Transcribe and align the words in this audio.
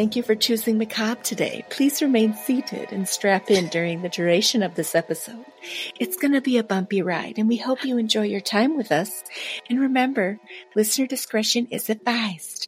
Thank 0.00 0.16
you 0.16 0.22
for 0.22 0.34
choosing 0.34 0.78
Macabre 0.78 1.22
today. 1.22 1.62
Please 1.68 2.00
remain 2.00 2.32
seated 2.32 2.90
and 2.90 3.06
strap 3.06 3.50
in 3.50 3.68
during 3.68 4.00
the 4.00 4.08
duration 4.08 4.62
of 4.62 4.74
this 4.74 4.94
episode. 4.94 5.44
It's 6.00 6.16
going 6.16 6.32
to 6.32 6.40
be 6.40 6.56
a 6.56 6.64
bumpy 6.64 7.02
ride, 7.02 7.36
and 7.36 7.46
we 7.46 7.58
hope 7.58 7.84
you 7.84 7.98
enjoy 7.98 8.22
your 8.22 8.40
time 8.40 8.78
with 8.78 8.92
us. 8.92 9.22
And 9.68 9.78
remember, 9.78 10.40
listener 10.74 11.06
discretion 11.06 11.66
is 11.66 11.90
advised. 11.90 12.66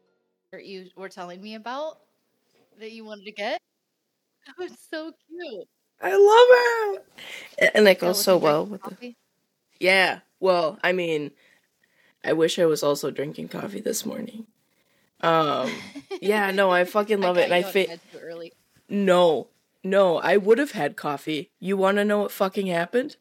You 0.63 0.91
were 0.95 1.09
telling 1.09 1.41
me 1.41 1.55
about 1.55 2.01
that 2.79 2.93
you 2.93 3.07
wanted 3.07 3.25
to 3.25 3.33
get? 3.33 3.63
That 4.47 4.59
was 4.59 4.77
so 4.91 5.13
cute. 5.27 5.69
I 6.03 6.11
love 6.11 7.01
it. 7.63 7.73
And 7.75 7.89
it 7.89 7.99
goes 7.99 8.19
Yeah, 8.19 8.25
so 8.25 8.37
well 8.37 8.67
drinking 8.67 8.89
with 8.91 9.01
the. 9.01 9.15
Yeah. 9.81 10.19
Well, 10.39 10.79
I 10.85 10.93
mean, 10.93 11.31
I 12.23 12.35
wish 12.35 12.59
I 12.59 12.67
was 12.67 12.83
also 12.83 13.11
drinking 13.11 13.49
coffee 13.49 13.81
this 13.81 14.05
morning. 14.05 14.49
Um, 15.23 15.71
yeah, 16.21 16.51
no, 16.51 16.71
I 16.71 16.85
fucking 16.85 17.21
love 17.21 17.39
it. 17.39 17.45
And 17.45 17.55
I 17.55 17.59
you 17.59 17.65
out 17.65 17.69
of 17.69 17.73
fa- 17.73 17.87
bed 17.89 18.01
too 18.13 18.19
early. 18.19 18.53
No, 18.89 19.49
no, 19.85 20.19
I 20.19 20.37
would 20.37 20.59
have 20.59 20.73
had 20.73 20.97
coffee. 20.97 21.51
You 21.61 21.77
want 21.77 21.97
to 21.99 22.05
know 22.05 22.19
what 22.21 22.33
fucking 22.33 22.67
happened? 22.67 23.17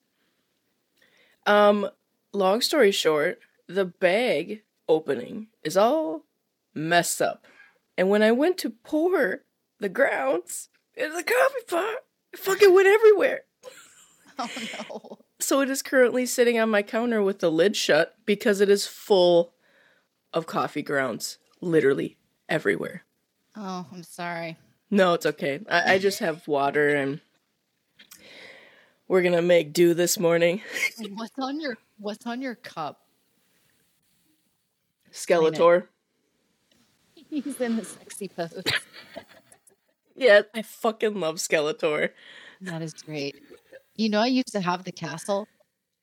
Um, 1.46 1.90
long 2.34 2.62
story 2.62 2.92
short, 2.92 3.40
the 3.68 3.86
bag 3.86 4.64
opening 4.88 5.48
is 5.64 5.78
all 5.78 6.26
messed 6.74 7.22
up. 7.22 7.46
And 7.98 8.10
when 8.10 8.22
I 8.24 8.32
went 8.32 8.58
to 8.60 8.70
pour 8.70 9.44
the 9.80 9.90
grounds 9.90 10.70
in 10.96 11.14
the 11.14 11.24
coffee 11.24 11.66
pot, 11.68 11.96
it 12.34 12.40
fucking 12.40 12.74
went 12.74 12.88
everywhere. 12.88 13.42
Oh 14.40 14.50
no. 14.90 15.20
So 15.40 15.60
it 15.60 15.70
is 15.70 15.82
currently 15.84 16.26
sitting 16.26 16.58
on 16.58 16.70
my 16.70 16.82
counter 16.82 17.22
with 17.22 17.40
the 17.40 17.52
lid 17.52 17.76
shut 17.76 18.16
because 18.26 18.60
it 18.62 18.70
is 18.70 18.88
full 18.88 19.54
of 20.34 20.48
coffee 20.48 20.82
grounds, 20.82 21.38
literally 21.62 22.18
everywhere. 22.50 23.04
Oh, 23.56 23.86
I'm 23.92 24.04
sorry. 24.04 24.58
No, 24.90 25.14
it's 25.14 25.26
okay. 25.26 25.60
I, 25.70 25.94
I 25.94 25.98
just 26.00 26.20
have 26.20 26.48
water 26.48 26.96
and 26.96 27.22
we're 29.08 29.22
gonna 29.22 29.42
make 29.42 29.74
do 29.74 29.94
this 29.94 30.18
morning. 30.20 30.62
What's 31.14 31.38
on 31.40 31.60
your 31.62 31.78
What's 31.98 32.26
on 32.26 32.42
your 32.42 32.56
cup? 32.56 33.02
Skeletor. 35.12 35.88
He's 37.14 37.60
in 37.62 37.78
the 37.78 37.86
sexy 37.86 38.28
pose. 38.28 38.64
Yeah, 40.16 40.42
I 40.54 40.62
fucking 40.62 41.20
love 41.20 41.36
Skeletor. 41.38 42.10
That 42.62 42.82
is 42.82 42.94
great. 42.94 43.42
You 43.96 44.10
know, 44.10 44.20
I 44.20 44.28
used 44.28 44.52
to 44.54 44.62
have 44.62 44.84
the 44.84 44.92
castle 44.92 45.48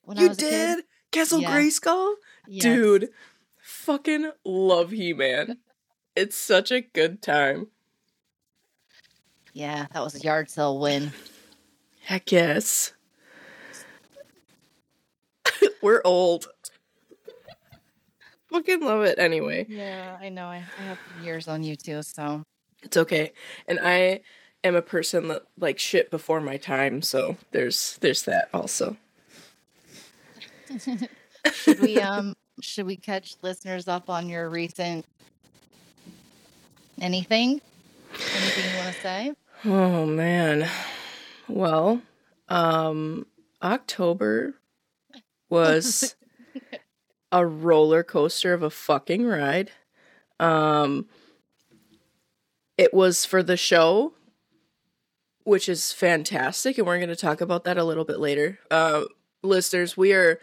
when 0.03 0.17
I 0.17 0.21
You 0.23 0.27
was 0.29 0.37
a 0.39 0.41
kid. 0.41 0.75
did? 0.77 0.85
Castle 1.11 1.41
Yeah. 1.41 1.51
Grayskull? 1.57 2.15
Yes. 2.47 2.63
Dude, 2.63 3.09
fucking 3.69 4.31
love 4.43 4.91
He 4.91 5.13
Man. 5.13 5.57
It's 6.15 6.35
such 6.35 6.71
a 6.71 6.81
good 6.81 7.21
time. 7.21 7.67
Yeah, 9.53 9.85
that 9.93 10.03
was 10.03 10.15
a 10.15 10.19
yard 10.19 10.49
sale 10.49 10.79
win. 10.79 11.11
Heck 12.01 12.31
yes. 12.31 12.93
We're 15.81 16.01
old. 16.03 16.47
Fucking 18.51 18.81
love 18.81 19.03
it 19.03 19.19
anyway. 19.19 19.67
Yeah, 19.69 20.17
I 20.19 20.29
know. 20.29 20.47
I, 20.47 20.63
I 20.79 20.83
have 20.83 20.97
years 21.23 21.47
on 21.47 21.63
you 21.63 21.75
too, 21.75 22.01
so 22.01 22.43
It's 22.81 22.97
okay. 22.97 23.31
And 23.67 23.79
I 23.81 24.21
am 24.63 24.75
a 24.75 24.81
person 24.81 25.27
that 25.27 25.43
like 25.59 25.77
shit 25.77 26.09
before 26.09 26.41
my 26.41 26.57
time, 26.57 27.01
so 27.03 27.37
there's 27.51 27.97
there's 28.01 28.23
that 28.23 28.49
also. 28.53 28.97
should 31.53 31.79
we 31.79 31.99
um 31.99 32.35
should 32.61 32.85
we 32.85 32.95
catch 32.95 33.35
listeners 33.41 33.87
up 33.87 34.09
on 34.09 34.29
your 34.29 34.49
recent 34.49 35.05
anything? 37.01 37.61
Anything 38.13 38.71
you 38.71 38.77
want 38.77 38.95
to 38.95 39.01
say? 39.01 39.33
Oh 39.65 40.05
man. 40.05 40.69
Well, 41.47 42.01
um 42.47 43.25
October 43.61 44.55
was 45.49 46.15
a 47.31 47.45
roller 47.45 48.03
coaster 48.03 48.53
of 48.53 48.63
a 48.63 48.69
fucking 48.69 49.25
ride. 49.25 49.71
Um 50.39 51.07
it 52.77 52.93
was 52.93 53.25
for 53.25 53.43
the 53.43 53.57
show 53.57 54.13
which 55.43 55.67
is 55.67 55.91
fantastic 55.91 56.77
and 56.77 56.85
we're 56.85 56.97
going 56.97 57.09
to 57.09 57.15
talk 57.15 57.41
about 57.41 57.63
that 57.63 57.77
a 57.77 57.83
little 57.83 58.05
bit 58.05 58.19
later. 58.19 58.59
Uh 58.69 59.03
listeners, 59.41 59.95
we 59.97 60.13
are 60.13 60.39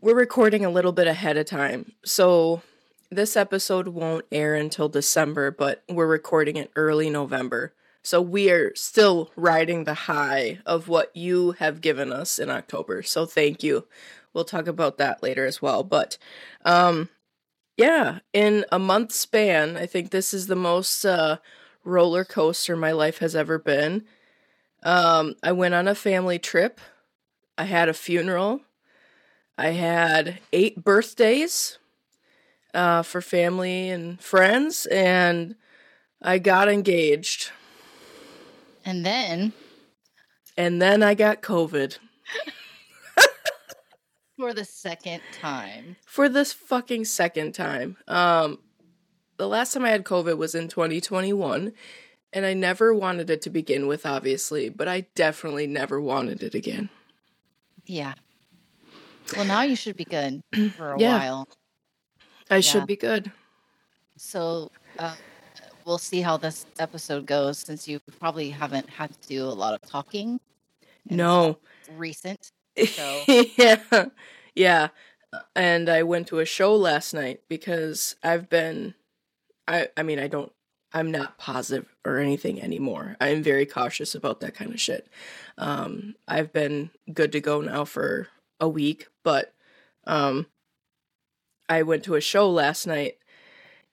we're 0.00 0.14
recording 0.14 0.64
a 0.64 0.70
little 0.70 0.92
bit 0.92 1.06
ahead 1.06 1.36
of 1.36 1.46
time. 1.46 1.92
So 2.04 2.62
this 3.10 3.36
episode 3.36 3.88
won't 3.88 4.26
air 4.30 4.54
until 4.54 4.88
December, 4.88 5.50
but 5.50 5.82
we're 5.88 6.06
recording 6.06 6.56
it 6.56 6.70
early 6.76 7.10
November. 7.10 7.72
So 8.02 8.20
we 8.20 8.50
are 8.50 8.74
still 8.76 9.30
riding 9.36 9.84
the 9.84 9.94
high 9.94 10.60
of 10.64 10.88
what 10.88 11.16
you 11.16 11.52
have 11.52 11.80
given 11.80 12.12
us 12.12 12.38
in 12.38 12.50
October. 12.50 13.02
So 13.02 13.26
thank 13.26 13.62
you. 13.62 13.86
We'll 14.32 14.44
talk 14.44 14.66
about 14.66 14.98
that 14.98 15.22
later 15.22 15.46
as 15.46 15.60
well. 15.62 15.82
But 15.82 16.18
um 16.64 17.08
yeah, 17.76 18.20
in 18.32 18.64
a 18.72 18.78
month 18.78 19.12
span, 19.12 19.76
I 19.76 19.86
think 19.86 20.10
this 20.10 20.32
is 20.32 20.46
the 20.46 20.56
most 20.56 21.04
uh 21.04 21.38
roller 21.84 22.24
coaster 22.24 22.76
my 22.76 22.92
life 22.92 23.18
has 23.18 23.34
ever 23.34 23.58
been. 23.58 24.04
Um 24.82 25.34
I 25.42 25.52
went 25.52 25.74
on 25.74 25.88
a 25.88 25.94
family 25.94 26.38
trip. 26.38 26.80
I 27.58 27.64
had 27.64 27.88
a 27.88 27.94
funeral. 27.94 28.60
I 29.58 29.68
had 29.68 30.40
eight 30.52 30.84
birthdays 30.84 31.78
uh, 32.74 33.02
for 33.02 33.20
family 33.22 33.88
and 33.88 34.20
friends, 34.20 34.86
and 34.86 35.56
I 36.20 36.38
got 36.38 36.68
engaged. 36.68 37.50
And 38.84 39.04
then 39.04 39.52
And 40.56 40.80
then 40.80 41.02
I 41.02 41.14
got 41.14 41.42
COVID 41.42 41.98
for 44.36 44.52
the 44.54 44.64
second 44.64 45.22
time. 45.40 45.96
for 46.04 46.28
this 46.28 46.52
fucking 46.52 47.06
second 47.06 47.52
time. 47.52 47.96
Um, 48.06 48.58
the 49.38 49.48
last 49.48 49.72
time 49.72 49.84
I 49.84 49.90
had 49.90 50.04
COVID 50.04 50.36
was 50.36 50.54
in 50.54 50.68
2021, 50.68 51.72
and 52.32 52.46
I 52.46 52.54
never 52.54 52.94
wanted 52.94 53.28
it 53.30 53.42
to 53.42 53.50
begin 53.50 53.86
with, 53.86 54.06
obviously, 54.06 54.68
but 54.68 54.88
I 54.88 55.06
definitely 55.14 55.66
never 55.66 56.00
wanted 56.00 56.42
it 56.42 56.54
again. 56.54 56.90
Yeah. 57.84 58.14
Well, 59.34 59.44
now 59.44 59.62
you 59.62 59.76
should 59.76 59.96
be 59.96 60.04
good 60.04 60.40
for 60.76 60.92
a 60.92 61.00
Yeah. 61.00 61.18
while. 61.18 61.48
I 62.50 62.56
Yeah. 62.56 62.60
should 62.60 62.86
be 62.86 62.96
good. 62.96 63.32
So 64.16 64.70
uh, 64.98 65.14
we'll 65.84 65.98
see 65.98 66.20
how 66.20 66.36
this 66.36 66.66
episode 66.78 67.26
goes 67.26 67.58
since 67.58 67.86
you 67.88 68.00
probably 68.18 68.50
haven't 68.50 68.88
had 68.88 69.10
to 69.20 69.28
do 69.28 69.44
a 69.44 69.48
lot 69.56 69.74
of 69.74 69.82
talking. 69.88 70.40
No. 71.08 71.58
recent. 71.92 72.50
So 72.86 73.22
yeah. 73.56 74.06
Yeah. 74.54 74.88
And 75.54 75.88
I 75.88 76.02
went 76.02 76.28
to 76.28 76.40
a 76.40 76.44
show 76.44 76.74
last 76.76 77.14
night 77.14 77.40
because 77.48 78.16
I've 78.22 78.48
been 78.50 78.94
I 79.66 79.88
I 79.96 80.02
mean 80.02 80.18
I 80.18 80.28
don't 80.28 80.52
I'm 80.92 81.10
not 81.10 81.38
positive 81.38 81.86
or 82.04 82.18
anything 82.18 82.60
anymore. 82.62 83.16
I'm 83.20 83.42
very 83.42 83.64
cautious 83.66 84.14
about 84.14 84.40
that 84.40 84.54
kind 84.54 84.72
of 84.74 84.80
shit. 84.80 85.08
Um 85.58 86.16
I've 86.28 86.52
been 86.52 86.90
good 87.12 87.32
to 87.32 87.40
go 87.40 87.60
now 87.62 87.84
for 87.86 88.28
a 88.60 88.68
week, 88.68 89.08
but 89.22 89.54
um 90.06 90.46
I 91.68 91.82
went 91.82 92.04
to 92.04 92.14
a 92.14 92.20
show 92.20 92.48
last 92.48 92.86
night 92.86 93.18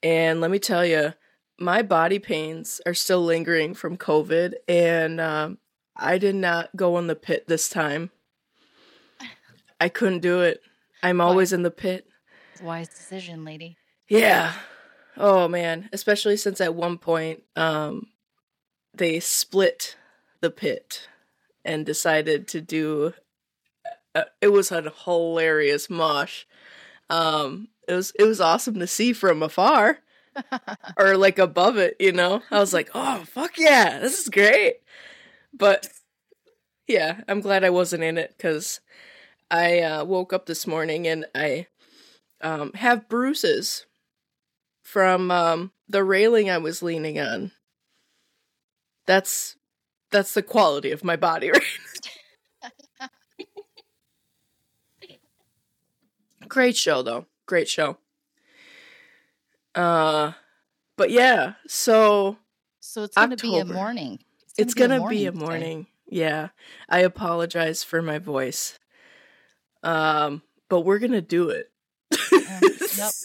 and 0.02 0.42
let 0.42 0.52
me 0.52 0.60
tell 0.60 0.86
you 0.86 1.14
my 1.60 1.82
body 1.82 2.20
pains 2.20 2.82
are 2.86 2.94
still 2.94 3.24
lingering 3.24 3.74
from 3.74 3.98
COVID 3.98 4.54
and 4.68 5.20
um 5.20 5.58
I 5.96 6.18
did 6.18 6.36
not 6.36 6.76
go 6.76 6.98
in 6.98 7.08
the 7.08 7.16
pit 7.16 7.48
this 7.48 7.70
time. 7.70 8.10
I 9.80 9.90
couldn't 9.90 10.22
do 10.22 10.42
it. 10.42 10.62
I'm 11.04 11.22
always 11.22 11.54
in 11.54 11.64
the 11.64 11.72
pit. 11.72 12.08
wise 12.62 12.88
decision, 12.88 13.44
lady. 13.44 13.78
Yeah. 14.08 14.54
Oh 15.18 15.48
man, 15.48 15.90
especially 15.94 16.38
since 16.38 16.62
at 16.62 16.76
one 16.76 16.98
point 16.98 17.44
um 17.56 18.08
they 18.94 19.20
split 19.20 19.98
the 20.42 20.52
pit 20.52 21.08
and 21.66 21.86
decided 21.86 22.48
to 22.50 22.62
do 22.62 23.14
it 24.42 24.48
was 24.50 24.72
a 24.72 24.92
hilarious 25.06 25.90
mosh. 25.90 26.46
Um 27.10 27.70
it 27.88 27.94
was 27.94 28.12
it 28.20 28.24
was 28.26 28.42
awesome 28.42 28.80
to 28.80 28.88
see 28.88 29.14
from 29.14 29.44
afar 29.44 30.00
or 30.98 31.18
like 31.18 31.40
above 31.40 31.78
it, 31.78 31.96
you 32.00 32.12
know. 32.12 32.42
I 32.52 32.60
was 32.60 32.74
like, 32.74 32.90
"Oh, 32.96 33.24
fuck 33.26 33.58
yeah. 33.58 34.00
This 34.00 34.20
is 34.20 34.30
great." 34.30 34.78
But 35.54 35.90
yeah, 36.88 37.22
I'm 37.28 37.42
glad 37.42 37.64
I 37.64 37.70
wasn't 37.70 38.04
in 38.04 38.18
it 38.18 38.36
cuz 38.40 38.80
I 39.52 39.80
uh, 39.82 40.06
woke 40.06 40.34
up 40.34 40.46
this 40.48 40.68
morning 40.68 41.08
and 41.08 41.26
I 41.36 41.68
um, 42.42 42.74
have 42.74 43.10
bruises 43.10 43.86
from 44.84 45.32
um, 45.32 45.72
the 45.88 46.04
railing 46.04 46.50
I 46.50 46.58
was 46.60 46.84
leaning 46.84 47.20
on. 47.20 47.52
That's 49.06 49.56
that's 50.12 50.34
the 50.34 50.44
quality 50.44 50.92
of 50.92 51.04
my 51.04 51.16
body 51.16 51.52
right. 51.54 51.64
Great 56.48 56.76
show 56.76 57.02
though. 57.02 57.26
Great 57.46 57.68
show. 57.70 57.98
Uh 59.76 60.34
but 60.98 61.10
yeah, 61.12 61.54
so 61.68 62.38
So 62.80 63.04
it's 63.04 63.18
going 63.18 63.32
to 63.32 63.38
be 63.38 63.58
a 63.58 63.66
morning. 63.66 64.20
It's 64.58 64.74
gonna 64.74 65.02
be 65.02 65.26
a 65.26 65.32
today. 65.32 65.38
morning. 65.40 65.88
Yeah. 66.08 66.50
I 66.90 67.00
apologize 67.00 67.84
for 67.84 68.02
my 68.02 68.20
voice. 68.20 68.78
Um, 69.84 70.42
but 70.70 70.82
we're 70.82 71.00
gonna 71.00 71.22
do 71.22 71.50
it. 71.50 71.72
yep. 72.92 73.14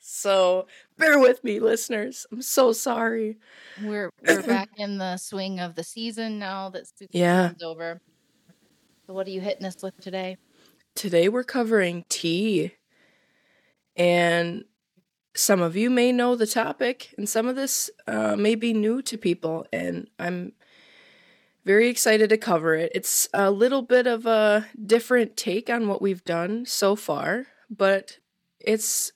So 0.00 0.66
bear 0.98 1.18
with 1.18 1.44
me, 1.44 1.60
listeners. 1.60 2.26
I'm 2.32 2.42
so 2.42 2.72
sorry. 2.72 3.38
We're 3.76 4.10
we're 4.22 4.42
back 4.42 4.68
in 4.76 4.98
the 4.98 5.16
swing 5.16 5.60
of 5.60 5.74
the 5.74 5.84
season 5.84 6.38
now 6.38 6.70
that 6.70 6.84
Yeah. 7.10 7.52
over. 7.62 8.00
So 9.06 9.14
what 9.14 9.26
are 9.26 9.30
you 9.30 9.40
hitting 9.40 9.66
us 9.66 9.76
with 9.82 9.98
today? 10.00 10.36
Today 10.98 11.28
we're 11.28 11.44
covering 11.44 12.04
T. 12.08 12.72
And 13.94 14.64
some 15.32 15.62
of 15.62 15.76
you 15.76 15.90
may 15.90 16.10
know 16.10 16.34
the 16.34 16.44
topic, 16.44 17.14
and 17.16 17.28
some 17.28 17.46
of 17.46 17.54
this 17.54 17.88
uh, 18.08 18.34
may 18.34 18.56
be 18.56 18.72
new 18.74 19.00
to 19.02 19.16
people. 19.16 19.64
And 19.72 20.10
I'm 20.18 20.54
very 21.64 21.86
excited 21.86 22.30
to 22.30 22.36
cover 22.36 22.74
it. 22.74 22.90
It's 22.96 23.28
a 23.32 23.52
little 23.52 23.82
bit 23.82 24.08
of 24.08 24.26
a 24.26 24.66
different 24.84 25.36
take 25.36 25.70
on 25.70 25.86
what 25.86 26.02
we've 26.02 26.24
done 26.24 26.66
so 26.66 26.96
far, 26.96 27.46
but 27.70 28.18
it's 28.58 29.12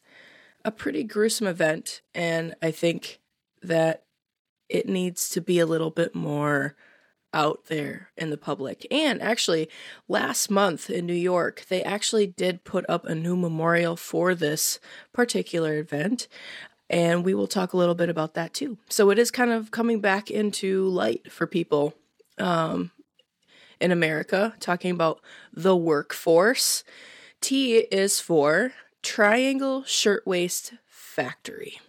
a 0.65 0.71
pretty 0.71 1.03
gruesome 1.03 1.49
event. 1.49 2.03
And 2.15 2.55
I 2.63 2.71
think 2.71 3.19
that 3.61 4.05
it 4.69 4.89
needs 4.89 5.29
to 5.31 5.41
be 5.41 5.59
a 5.59 5.67
little 5.67 5.91
bit 5.91 6.15
more 6.15 6.77
out 7.35 7.67
there 7.67 8.11
in 8.17 8.31
the 8.31 8.37
public. 8.37 8.87
And 8.91 9.21
actually, 9.23 9.69
last 10.09 10.51
month 10.51 10.91
in 10.91 11.07
New 11.07 11.13
York, 11.15 11.65
they 11.69 11.83
actually 11.83 12.27
did 12.27 12.65
put 12.65 12.85
up 12.89 13.05
a 13.05 13.15
new 13.15 13.37
memorial 13.37 13.97
for 13.97 14.35
this 14.35 14.79
particular 15.13 15.79
event. 15.79 16.29
And 16.91 17.25
we 17.25 17.35
will 17.35 17.47
talk 17.47 17.73
a 17.73 17.77
little 17.77 17.95
bit 17.95 18.11
about 18.11 18.35
that 18.35 18.53
too. 18.53 18.79
So 18.89 19.11
it 19.11 19.19
is 19.19 19.31
kind 19.31 19.51
of 19.51 19.71
coming 19.71 20.01
back 20.01 20.31
into 20.31 20.87
light 20.89 21.33
for 21.33 21.47
people 21.47 21.95
um, 22.39 22.91
in 23.81 23.91
America, 23.91 24.55
talking 24.61 24.91
about 24.91 25.21
the 25.53 25.77
workforce. 25.77 26.85
T 27.41 27.79
is 27.79 28.21
for 28.21 28.73
Triangle 29.03 29.85
Shirtwaist 29.85 30.75
Factory. 30.87 31.81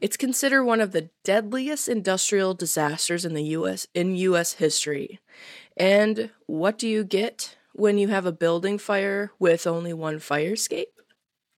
It's 0.00 0.16
considered 0.16 0.64
one 0.64 0.80
of 0.80 0.92
the 0.92 1.10
deadliest 1.24 1.88
industrial 1.88 2.54
disasters 2.54 3.24
in 3.24 3.34
the 3.34 3.42
US 3.44 3.86
in 3.94 4.14
US 4.14 4.54
history. 4.54 5.18
And 5.76 6.30
what 6.46 6.78
do 6.78 6.88
you 6.88 7.04
get 7.04 7.56
when 7.72 7.98
you 7.98 8.08
have 8.08 8.26
a 8.26 8.32
building 8.32 8.78
fire 8.78 9.32
with 9.38 9.66
only 9.66 9.92
one 9.92 10.18
fire 10.18 10.52
escape? 10.52 10.92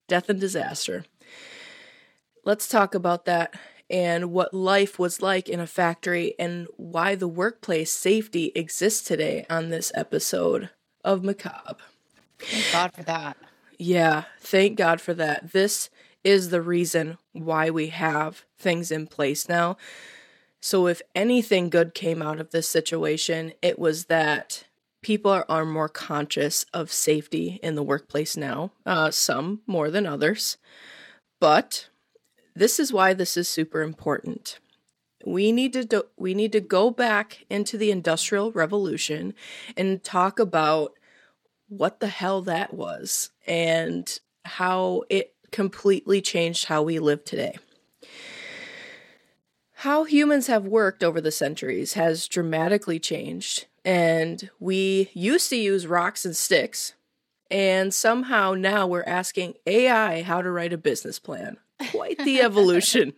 Death 0.07 0.29
and 0.29 0.39
disaster. 0.39 1.05
Let's 2.43 2.67
talk 2.67 2.95
about 2.95 3.25
that 3.25 3.53
and 3.89 4.31
what 4.31 4.53
life 4.53 4.97
was 4.97 5.21
like 5.21 5.47
in 5.47 5.59
a 5.59 5.67
factory 5.67 6.33
and 6.39 6.67
why 6.77 7.13
the 7.13 7.27
workplace 7.27 7.91
safety 7.91 8.51
exists 8.55 9.03
today 9.03 9.45
on 9.49 9.69
this 9.69 9.91
episode 9.93 10.69
of 11.03 11.23
Macabre. 11.23 11.83
Thank 12.39 12.71
God 12.71 12.93
for 12.93 13.03
that. 13.03 13.37
Yeah, 13.77 14.23
thank 14.39 14.77
God 14.77 15.01
for 15.01 15.13
that. 15.13 15.51
This 15.51 15.89
is 16.23 16.49
the 16.49 16.61
reason 16.61 17.17
why 17.33 17.69
we 17.69 17.87
have 17.87 18.43
things 18.57 18.91
in 18.91 19.07
place 19.07 19.49
now. 19.49 19.77
So, 20.59 20.87
if 20.87 21.01
anything 21.15 21.69
good 21.69 21.95
came 21.95 22.21
out 22.21 22.39
of 22.39 22.51
this 22.51 22.67
situation, 22.67 23.53
it 23.61 23.79
was 23.79 24.05
that 24.05 24.65
people 25.01 25.43
are, 25.49 25.65
more 25.65 25.89
conscious 25.89 26.65
of 26.73 26.91
safety 26.91 27.59
in 27.63 27.75
the 27.75 27.83
workplace 27.83 28.37
now, 28.37 28.71
uh, 28.85 29.09
some 29.09 29.61
more 29.65 29.89
than 29.89 30.05
others. 30.05 30.57
But 31.39 31.89
this 32.55 32.79
is 32.79 32.93
why 32.93 33.13
this 33.13 33.35
is 33.35 33.49
super 33.49 33.81
important. 33.81 34.59
We 35.25 35.51
need 35.51 35.73
to 35.73 35.85
do, 35.85 36.03
we 36.17 36.33
need 36.33 36.51
to 36.51 36.59
go 36.59 36.91
back 36.91 37.45
into 37.49 37.77
the 37.77 37.91
industrial 37.91 38.51
revolution 38.51 39.33
and 39.75 40.03
talk 40.03 40.39
about 40.39 40.93
what 41.67 41.99
the 41.99 42.07
hell 42.07 42.41
that 42.43 42.73
was 42.73 43.31
and 43.47 44.19
how 44.45 45.03
it 45.09 45.33
completely 45.51 46.21
changed 46.21 46.65
how 46.65 46.81
we 46.81 46.99
live 46.99 47.23
today. 47.25 47.57
How 49.73 50.03
humans 50.03 50.47
have 50.47 50.65
worked 50.65 51.03
over 51.03 51.19
the 51.19 51.31
centuries 51.31 51.93
has 51.93 52.27
dramatically 52.27 52.99
changed, 52.99 53.65
and 53.83 54.49
we 54.59 55.09
used 55.13 55.49
to 55.49 55.55
use 55.55 55.87
rocks 55.87 56.23
and 56.23 56.35
sticks, 56.35 56.93
and 57.49 57.93
somehow 57.93 58.53
now 58.53 58.85
we're 58.85 59.03
asking 59.03 59.55
AI 59.65 60.21
how 60.21 60.41
to 60.41 60.51
write 60.51 60.71
a 60.71 60.77
business 60.77 61.17
plan. 61.17 61.57
Quite 61.89 62.19
the 62.19 62.41
evolution. 62.41 63.13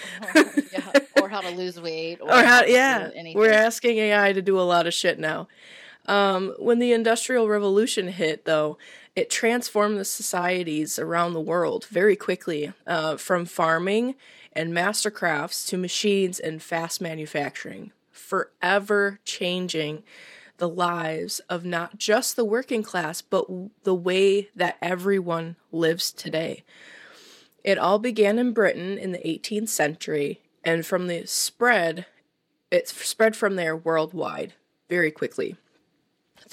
yeah. 0.72 0.92
Or 1.20 1.28
how 1.28 1.40
to 1.40 1.50
lose 1.50 1.80
weight. 1.80 2.20
Or, 2.20 2.30
or 2.30 2.42
how 2.42 2.62
to 2.62 2.66
do 2.66 2.72
yeah 2.72 3.10
anything. 3.14 3.38
we're 3.38 3.52
asking 3.52 3.98
ai 3.98 4.32
to 4.32 4.42
do 4.42 4.58
a 4.58 4.62
lot 4.62 4.86
of 4.86 4.94
shit 4.94 5.18
now 5.18 5.48
um, 6.06 6.54
when 6.58 6.78
the 6.78 6.92
industrial 6.92 7.48
revolution 7.48 8.08
hit 8.08 8.44
though 8.44 8.76
it 9.14 9.30
transformed 9.30 9.98
the 9.98 10.04
societies 10.04 10.98
around 10.98 11.32
the 11.32 11.40
world 11.40 11.84
very 11.86 12.16
quickly 12.16 12.72
uh, 12.86 13.16
from 13.16 13.44
farming 13.44 14.14
and 14.52 14.74
master 14.74 15.10
crafts 15.10 15.64
to 15.64 15.76
machines 15.76 16.38
and 16.38 16.62
fast 16.62 17.00
manufacturing 17.00 17.92
forever 18.10 19.18
changing 19.24 20.02
the 20.58 20.68
lives 20.68 21.40
of 21.48 21.64
not 21.64 21.98
just 21.98 22.36
the 22.36 22.44
working 22.44 22.82
class 22.82 23.22
but 23.22 23.46
the 23.84 23.94
way 23.94 24.48
that 24.54 24.76
everyone 24.80 25.56
lives 25.70 26.12
today 26.12 26.62
it 27.64 27.78
all 27.78 27.98
began 27.98 28.38
in 28.38 28.52
Britain 28.52 28.98
in 28.98 29.12
the 29.12 29.18
18th 29.18 29.68
century, 29.68 30.40
and 30.64 30.84
from 30.84 31.06
the 31.06 31.26
spread, 31.26 32.06
it 32.70 32.88
spread 32.88 33.36
from 33.36 33.56
there 33.56 33.76
worldwide 33.76 34.54
very 34.88 35.10
quickly. 35.10 35.56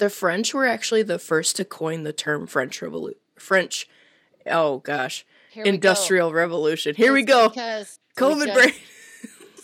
The 0.00 0.08
French 0.08 0.54
were 0.54 0.64
actually 0.64 1.02
the 1.02 1.18
first 1.18 1.56
to 1.56 1.64
coin 1.66 2.04
the 2.04 2.12
term 2.14 2.46
French 2.46 2.80
Revolution. 2.80 3.20
French, 3.36 3.86
oh 4.46 4.78
gosh, 4.78 5.26
Here. 5.50 5.62
Industrial 5.62 6.32
Revolution. 6.32 6.94
Here 6.94 7.12
we 7.12 7.22
go. 7.22 7.50
Because 7.50 8.00
COVID 8.16 8.54
brain. 8.54 8.72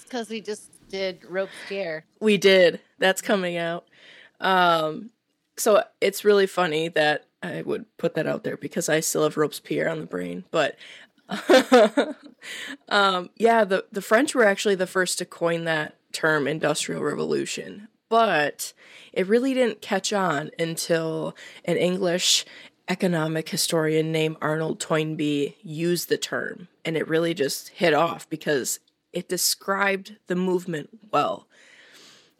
Because 0.04 0.28
we 0.28 0.40
just 0.42 0.70
did 0.88 1.24
rope 1.28 1.48
scare. 1.64 2.04
We 2.20 2.36
did. 2.36 2.80
That's 2.98 3.20
coming 3.20 3.56
out. 3.56 3.86
Um, 4.38 5.10
so 5.56 5.82
it's 6.00 6.24
really 6.24 6.46
funny 6.46 6.88
that 6.90 7.24
I 7.42 7.62
would 7.62 7.86
put 7.96 8.14
that 8.14 8.26
out 8.26 8.44
there 8.44 8.56
because 8.56 8.88
I 8.88 9.00
still 9.00 9.24
have 9.24 9.36
Robespierre 9.36 9.88
on 9.88 9.98
the 9.98 10.06
brain. 10.06 10.44
But 10.52 10.76
um, 12.88 13.30
yeah, 13.36 13.64
the 13.64 13.86
the 13.90 14.02
French 14.02 14.34
were 14.34 14.44
actually 14.44 14.74
the 14.74 14.86
first 14.86 15.16
to 15.18 15.24
coin 15.24 15.64
that 15.64 15.96
term, 16.12 16.46
industrial 16.46 17.02
revolution. 17.02 17.88
But 18.08 18.72
it 19.12 19.26
really 19.26 19.54
didn't 19.54 19.82
catch 19.82 20.12
on 20.12 20.50
until 20.58 21.34
an 21.64 21.76
English 21.76 22.44
economic 22.88 23.48
historian 23.48 24.12
named 24.12 24.36
Arnold 24.40 24.78
Toynbee 24.78 25.56
used 25.62 26.08
the 26.08 26.16
term, 26.16 26.68
and 26.84 26.96
it 26.96 27.08
really 27.08 27.34
just 27.34 27.68
hit 27.70 27.94
off 27.94 28.28
because 28.30 28.78
it 29.12 29.28
described 29.28 30.16
the 30.26 30.36
movement 30.36 30.90
well. 31.10 31.48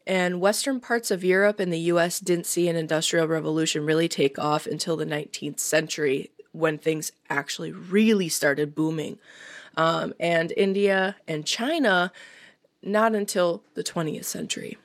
And 0.06 0.40
Western 0.40 0.78
parts 0.78 1.11
of 1.11 1.25
Europe 1.25 1.58
and 1.58 1.73
the 1.73 1.90
US 1.90 2.20
didn't 2.20 2.46
see 2.46 2.68
an 2.68 2.76
industrial 2.76 3.26
revolution 3.26 3.85
really 3.85 4.08
take 4.08 4.38
off 4.38 4.66
until 4.66 4.96
the 4.96 5.06
19th 5.06 5.58
century 5.58 6.30
when 6.52 6.78
things 6.78 7.11
actually 7.28 7.73
really 7.73 8.28
started 8.28 8.75
booming. 8.75 9.18
Um, 9.76 10.14
and 10.20 10.52
India 10.56 11.16
and 11.26 11.44
China, 11.44 12.12
not 12.82 13.14
until 13.14 13.62
the 13.75 13.82
20th 13.82 14.25
century. 14.25 14.78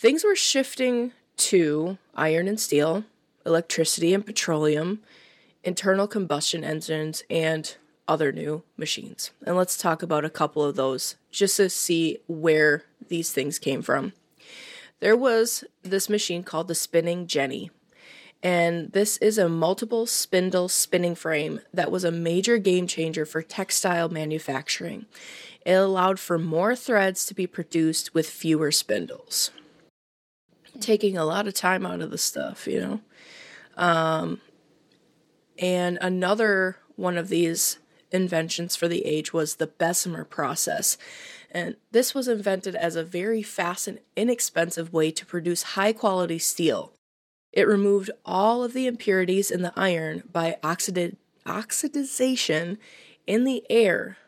Things 0.00 0.24
were 0.24 0.34
shifting 0.34 1.12
to 1.36 1.98
iron 2.14 2.48
and 2.48 2.58
steel, 2.58 3.04
electricity 3.44 4.14
and 4.14 4.24
petroleum, 4.24 5.00
internal 5.62 6.08
combustion 6.08 6.64
engines, 6.64 7.22
and 7.28 7.76
other 8.08 8.32
new 8.32 8.62
machines. 8.78 9.30
And 9.44 9.58
let's 9.58 9.76
talk 9.76 10.02
about 10.02 10.24
a 10.24 10.30
couple 10.30 10.64
of 10.64 10.74
those 10.74 11.16
just 11.30 11.58
to 11.58 11.68
see 11.68 12.16
where 12.28 12.84
these 13.08 13.30
things 13.30 13.58
came 13.58 13.82
from. 13.82 14.14
There 15.00 15.18
was 15.18 15.64
this 15.82 16.08
machine 16.08 16.44
called 16.44 16.68
the 16.68 16.74
Spinning 16.74 17.26
Jenny. 17.26 17.70
And 18.42 18.92
this 18.92 19.18
is 19.18 19.36
a 19.36 19.50
multiple 19.50 20.06
spindle 20.06 20.70
spinning 20.70 21.14
frame 21.14 21.60
that 21.74 21.90
was 21.90 22.04
a 22.04 22.10
major 22.10 22.56
game 22.56 22.86
changer 22.86 23.26
for 23.26 23.42
textile 23.42 24.08
manufacturing. 24.08 25.04
It 25.66 25.72
allowed 25.72 26.18
for 26.18 26.38
more 26.38 26.74
threads 26.74 27.26
to 27.26 27.34
be 27.34 27.46
produced 27.46 28.14
with 28.14 28.30
fewer 28.30 28.72
spindles, 28.72 29.50
taking 30.80 31.16
a 31.16 31.24
lot 31.24 31.46
of 31.46 31.54
time 31.54 31.86
out 31.86 32.00
of 32.00 32.10
the 32.10 32.18
stuff, 32.18 32.66
you 32.66 32.80
know. 32.80 33.00
Um, 33.76 34.40
and 35.58 35.98
another 36.00 36.76
one 36.96 37.16
of 37.16 37.28
these 37.28 37.78
inventions 38.10 38.76
for 38.76 38.88
the 38.88 39.04
age 39.06 39.32
was 39.32 39.56
the 39.56 39.66
Bessemer 39.66 40.24
process. 40.24 40.98
And 41.50 41.76
this 41.90 42.14
was 42.14 42.28
invented 42.28 42.74
as 42.74 42.96
a 42.96 43.04
very 43.04 43.42
fast 43.42 43.88
and 43.88 43.98
inexpensive 44.16 44.92
way 44.92 45.10
to 45.12 45.26
produce 45.26 45.62
high 45.62 45.92
quality 45.92 46.38
steel. 46.38 46.92
It 47.52 47.66
removed 47.66 48.10
all 48.24 48.62
of 48.62 48.72
the 48.72 48.86
impurities 48.86 49.50
in 49.50 49.62
the 49.62 49.72
iron 49.76 50.22
by 50.30 50.56
oxida- 50.62 51.16
oxidization 51.46 52.78
in 53.26 53.44
the 53.44 53.64
air 53.68 54.18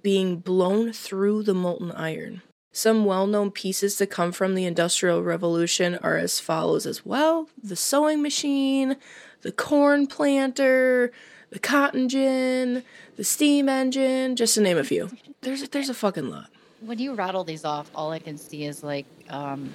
being 0.00 0.38
blown 0.38 0.92
through 0.92 1.42
the 1.42 1.54
molten 1.54 1.92
iron. 1.92 2.42
Some 2.74 3.04
well 3.04 3.26
known 3.26 3.50
pieces 3.50 3.96
to 3.96 4.06
come 4.06 4.32
from 4.32 4.54
the 4.54 4.64
Industrial 4.64 5.22
Revolution 5.22 5.96
are 5.96 6.16
as 6.16 6.40
follows 6.40 6.86
as 6.86 7.04
well 7.04 7.48
the 7.62 7.76
sewing 7.76 8.22
machine, 8.22 8.96
the 9.42 9.52
corn 9.52 10.06
planter, 10.06 11.12
the 11.50 11.58
cotton 11.58 12.08
gin, 12.08 12.82
the 13.16 13.24
steam 13.24 13.68
engine, 13.68 14.36
just 14.36 14.54
to 14.54 14.62
name 14.62 14.78
a 14.78 14.84
few. 14.84 15.10
There's 15.42 15.62
a, 15.62 15.68
there's 15.68 15.90
a 15.90 15.94
fucking 15.94 16.30
lot. 16.30 16.48
When 16.80 16.98
you 16.98 17.12
rattle 17.14 17.44
these 17.44 17.64
off, 17.66 17.90
all 17.94 18.10
I 18.10 18.18
can 18.18 18.38
see 18.38 18.64
is 18.64 18.82
like 18.82 19.04
um, 19.28 19.70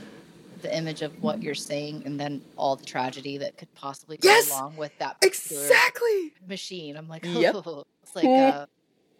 the 0.63 0.75
image 0.75 1.03
of 1.03 1.21
what 1.21 1.43
you're 1.43 1.53
saying, 1.53 2.01
and 2.05 2.19
then 2.19 2.41
all 2.57 2.75
the 2.75 2.85
tragedy 2.85 3.37
that 3.37 3.57
could 3.57 3.73
possibly 3.75 4.17
go 4.17 4.27
Yes! 4.27 4.49
along 4.49 4.75
with 4.75 4.97
that 4.97 5.17
Exactly. 5.21 6.33
machine. 6.47 6.97
I'm 6.97 7.07
like, 7.07 7.25
Yep. 7.27 7.55
oh, 7.63 7.83
it's 8.03 8.15
like 8.15 8.25
uh, 8.25 8.65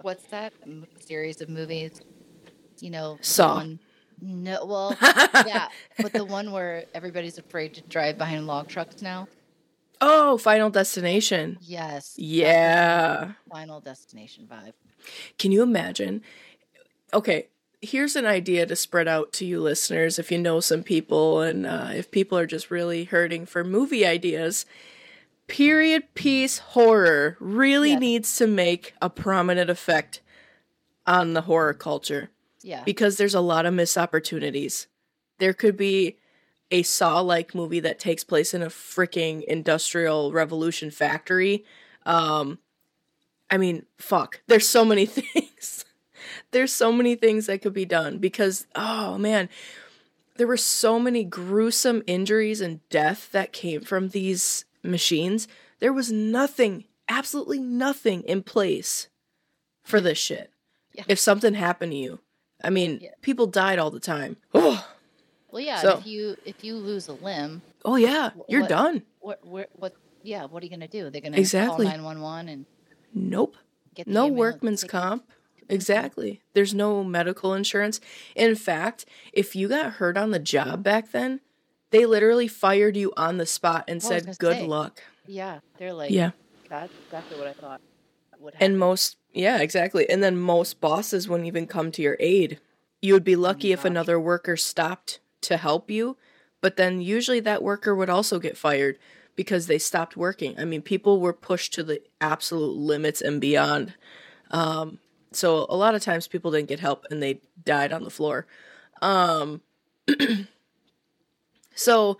what's 0.01 0.23
that 0.27 0.51
series 0.99 1.41
of 1.41 1.49
movies? 1.49 2.01
You 2.81 2.89
know, 2.91 3.17
Saw. 3.21 3.55
one- 3.55 3.79
No, 4.21 4.65
well, 4.65 4.97
yeah, 5.01 5.67
but 6.01 6.11
the 6.13 6.25
one 6.25 6.51
where 6.51 6.85
everybody's 6.93 7.37
afraid 7.37 7.73
to 7.75 7.81
drive 7.81 8.17
behind 8.17 8.47
log 8.47 8.67
trucks 8.67 9.01
now. 9.01 9.27
Oh, 10.01 10.37
Final 10.37 10.69
Destination. 10.69 11.57
Yes. 11.61 12.15
Yeah. 12.17 13.31
Final 13.51 13.79
Destination 13.79 14.47
vibe. 14.51 14.73
Can 15.37 15.51
you 15.51 15.63
imagine? 15.63 16.21
Okay, 17.13 17.47
here's 17.81 18.15
an 18.15 18.25
idea 18.25 18.65
to 18.65 18.75
spread 18.75 19.07
out 19.07 19.31
to 19.33 19.45
you 19.45 19.59
listeners 19.61 20.17
if 20.19 20.31
you 20.31 20.37
know 20.39 20.59
some 20.59 20.83
people 20.83 21.41
and 21.41 21.65
uh, 21.65 21.89
if 21.93 22.09
people 22.11 22.37
are 22.37 22.45
just 22.47 22.69
really 22.71 23.05
hurting 23.05 23.45
for 23.45 23.63
movie 23.63 24.05
ideas. 24.05 24.65
Period 25.47 26.13
piece 26.13 26.57
horror 26.57 27.37
really 27.39 27.91
Yes. 27.91 27.99
needs 28.01 28.35
to 28.37 28.47
make 28.47 28.93
a 29.01 29.09
prominent 29.09 29.69
effect 29.69 30.19
on 31.05 31.33
the 31.33 31.41
horror 31.43 31.73
culture 31.73 32.29
Yeah. 32.67 32.83
because 32.83 33.15
there's 33.15 33.33
a 33.33 33.39
lot 33.39 33.65
of 33.65 33.73
missed 33.73 33.97
opportunities. 33.97 34.87
There 35.39 35.53
could 35.53 35.77
be 35.77 36.17
a 36.69 36.83
Saw 36.83 37.21
like 37.21 37.55
movie 37.55 37.79
that 37.79 37.97
takes 37.97 38.25
place 38.25 38.53
in 38.53 38.61
a 38.61 38.67
freaking 38.67 39.41
industrial 39.45 40.33
revolution 40.33 40.91
factory. 40.91 41.63
Um, 42.05 42.59
I 43.49 43.57
mean, 43.57 43.85
fuck. 43.97 44.41
There's 44.47 44.67
so 44.67 44.83
many 44.83 45.05
things. 45.05 45.85
There's 46.51 46.73
so 46.73 46.91
many 46.91 47.15
things 47.15 47.45
that 47.45 47.61
could 47.61 47.73
be 47.73 47.85
done 47.85 48.17
because, 48.17 48.67
oh 48.75 49.17
man, 49.17 49.47
there 50.35 50.47
were 50.47 50.57
so 50.57 50.99
many 50.99 51.23
gruesome 51.23 52.03
injuries 52.05 52.59
and 52.59 52.87
death 52.89 53.31
that 53.31 53.53
came 53.53 53.79
from 53.79 54.09
these 54.09 54.65
machines. 54.83 55.47
There 55.79 55.93
was 55.93 56.11
nothing, 56.11 56.83
absolutely 57.07 57.59
nothing 57.59 58.23
in 58.23 58.43
place 58.43 59.07
for 59.83 60.01
this 60.01 60.17
shit. 60.17 60.51
Yeah. 60.93 61.03
If 61.07 61.17
something 61.17 61.53
happened 61.53 61.93
to 61.93 61.97
you, 61.97 62.19
I 62.63 62.69
mean, 62.69 62.99
Yeah. 63.01 63.11
people 63.21 63.47
died 63.47 63.79
all 63.79 63.91
the 63.91 63.99
time. 63.99 64.37
Oh, 64.53 64.85
Well, 65.51 65.61
yeah. 65.61 65.81
So- 65.81 65.97
if 65.99 66.05
you 66.05 66.37
if 66.45 66.63
you 66.63 66.75
lose 66.75 67.07
a 67.07 67.13
limb, 67.13 67.61
oh 67.85 67.95
yeah, 67.95 68.31
you're 68.49 68.61
what- 68.61 68.69
done. 68.69 69.03
what 69.19 69.45
what 69.45 69.69
what? 69.75 69.93
Yeah. 70.23 70.45
What 70.45 70.61
are 70.61 70.65
you 70.65 70.69
gonna 70.69 70.87
do? 70.87 71.09
They're 71.09 71.21
gonna 71.21 71.37
Exactly. 71.37 71.85
call 71.85 71.95
nine 71.95 72.03
one 72.03 72.21
one 72.21 72.49
and 72.49 72.65
Nope. 73.13 73.55
get 73.95 74.07
the 74.07 74.13
No 74.13 74.27
workman's 74.27 74.83
comp. 74.83 75.23
Exactly. 75.69 76.41
There's 76.53 76.73
no 76.73 77.03
medical 77.03 77.53
insurance. 77.53 77.99
In 78.35 78.55
fact, 78.55 79.05
if 79.33 79.55
you 79.55 79.67
got 79.67 79.93
hurt 79.93 80.17
on 80.17 80.31
the 80.31 80.39
job 80.39 80.81
back 80.83 81.11
then, 81.11 81.41
they 81.91 82.05
literally 82.05 82.47
fired 82.47 82.95
you 82.97 83.13
on 83.17 83.37
the 83.37 83.45
spot 83.45 83.83
and 83.87 83.95
I 83.95 84.03
was 84.03 84.23
said, 84.23 84.37
"Good 84.37 84.57
say. 84.57 84.67
luck." 84.67 85.01
Yeah, 85.25 85.59
they're 85.77 85.93
like, 85.93 86.11
Yeah. 86.11 86.31
that's 86.69 86.93
exactly 87.05 87.37
what 87.37 87.47
I 87.47 87.53
thought 87.53 87.81
would 88.39 88.53
happen. 88.53 88.65
And 88.71 88.79
most, 88.79 89.17
yeah, 89.37 89.59
exactly. 89.59 90.09
And 90.09 90.23
then 90.23 90.37
most 90.37 90.81
bosses 90.81 91.27
wouldn't 91.27 91.47
even 91.47 91.67
come 91.67 91.91
to 91.91 92.01
your 92.01 92.17
aid. 92.19 92.59
You 93.01 93.13
would 93.13 93.23
be 93.23 93.35
lucky 93.35 93.71
if 93.71 93.79
gosh. 93.79 93.89
another 93.89 94.19
worker 94.19 94.57
stopped 94.57 95.19
to 95.41 95.57
help 95.57 95.91
you, 95.91 96.17
but 96.61 96.77
then 96.77 97.01
usually 97.01 97.39
that 97.41 97.63
worker 97.63 97.95
would 97.95 98.09
also 98.09 98.39
get 98.39 98.57
fired 98.57 98.97
because 99.35 99.67
they 99.67 99.77
stopped 99.77 100.17
working. 100.17 100.59
I 100.59 100.65
mean, 100.65 100.81
people 100.81 101.21
were 101.21 101.33
pushed 101.33 101.73
to 101.75 101.83
the 101.83 102.01
absolute 102.19 102.75
limits 102.75 103.21
and 103.21 103.39
beyond. 103.39 103.93
Um, 104.49 104.97
so 105.31 105.67
a 105.69 105.75
lot 105.77 105.93
of 105.93 106.01
times 106.01 106.27
people 106.27 106.51
didn't 106.51 106.69
get 106.69 106.79
help 106.79 107.05
and 107.11 107.21
they 107.21 107.41
died 107.63 107.93
on 107.93 108.03
the 108.03 108.09
floor. 108.09 108.47
Um, 109.01 109.61
so 111.75 112.17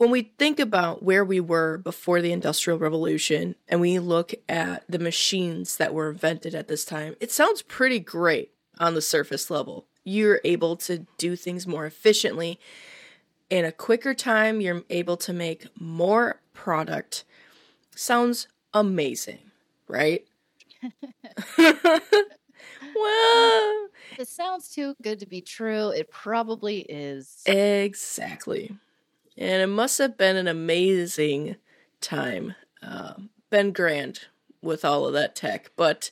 when 0.00 0.10
we 0.10 0.32
think 0.38 0.58
about 0.58 1.02
where 1.02 1.22
we 1.22 1.40
were 1.40 1.76
before 1.76 2.22
the 2.22 2.32
Industrial 2.32 2.78
Revolution 2.78 3.54
and 3.68 3.82
we 3.82 3.98
look 3.98 4.32
at 4.48 4.82
the 4.88 4.98
machines 4.98 5.76
that 5.76 5.92
were 5.92 6.08
invented 6.08 6.54
at 6.54 6.68
this 6.68 6.86
time, 6.86 7.16
it 7.20 7.30
sounds 7.30 7.60
pretty 7.60 8.00
great 8.00 8.50
on 8.78 8.94
the 8.94 9.02
surface 9.02 9.50
level. 9.50 9.84
You're 10.02 10.40
able 10.42 10.76
to 10.76 11.06
do 11.18 11.36
things 11.36 11.66
more 11.66 11.84
efficiently. 11.84 12.58
In 13.50 13.66
a 13.66 13.72
quicker 13.72 14.14
time, 14.14 14.62
you're 14.62 14.84
able 14.88 15.18
to 15.18 15.34
make 15.34 15.66
more 15.78 16.40
product. 16.54 17.24
Sounds 17.94 18.48
amazing, 18.72 19.50
right? 19.86 20.24
well, 21.58 22.00
It 24.18 24.28
sounds 24.28 24.70
too 24.70 24.94
good 25.02 25.20
to 25.20 25.26
be 25.26 25.42
true. 25.42 25.90
It 25.90 26.10
probably 26.10 26.86
is. 26.88 27.42
Exactly. 27.44 28.74
And 29.40 29.62
it 29.62 29.68
must 29.68 29.96
have 29.96 30.18
been 30.18 30.36
an 30.36 30.46
amazing 30.46 31.56
time. 32.02 32.54
Uh, 32.82 33.14
been 33.48 33.72
grand 33.72 34.20
with 34.62 34.84
all 34.84 35.06
of 35.06 35.14
that 35.14 35.34
tech, 35.34 35.70
but 35.76 36.10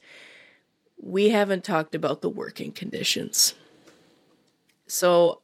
we 1.01 1.29
haven't 1.29 1.63
talked 1.63 1.95
about 1.95 2.23
the 2.23 2.31
working 2.31 2.73
conditions. 2.73 3.55
So 4.87 5.43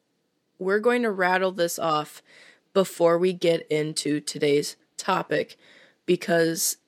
we're 0.59 0.81
going 0.81 1.03
to 1.03 1.11
rattle 1.11 1.53
this 1.53 1.79
off 1.79 2.23
before 2.73 3.19
we 3.19 3.35
get 3.35 3.67
into 3.69 4.19
today's 4.19 4.77
topic 4.97 5.59
because 6.07 6.79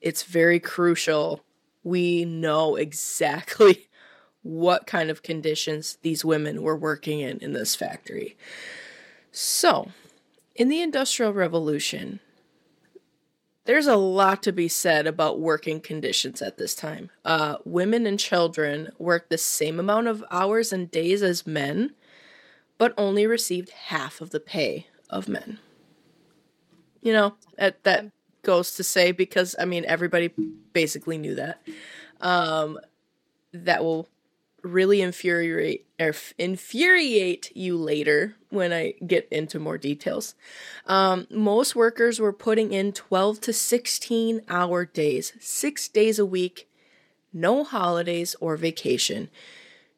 it's 0.00 0.24
very 0.24 0.58
crucial. 0.58 1.44
We 1.84 2.24
know 2.24 2.74
exactly 2.74 3.88
what 4.42 4.86
kind 4.86 5.10
of 5.10 5.22
conditions 5.22 5.98
these 6.02 6.24
women 6.24 6.62
were 6.62 6.76
working 6.76 7.20
in 7.20 7.38
in 7.38 7.52
this 7.52 7.76
factory. 7.76 8.36
So, 9.30 9.90
in 10.58 10.68
the 10.68 10.82
Industrial 10.82 11.32
Revolution, 11.32 12.18
there's 13.64 13.86
a 13.86 13.96
lot 13.96 14.42
to 14.42 14.52
be 14.52 14.66
said 14.66 15.06
about 15.06 15.38
working 15.38 15.80
conditions 15.80 16.42
at 16.42 16.58
this 16.58 16.74
time. 16.74 17.10
Uh, 17.24 17.58
women 17.64 18.06
and 18.06 18.18
children 18.18 18.90
worked 18.98 19.30
the 19.30 19.38
same 19.38 19.78
amount 19.78 20.08
of 20.08 20.24
hours 20.32 20.72
and 20.72 20.90
days 20.90 21.22
as 21.22 21.46
men, 21.46 21.94
but 22.76 22.92
only 22.98 23.24
received 23.24 23.70
half 23.70 24.20
of 24.20 24.30
the 24.30 24.40
pay 24.40 24.88
of 25.08 25.28
men. 25.28 25.60
You 27.02 27.12
know, 27.12 27.34
that, 27.56 27.84
that 27.84 28.10
goes 28.42 28.74
to 28.74 28.82
say 28.82 29.12
because, 29.12 29.54
I 29.60 29.64
mean, 29.64 29.84
everybody 29.86 30.32
basically 30.72 31.18
knew 31.18 31.36
that. 31.36 31.62
Um, 32.20 32.80
that 33.52 33.84
will 33.84 34.08
really 34.64 35.02
infuriate 35.02 35.86
or 36.00 36.14
infuriate 36.38 37.54
you 37.56 37.76
later 37.76 38.34
when 38.50 38.72
I 38.72 38.94
get 39.06 39.28
into 39.30 39.58
more 39.58 39.78
details. 39.78 40.34
Um, 40.86 41.26
most 41.30 41.74
workers 41.74 42.20
were 42.20 42.32
putting 42.32 42.72
in 42.72 42.92
12 42.92 43.40
to 43.42 43.52
16 43.52 44.42
hour 44.48 44.84
days, 44.84 45.32
six 45.40 45.88
days 45.88 46.18
a 46.18 46.26
week, 46.26 46.68
no 47.32 47.64
holidays 47.64 48.36
or 48.40 48.56
vacation. 48.56 49.28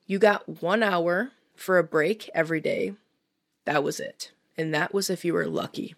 You 0.06 0.18
got 0.18 0.62
one 0.62 0.82
hour 0.82 1.30
for 1.54 1.78
a 1.78 1.84
break 1.84 2.28
every 2.34 2.60
day. 2.60 2.94
That 3.64 3.84
was 3.84 4.00
it. 4.00 4.32
And 4.56 4.74
that 4.74 4.92
was 4.92 5.10
if 5.10 5.24
you 5.24 5.34
were 5.34 5.46
lucky. 5.46 5.94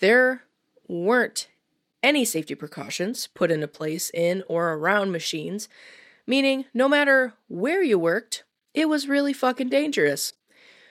There 0.00 0.42
weren't 0.88 1.48
any 2.02 2.24
safety 2.24 2.54
precautions 2.54 3.26
put 3.28 3.50
into 3.50 3.68
place 3.68 4.10
in 4.12 4.42
or 4.48 4.72
around 4.72 5.12
machines 5.12 5.68
meaning 6.26 6.64
no 6.74 6.88
matter 6.88 7.34
where 7.48 7.82
you 7.82 7.98
worked, 7.98 8.42
it 8.76 8.88
was 8.88 9.08
really 9.08 9.32
fucking 9.32 9.70
dangerous. 9.70 10.34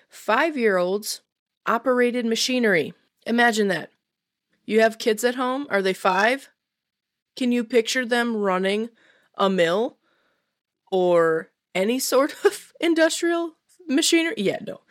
Five 0.10 0.58
year 0.58 0.76
olds 0.76 1.22
operated 1.66 2.26
machinery. 2.26 2.94
Imagine 3.26 3.70
that. 3.70 3.92
You 4.66 4.82
have 4.82 4.98
kids 4.98 5.24
at 5.24 5.36
home? 5.36 5.68
Are 5.70 5.82
they 5.82 5.94
five? 5.94 6.50
Can 7.38 7.52
you 7.52 7.64
picture 7.64 8.06
them 8.06 8.36
running 8.36 8.90
a 9.38 9.50
mill 9.50 9.98
or 10.92 11.52
any 11.76 12.00
sort 12.00 12.36
of 12.46 12.74
industrial 12.82 13.54
machinery? 13.88 14.36
Yeah, 14.38 14.58
no. 14.66 14.82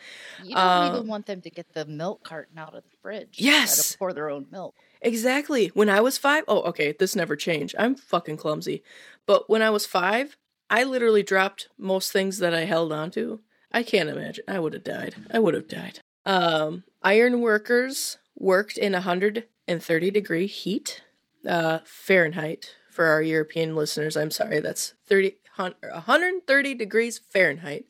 You 0.44 0.54
don't 0.54 0.64
um, 0.64 0.94
even 0.94 1.08
want 1.08 1.26
them 1.26 1.40
to 1.40 1.50
get 1.50 1.72
the 1.72 1.84
milk 1.86 2.22
carton 2.22 2.58
out 2.58 2.74
of 2.74 2.84
the 2.84 2.96
fridge. 3.02 3.36
Yes. 3.38 3.92
To 3.92 3.98
pour 3.98 4.12
their 4.12 4.30
own 4.30 4.46
milk. 4.52 4.76
Exactly. 5.00 5.68
When 5.74 5.88
I 5.88 6.00
was 6.00 6.16
five, 6.16 6.44
oh, 6.46 6.62
okay, 6.62 6.94
this 6.96 7.16
never 7.16 7.34
changed. 7.34 7.74
I'm 7.76 7.96
fucking 7.96 8.36
clumsy. 8.36 8.84
But 9.26 9.50
when 9.50 9.62
I 9.62 9.70
was 9.70 9.84
five, 9.84 10.36
I 10.74 10.82
literally 10.82 11.22
dropped 11.22 11.68
most 11.78 12.10
things 12.10 12.38
that 12.38 12.52
I 12.52 12.64
held 12.64 12.92
onto. 12.92 13.38
I 13.70 13.84
can't 13.84 14.08
imagine. 14.08 14.42
I 14.48 14.58
would 14.58 14.72
have 14.72 14.82
died. 14.82 15.14
I 15.30 15.38
would 15.38 15.54
have 15.54 15.68
died. 15.68 16.00
Um, 16.26 16.82
iron 17.00 17.40
workers 17.40 18.18
worked 18.36 18.76
in 18.76 18.92
130 18.92 20.10
degree 20.10 20.48
heat, 20.48 21.00
uh, 21.48 21.78
Fahrenheit. 21.84 22.74
For 22.90 23.04
our 23.04 23.22
European 23.22 23.76
listeners, 23.76 24.16
I'm 24.16 24.32
sorry, 24.32 24.58
that's 24.58 24.94
30, 25.06 25.36
130 25.54 26.74
degrees 26.74 27.20
Fahrenheit. 27.20 27.84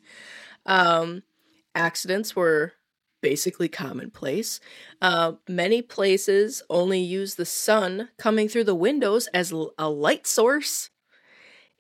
Um, 0.67 1.23
accidents 1.75 2.37
were 2.37 2.75
basically 3.23 3.69
commonplace. 3.71 4.61
Uh, 5.01 5.33
many 5.49 5.81
places 5.81 6.63
only 6.69 7.01
use 7.01 7.37
the 7.37 7.47
sun 7.47 8.11
coming 8.19 8.47
through 8.47 8.65
the 8.65 8.75
windows 8.75 9.27
as 9.29 9.53
a 9.79 9.89
light 9.89 10.27
source. 10.27 10.91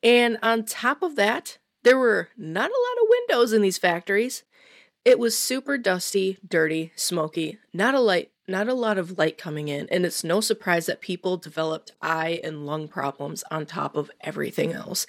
And 0.05 0.39
on 0.43 0.65
top 0.65 1.03
of 1.03 1.17
that, 1.17 1.59
there 1.83 1.99
were 1.99 2.29
not 2.37 2.71
a 2.71 2.83
lot 2.83 3.03
of 3.03 3.09
windows 3.09 3.53
in 3.53 3.63
these 3.63 3.79
factories. 3.79 4.45
It 5.05 5.19
was 5.19 5.37
super 5.37 5.77
dusty, 5.77 6.39
dirty, 6.47 6.93
smoky, 6.95 7.59
not 7.73 7.95
a 7.95 8.01
light 8.01 8.31
not 8.47 8.69
a 8.69 8.75
lot 8.75 8.99
of 8.99 9.17
light 9.17 9.39
coming 9.39 9.69
in, 9.69 9.89
and 9.91 10.05
it's 10.05 10.23
no 10.23 10.41
surprise 10.41 10.87
that 10.87 11.01
people 11.01 11.37
developed 11.37 11.93
eye 12.03 12.41
and 12.45 12.67
lung 12.67 12.89
problems 12.89 13.43
on 13.51 13.65
top 13.65 13.97
of 13.97 14.11
everything 14.21 14.73
else. 14.73 15.07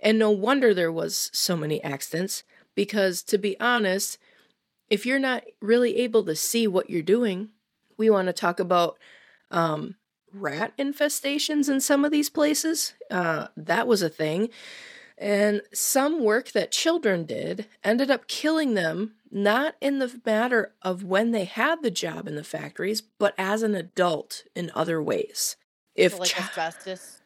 And 0.00 0.18
no 0.18 0.30
wonder 0.30 0.74
there 0.74 0.92
was 0.92 1.30
so 1.32 1.56
many 1.56 1.82
accidents 1.82 2.44
because 2.74 3.22
to 3.24 3.38
be 3.38 3.58
honest, 3.58 4.18
if 4.90 5.04
you're 5.04 5.18
not 5.18 5.44
really 5.60 5.96
able 5.98 6.24
to 6.24 6.36
see 6.36 6.66
what 6.66 6.90
you're 6.90 7.02
doing, 7.02 7.48
we 7.96 8.10
want 8.10 8.26
to 8.26 8.32
talk 8.32 8.60
about 8.60 8.98
um, 9.50 9.96
rat 10.32 10.76
infestations 10.78 11.68
in 11.68 11.80
some 11.80 12.04
of 12.04 12.10
these 12.10 12.30
places. 12.30 12.94
Uh, 13.10 13.48
that 13.56 13.86
was 13.86 14.02
a 14.02 14.08
thing. 14.08 14.50
And 15.16 15.62
some 15.72 16.22
work 16.22 16.52
that 16.52 16.70
children 16.70 17.24
did 17.24 17.66
ended 17.82 18.10
up 18.10 18.28
killing 18.28 18.74
them, 18.74 19.14
not 19.30 19.74
in 19.80 19.98
the 19.98 20.20
matter 20.24 20.74
of 20.82 21.02
when 21.02 21.32
they 21.32 21.44
had 21.44 21.82
the 21.82 21.90
job 21.90 22.28
in 22.28 22.36
the 22.36 22.44
factories, 22.44 23.00
but 23.00 23.34
as 23.36 23.62
an 23.62 23.74
adult 23.74 24.44
in 24.54 24.70
other 24.74 25.02
ways. 25.02 25.56
If 25.94 26.12
So, 26.12 26.18
like 26.18 26.30
chi- 26.30 26.42
asbestos, 26.44 27.22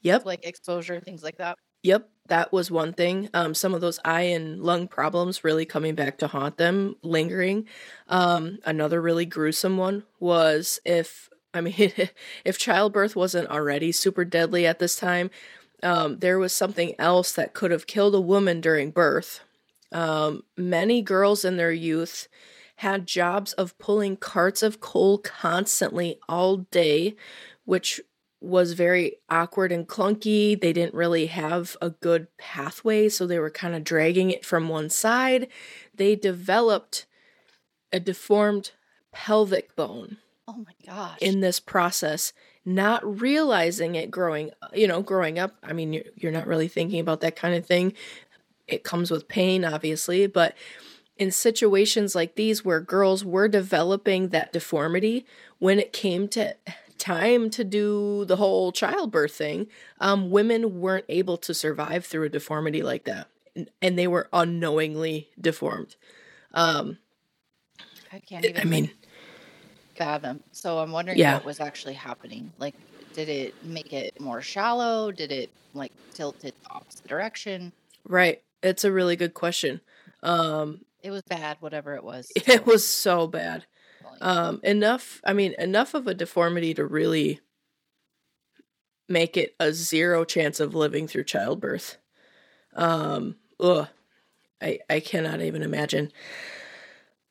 yep, 0.00 0.24
like 0.24 0.44
exposure, 0.44 1.00
things 1.00 1.22
like 1.22 1.36
that. 1.38 1.56
Yep, 1.82 2.08
that 2.28 2.52
was 2.52 2.70
one 2.70 2.92
thing. 2.92 3.28
Um, 3.32 3.54
some 3.54 3.74
of 3.74 3.80
those 3.80 4.00
eye 4.04 4.22
and 4.22 4.62
lung 4.62 4.88
problems 4.88 5.44
really 5.44 5.64
coming 5.64 5.94
back 5.94 6.18
to 6.18 6.26
haunt 6.26 6.56
them, 6.56 6.96
lingering. 7.02 7.66
Um, 8.08 8.58
another 8.64 9.00
really 9.00 9.26
gruesome 9.26 9.76
one 9.76 10.04
was 10.18 10.80
if 10.84 11.28
I 11.56 11.60
mean, 11.60 11.92
if 12.44 12.58
childbirth 12.58 13.16
wasn't 13.16 13.50
already 13.50 13.92
super 13.92 14.24
deadly 14.24 14.66
at 14.66 14.78
this 14.78 14.96
time, 14.96 15.30
um, 15.82 16.18
there 16.18 16.38
was 16.38 16.52
something 16.52 16.94
else 16.98 17.32
that 17.32 17.54
could 17.54 17.70
have 17.70 17.86
killed 17.86 18.14
a 18.14 18.20
woman 18.20 18.60
during 18.60 18.90
birth. 18.90 19.40
Um, 19.92 20.42
many 20.56 21.02
girls 21.02 21.44
in 21.44 21.56
their 21.56 21.72
youth 21.72 22.28
had 22.76 23.06
jobs 23.06 23.52
of 23.54 23.78
pulling 23.78 24.16
carts 24.16 24.62
of 24.62 24.80
coal 24.80 25.18
constantly 25.18 26.18
all 26.28 26.58
day, 26.58 27.16
which 27.64 28.00
was 28.40 28.72
very 28.72 29.16
awkward 29.30 29.72
and 29.72 29.88
clunky. 29.88 30.60
They 30.60 30.72
didn't 30.72 30.94
really 30.94 31.26
have 31.26 31.76
a 31.80 31.90
good 31.90 32.28
pathway, 32.36 33.08
so 33.08 33.26
they 33.26 33.38
were 33.38 33.50
kind 33.50 33.74
of 33.74 33.84
dragging 33.84 34.30
it 34.30 34.44
from 34.44 34.68
one 34.68 34.90
side. 34.90 35.48
They 35.94 36.16
developed 36.16 37.06
a 37.92 38.00
deformed 38.00 38.72
pelvic 39.12 39.74
bone 39.74 40.18
Oh 40.48 40.64
my 40.64 40.72
gosh. 40.86 41.18
in 41.20 41.40
this 41.40 41.58
process, 41.58 42.32
not 42.64 43.20
realizing 43.20 43.94
it 43.96 44.10
growing, 44.10 44.50
you 44.72 44.86
know, 44.86 45.02
growing 45.02 45.38
up. 45.38 45.56
I 45.62 45.72
mean, 45.72 45.92
you're, 45.92 46.04
you're 46.16 46.32
not 46.32 46.46
really 46.46 46.68
thinking 46.68 47.00
about 47.00 47.20
that 47.22 47.36
kind 47.36 47.54
of 47.54 47.66
thing. 47.66 47.94
It 48.68 48.84
comes 48.84 49.10
with 49.10 49.28
pain, 49.28 49.64
obviously, 49.64 50.26
but 50.26 50.54
in 51.16 51.30
situations 51.30 52.14
like 52.14 52.34
these 52.34 52.64
where 52.64 52.80
girls 52.80 53.24
were 53.24 53.48
developing 53.48 54.28
that 54.28 54.52
deformity, 54.52 55.26
when 55.58 55.78
it 55.80 55.92
came 55.92 56.28
to 56.28 56.54
time 56.98 57.50
to 57.50 57.62
do 57.64 58.24
the 58.24 58.36
whole 58.36 58.72
childbirth 58.72 59.32
thing, 59.32 59.66
um, 60.00 60.30
women 60.30 60.80
weren't 60.80 61.04
able 61.08 61.36
to 61.38 61.52
survive 61.54 62.04
through 62.06 62.24
a 62.24 62.28
deformity 62.28 62.82
like 62.82 63.04
that. 63.04 63.28
And- 63.54 63.70
And 63.82 63.98
they 63.98 64.06
were 64.06 64.28
unknowingly 64.32 65.28
deformed. 65.40 65.96
Um, 66.54 66.98
I 68.12 68.20
can't 68.20 68.44
even 68.44 68.60
I 68.60 68.64
mean, 68.64 68.90
fathom. 69.96 70.42
So 70.52 70.78
I'm 70.78 70.92
wondering 70.92 71.18
Yeah. 71.18 71.28
what 71.28 71.44
was 71.44 71.60
actually 71.60 71.94
happening. 71.94 72.52
Like, 72.58 72.74
did 73.14 73.28
it 73.28 73.56
make 73.62 73.92
it 73.92 74.12
more 74.20 74.42
shallow? 74.42 75.12
Did 75.12 75.32
it 75.32 75.50
like 75.74 75.92
tilt 76.14 76.44
it 76.44 76.54
the 76.62 76.74
opposite 76.74 77.06
direction? 77.08 77.72
right. 78.04 78.42
It's 78.62 78.84
a 78.84 78.92
really 78.92 79.16
good 79.16 79.34
question. 79.34 79.80
Um, 80.22 80.80
It 81.00 81.10
was 81.10 81.22
bad, 81.22 81.56
whatever 81.60 81.94
it 81.94 82.04
was. 82.04 82.36
it 82.46 82.66
was 82.66 82.86
so 82.86 83.26
bad. 83.26 83.66
Um 84.20 84.60
enough 84.64 85.20
i 85.24 85.32
mean 85.32 85.54
enough 85.58 85.94
of 85.94 86.06
a 86.06 86.14
deformity 86.14 86.74
to 86.74 86.86
really 86.86 87.40
make 89.08 89.36
it 89.36 89.54
a 89.60 89.72
zero 89.72 90.24
chance 90.24 90.60
of 90.60 90.74
living 90.74 91.06
through 91.06 91.24
childbirth 91.24 91.98
um 92.74 93.36
ugh, 93.60 93.88
i 94.62 94.78
i 94.90 95.00
cannot 95.00 95.42
even 95.42 95.62
imagine 95.62 96.12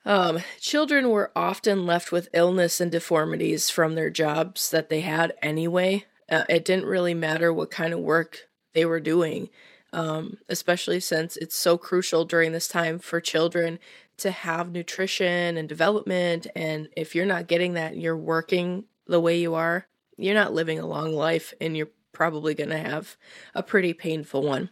um 0.05 0.39
children 0.59 1.09
were 1.09 1.31
often 1.35 1.85
left 1.85 2.11
with 2.11 2.29
illness 2.33 2.79
and 2.79 2.91
deformities 2.91 3.69
from 3.69 3.95
their 3.95 4.09
jobs 4.09 4.69
that 4.69 4.89
they 4.89 5.01
had 5.01 5.33
anyway 5.41 6.05
uh, 6.29 6.43
it 6.49 6.65
didn't 6.65 6.85
really 6.85 7.13
matter 7.13 7.53
what 7.53 7.69
kind 7.69 7.93
of 7.93 7.99
work 7.99 8.47
they 8.73 8.85
were 8.85 8.99
doing 8.99 9.49
um, 9.93 10.37
especially 10.49 10.99
since 10.99 11.37
it's 11.37 11.55
so 11.55 11.77
crucial 11.77 12.25
during 12.25 12.51
this 12.51 12.67
time 12.67 12.99
for 12.99 13.21
children 13.21 13.79
to 14.17 14.31
have 14.31 14.71
nutrition 14.71 15.57
and 15.57 15.67
development. 15.67 16.47
And 16.55 16.89
if 16.95 17.15
you're 17.15 17.25
not 17.25 17.47
getting 17.47 17.73
that, 17.73 17.97
you're 17.97 18.17
working 18.17 18.85
the 19.07 19.19
way 19.19 19.39
you 19.39 19.55
are, 19.55 19.87
you're 20.17 20.33
not 20.33 20.53
living 20.53 20.79
a 20.79 20.85
long 20.85 21.13
life 21.13 21.53
and 21.61 21.75
you're 21.75 21.89
probably 22.11 22.53
going 22.53 22.69
to 22.69 22.77
have 22.77 23.17
a 23.53 23.63
pretty 23.63 23.93
painful 23.93 24.41
one. 24.41 24.69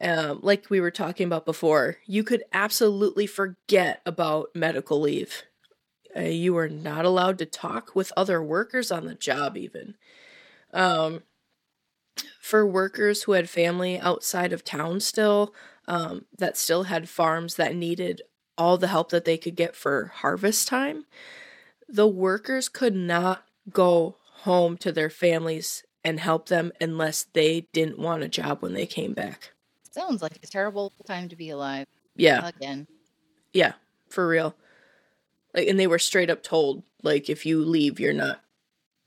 Um, 0.00 0.40
like 0.42 0.70
we 0.70 0.80
were 0.80 0.90
talking 0.90 1.26
about 1.26 1.44
before, 1.44 1.98
you 2.06 2.24
could 2.24 2.44
absolutely 2.52 3.26
forget 3.26 4.00
about 4.06 4.48
medical 4.54 5.00
leave. 5.00 5.42
Uh, 6.16 6.22
you 6.22 6.56
are 6.58 6.68
not 6.68 7.04
allowed 7.04 7.38
to 7.38 7.46
talk 7.46 7.94
with 7.94 8.12
other 8.16 8.42
workers 8.42 8.90
on 8.90 9.06
the 9.06 9.14
job, 9.14 9.56
even. 9.56 9.96
Um, 10.72 11.22
for 12.40 12.66
workers 12.66 13.22
who 13.22 13.32
had 13.32 13.48
family 13.48 13.98
outside 13.98 14.52
of 14.52 14.64
town 14.64 15.00
still, 15.00 15.54
um, 15.86 16.24
that 16.38 16.56
still 16.56 16.84
had 16.84 17.08
farms 17.08 17.56
that 17.56 17.74
needed 17.74 18.22
all 18.58 18.76
the 18.76 18.88
help 18.88 19.10
that 19.10 19.24
they 19.24 19.38
could 19.38 19.56
get 19.56 19.74
for 19.76 20.06
harvest 20.16 20.68
time, 20.68 21.04
the 21.88 22.08
workers 22.08 22.68
could 22.68 22.94
not 22.94 23.44
go 23.70 24.16
home 24.42 24.76
to 24.78 24.92
their 24.92 25.10
families 25.10 25.84
and 26.04 26.20
help 26.20 26.48
them 26.48 26.72
unless 26.80 27.24
they 27.34 27.68
didn't 27.72 27.98
want 27.98 28.22
a 28.22 28.28
job 28.28 28.62
when 28.62 28.74
they 28.74 28.86
came 28.86 29.12
back. 29.14 29.52
Sounds 29.90 30.22
like 30.22 30.38
a 30.42 30.46
terrible 30.46 30.92
time 31.06 31.28
to 31.28 31.36
be 31.36 31.50
alive. 31.50 31.86
Yeah, 32.16 32.48
Again, 32.48 32.86
yeah, 33.52 33.72
for 34.08 34.28
real. 34.28 34.54
Like, 35.54 35.68
and 35.68 35.78
they 35.80 35.86
were 35.86 35.98
straight 35.98 36.30
up 36.30 36.42
told, 36.42 36.82
like, 37.02 37.28
if 37.28 37.44
you 37.46 37.64
leave, 37.64 37.98
you're 37.98 38.12
not 38.12 38.40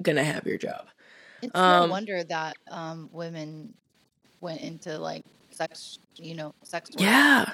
gonna 0.02 0.24
have 0.24 0.46
your 0.46 0.58
job. 0.58 0.88
it's 1.42 1.56
Um, 1.56 1.88
no 1.88 1.92
wonder 1.92 2.24
that 2.24 2.56
um, 2.70 3.10
women 3.12 3.74
went 4.42 4.62
into 4.62 4.98
like 4.98 5.24
sex, 5.52 6.00
you 6.16 6.36
know, 6.36 6.54
sex 6.64 6.90
work. 6.92 7.02
Yeah, 7.02 7.46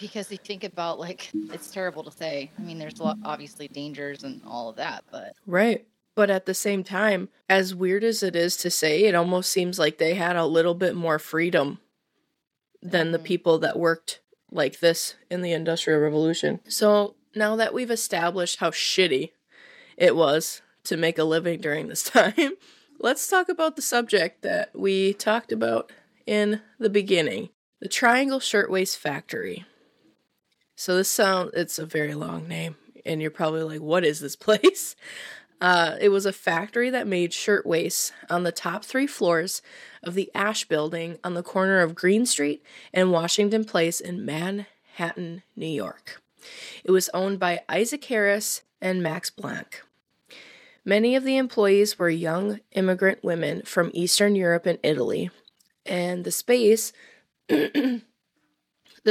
Because 0.00 0.30
you 0.30 0.38
think 0.38 0.64
about 0.64 0.98
like 0.98 1.30
it's 1.52 1.70
terrible 1.70 2.04
to 2.04 2.10
say. 2.10 2.50
I 2.58 2.62
mean, 2.62 2.78
there's 2.78 3.00
a 3.00 3.04
lot, 3.04 3.18
obviously 3.24 3.68
dangers 3.68 4.22
and 4.24 4.40
all 4.46 4.68
of 4.68 4.76
that, 4.76 5.04
but 5.10 5.34
Right. 5.46 5.86
But 6.16 6.30
at 6.30 6.46
the 6.46 6.54
same 6.54 6.84
time, 6.84 7.28
as 7.48 7.74
weird 7.74 8.04
as 8.04 8.22
it 8.22 8.36
is 8.36 8.56
to 8.58 8.70
say, 8.70 9.04
it 9.04 9.16
almost 9.16 9.50
seems 9.50 9.80
like 9.80 9.98
they 9.98 10.14
had 10.14 10.36
a 10.36 10.46
little 10.46 10.74
bit 10.74 10.94
more 10.94 11.18
freedom 11.18 11.80
than 12.84 13.10
the 13.12 13.18
Mhm. 13.18 13.24
people 13.24 13.58
that 13.58 13.78
worked 13.78 14.20
like 14.52 14.78
this 14.80 15.14
in 15.30 15.42
the 15.42 15.52
Industrial 15.52 15.98
Revolution. 15.98 16.60
So 16.68 17.16
now 17.34 17.56
that 17.56 17.74
we've 17.74 17.90
established 17.90 18.58
how 18.60 18.70
shitty 18.70 19.32
it 19.96 20.14
was 20.14 20.62
to 20.84 20.96
make 20.96 21.18
a 21.18 21.24
living 21.24 21.60
during 21.60 21.88
this 21.88 22.02
time, 22.10 22.52
let's 23.00 23.26
talk 23.26 23.48
about 23.48 23.74
the 23.76 23.82
subject 23.82 24.42
that 24.42 24.70
we 24.78 25.14
talked 25.14 25.50
about 25.50 25.90
in 26.26 26.60
the 26.78 26.90
beginning 26.90 27.48
the 27.80 27.88
Triangle 27.88 28.40
Shirtwaist 28.40 28.96
Factory. 28.98 29.66
So 30.76 30.96
this 30.96 31.08
sound 31.08 31.50
it's 31.54 31.78
a 31.78 31.86
very 31.86 32.14
long 32.14 32.48
name, 32.48 32.76
and 33.04 33.20
you're 33.20 33.30
probably 33.30 33.62
like, 33.62 33.80
what 33.80 34.04
is 34.04 34.20
this 34.20 34.36
place? 34.46 34.94
Uh, 35.60 35.96
it 36.00 36.08
was 36.10 36.26
a 36.26 36.32
factory 36.32 36.90
that 36.90 37.06
made 37.06 37.32
shirtwaists 37.32 38.12
on 38.28 38.42
the 38.42 38.52
top 38.52 38.84
three 38.84 39.06
floors 39.06 39.62
of 40.02 40.14
the 40.14 40.30
Asch 40.34 40.64
Building 40.66 41.18
on 41.24 41.34
the 41.34 41.42
corner 41.42 41.80
of 41.80 41.94
Greene 41.94 42.26
Street 42.26 42.62
and 42.92 43.12
Washington 43.12 43.64
Place 43.64 44.00
in 44.00 44.24
Manhattan, 44.24 45.42
New 45.56 45.66
York. 45.66 46.20
It 46.84 46.90
was 46.90 47.08
owned 47.14 47.38
by 47.38 47.62
Isaac 47.68 48.04
Harris 48.04 48.62
and 48.80 49.02
Max 49.02 49.30
Blanck. 49.30 49.82
Many 50.84 51.16
of 51.16 51.24
the 51.24 51.38
employees 51.38 51.98
were 51.98 52.10
young 52.10 52.60
immigrant 52.72 53.24
women 53.24 53.62
from 53.62 53.90
Eastern 53.94 54.36
Europe 54.36 54.66
and 54.66 54.78
Italy, 54.82 55.30
and 55.86 56.24
the 56.24 56.30
space 56.30 56.92
the 57.48 58.02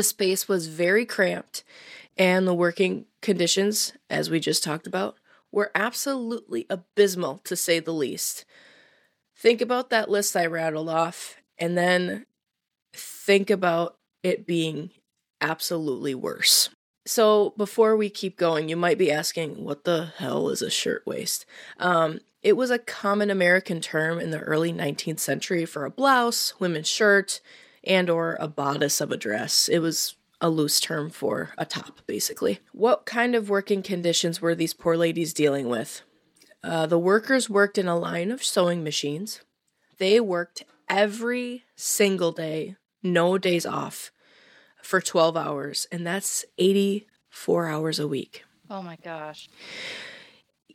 space 0.02 0.48
was 0.48 0.68
very 0.68 1.06
cramped 1.06 1.64
and 2.18 2.48
the 2.48 2.54
working 2.54 3.06
conditions 3.22 3.94
as 4.10 4.30
we 4.30 4.40
just 4.40 4.64
talked 4.64 4.86
about 4.86 5.16
were 5.54 5.72
absolutely 5.76 6.66
abysmal 6.70 7.38
to 7.46 7.56
say 7.56 7.80
the 7.80 7.94
least. 7.94 8.44
Think 9.38 9.62
about 9.62 9.90
that 9.92 10.10
list 10.10 10.36
I 10.36 10.48
rattled 10.48 10.90
off 10.90 11.38
and 11.58 11.78
then 11.78 12.26
think 12.94 13.50
about 13.50 13.98
it 14.24 14.48
being 14.48 14.90
absolutely 15.40 16.16
worse. 16.16 16.70
So, 17.06 17.54
before 17.58 17.98
we 17.98 18.10
keep 18.10 18.38
going, 18.38 18.70
you 18.70 18.78
might 18.78 18.98
be 18.98 19.12
asking, 19.12 19.64
what 19.64 19.84
the 19.84 20.14
hell 20.18 20.50
is 20.50 20.62
a 20.62 20.70
shirtwaist? 20.70 21.46
Um, 21.78 22.22
it 22.42 22.56
was 22.56 22.72
a 22.72 22.80
common 22.80 23.30
American 23.30 23.82
term 23.82 24.20
in 24.20 24.32
the 24.32 24.40
early 24.40 24.72
19th 24.72 25.20
century 25.20 25.66
for 25.66 25.84
a 25.84 25.92
blouse, 25.92 26.54
women's 26.60 26.88
shirt, 26.88 27.42
and 27.84 28.10
or 28.10 28.38
a 28.40 28.48
bodice 28.48 29.02
of 29.02 29.12
a 29.12 29.18
dress. 29.18 29.68
It 29.68 29.80
was 29.80 30.16
a 30.44 30.50
loose 30.50 30.82
term 30.82 31.10
for 31.10 31.52
a 31.58 31.66
top, 31.66 32.02
basically. 32.06 32.60
What 32.74 33.06
kind 33.06 33.34
of 33.34 33.50
working 33.50 33.82
conditions 33.82 34.42
were 34.42 34.54
these 34.54 34.74
poor 34.74 34.98
ladies 34.98 35.34
dealing 35.34 35.70
with? 35.70 36.02
Uh, 36.62 36.86
the 36.86 37.00
workers 37.00 37.50
worked 37.50 37.78
in 37.78 37.88
a 37.88 37.98
line 37.98 38.30
of 38.30 38.44
sewing 38.44 38.84
machines. 38.84 39.40
They 39.98 40.20
worked 40.20 40.64
every 40.90 41.64
single 41.78 42.34
day, 42.34 42.76
no 43.02 43.38
days 43.38 43.66
off, 43.66 44.12
for 44.82 45.00
12 45.00 45.38
hours, 45.38 45.88
and 45.94 46.06
that's 46.06 46.44
84 46.58 47.70
hours 47.70 48.00
a 48.00 48.08
week. 48.08 48.44
Oh 48.70 48.82
my 48.82 48.98
gosh. 48.98 49.50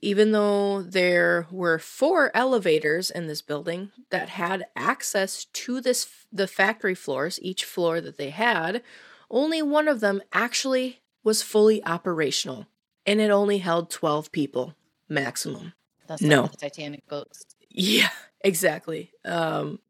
Even 0.00 0.32
though 0.32 0.80
there 0.80 1.46
were 1.50 1.78
four 1.78 2.30
elevators 2.34 3.10
in 3.10 3.26
this 3.26 3.42
building 3.42 3.90
that 4.10 4.30
had 4.30 4.64
access 4.76 5.44
to 5.44 5.80
this 5.82 6.08
the 6.32 6.46
factory 6.46 6.94
floors, 6.94 7.38
each 7.42 7.64
floor 7.64 8.00
that 8.00 8.16
they 8.16 8.30
had, 8.30 8.82
only 9.30 9.62
one 9.62 9.88
of 9.88 10.00
them 10.00 10.22
actually 10.32 11.00
was 11.24 11.42
fully 11.42 11.84
operational, 11.84 12.66
and 13.06 13.20
it 13.20 13.30
only 13.30 13.58
held 13.58 13.90
12 13.90 14.32
people 14.32 14.74
maximum. 15.08 15.72
That's 16.06 16.22
No. 16.22 16.42
like 16.42 16.52
the 16.52 16.56
Titanic 16.58 17.06
boats. 17.08 17.44
Yeah, 17.70 18.10
exactly. 18.40 19.12
Um 19.24 19.80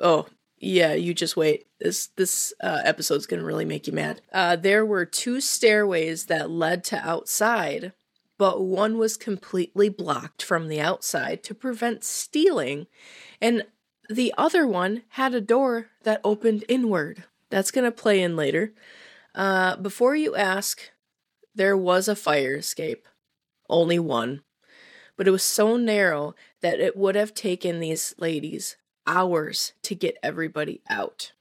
oh, 0.00 0.26
yeah, 0.58 0.94
you 0.94 1.12
just 1.14 1.36
wait. 1.36 1.66
This 1.80 2.06
this 2.16 2.52
uh, 2.62 2.80
episode's 2.84 3.26
going 3.26 3.40
to 3.40 3.46
really 3.46 3.64
make 3.64 3.86
you 3.86 3.92
mad. 3.92 4.22
Uh 4.32 4.56
there 4.56 4.84
were 4.86 5.04
two 5.04 5.40
stairways 5.40 6.26
that 6.26 6.50
led 6.50 6.84
to 6.84 6.96
outside, 6.98 7.92
but 8.38 8.62
one 8.62 8.96
was 8.98 9.16
completely 9.16 9.88
blocked 9.88 10.42
from 10.42 10.68
the 10.68 10.80
outside 10.80 11.42
to 11.44 11.54
prevent 11.54 12.04
stealing, 12.04 12.86
and 13.40 13.64
the 14.08 14.32
other 14.38 14.66
one 14.66 15.02
had 15.10 15.34
a 15.34 15.40
door 15.40 15.88
that 16.04 16.20
opened 16.24 16.64
inward. 16.68 17.24
That's 17.54 17.70
going 17.70 17.84
to 17.84 17.92
play 17.92 18.20
in 18.20 18.36
later. 18.36 18.72
Uh 19.34 19.76
before 19.76 20.16
you 20.16 20.34
ask, 20.34 20.90
there 21.54 21.76
was 21.76 22.08
a 22.08 22.16
fire 22.16 22.56
escape. 22.56 23.06
Only 23.68 23.98
one 23.98 24.42
but 25.16 25.28
it 25.28 25.30
was 25.30 25.42
so 25.42 25.76
narrow 25.76 26.34
that 26.60 26.80
it 26.80 26.96
would 26.96 27.14
have 27.14 27.34
taken 27.34 27.80
these 27.80 28.14
ladies 28.18 28.76
hours 29.06 29.72
to 29.82 29.94
get 29.94 30.18
everybody 30.22 30.80
out. 30.88 31.32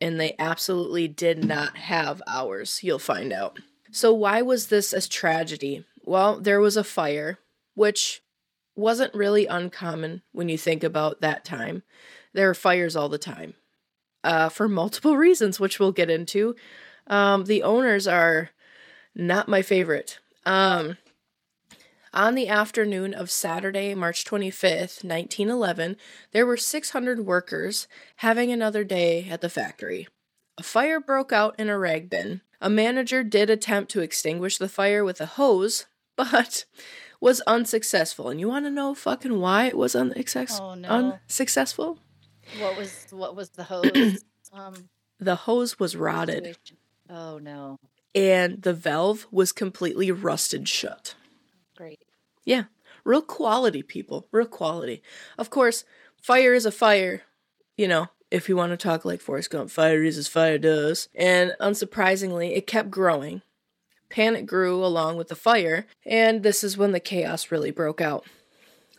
And 0.00 0.20
they 0.20 0.34
absolutely 0.38 1.08
did 1.08 1.42
not 1.42 1.76
have 1.76 2.22
hours, 2.26 2.80
you'll 2.82 2.98
find 2.98 3.32
out. 3.32 3.58
So, 3.90 4.12
why 4.12 4.42
was 4.42 4.66
this 4.66 4.92
a 4.92 5.08
tragedy? 5.08 5.84
Well, 6.04 6.38
there 6.38 6.60
was 6.60 6.76
a 6.76 6.84
fire, 6.84 7.38
which 7.74 8.22
wasn't 8.74 9.14
really 9.14 9.46
uncommon 9.46 10.22
when 10.32 10.50
you 10.50 10.58
think 10.58 10.84
about 10.84 11.22
that 11.22 11.44
time. 11.44 11.82
There 12.34 12.50
are 12.50 12.54
fires 12.54 12.94
all 12.94 13.08
the 13.08 13.18
time 13.18 13.54
uh, 14.26 14.48
for 14.48 14.68
multiple 14.68 15.16
reasons, 15.26 15.58
which 15.60 15.78
we'll 15.80 15.92
get 15.92 16.10
into. 16.10 16.54
Um, 17.06 17.44
the 17.44 17.62
owners 17.62 18.06
are 18.06 18.50
not 19.14 19.48
my 19.48 19.62
favorite. 19.62 20.18
Um, 20.44 20.96
on 22.12 22.34
the 22.34 22.48
afternoon 22.48 23.14
of 23.14 23.30
Saturday, 23.30 23.94
March 23.94 24.24
25th, 24.24 25.04
1911, 25.04 25.96
there 26.32 26.46
were 26.46 26.56
600 26.56 27.20
workers 27.26 27.86
having 28.16 28.50
another 28.50 28.84
day 28.84 29.26
at 29.30 29.40
the 29.42 29.48
factory. 29.50 30.08
A 30.58 30.62
fire 30.62 30.98
broke 30.98 31.32
out 31.32 31.54
in 31.58 31.68
a 31.68 31.78
rag 31.78 32.08
bin. 32.08 32.40
A 32.60 32.70
manager 32.70 33.22
did 33.22 33.50
attempt 33.50 33.90
to 33.92 34.00
extinguish 34.00 34.56
the 34.56 34.68
fire 34.68 35.04
with 35.04 35.20
a 35.20 35.26
hose, 35.26 35.86
but 36.16 36.64
was 37.20 37.42
unsuccessful. 37.42 38.30
And 38.30 38.40
you 38.40 38.48
want 38.48 38.64
to 38.64 38.70
know 38.70 38.94
fucking 38.94 39.38
why 39.40 39.66
it 39.66 39.76
was 39.76 39.94
unsuccess- 39.94 40.58
Oh, 40.60 40.74
no. 40.74 40.88
unsuccessful? 40.88 41.98
What 42.60 42.76
was 42.76 43.06
what 43.10 43.36
was 43.36 43.50
the 43.50 43.64
hose? 43.64 44.24
um, 44.52 44.88
The 45.18 45.34
hose 45.36 45.78
was 45.78 45.96
rotted 45.96 46.44
situation? 46.44 46.76
Oh 47.08 47.38
no. 47.38 47.78
and 48.14 48.62
the 48.62 48.72
valve 48.74 49.26
was 49.30 49.52
completely 49.52 50.10
rusted 50.10 50.68
shut. 50.68 51.14
Great. 51.76 52.00
Yeah, 52.44 52.64
real 53.04 53.22
quality 53.22 53.82
people, 53.82 54.26
real 54.32 54.46
quality. 54.46 55.02
Of 55.38 55.50
course, 55.50 55.84
fire 56.20 56.54
is 56.54 56.66
a 56.66 56.72
fire, 56.72 57.22
you 57.76 57.86
know, 57.88 58.08
if 58.30 58.48
you 58.48 58.56
want 58.56 58.70
to 58.72 58.76
talk 58.76 59.04
like 59.04 59.20
Forrest 59.20 59.50
Gump, 59.50 59.70
fire 59.70 60.02
is 60.02 60.18
as 60.18 60.26
fire 60.28 60.58
does. 60.58 61.08
And 61.14 61.54
unsurprisingly, 61.60 62.56
it 62.56 62.66
kept 62.66 62.90
growing. 62.90 63.42
Panic 64.08 64.46
grew 64.46 64.84
along 64.84 65.16
with 65.16 65.28
the 65.28 65.34
fire, 65.36 65.86
and 66.04 66.42
this 66.42 66.62
is 66.64 66.76
when 66.78 66.92
the 66.92 67.00
chaos 67.00 67.50
really 67.50 67.70
broke 67.72 68.00
out. 68.00 68.24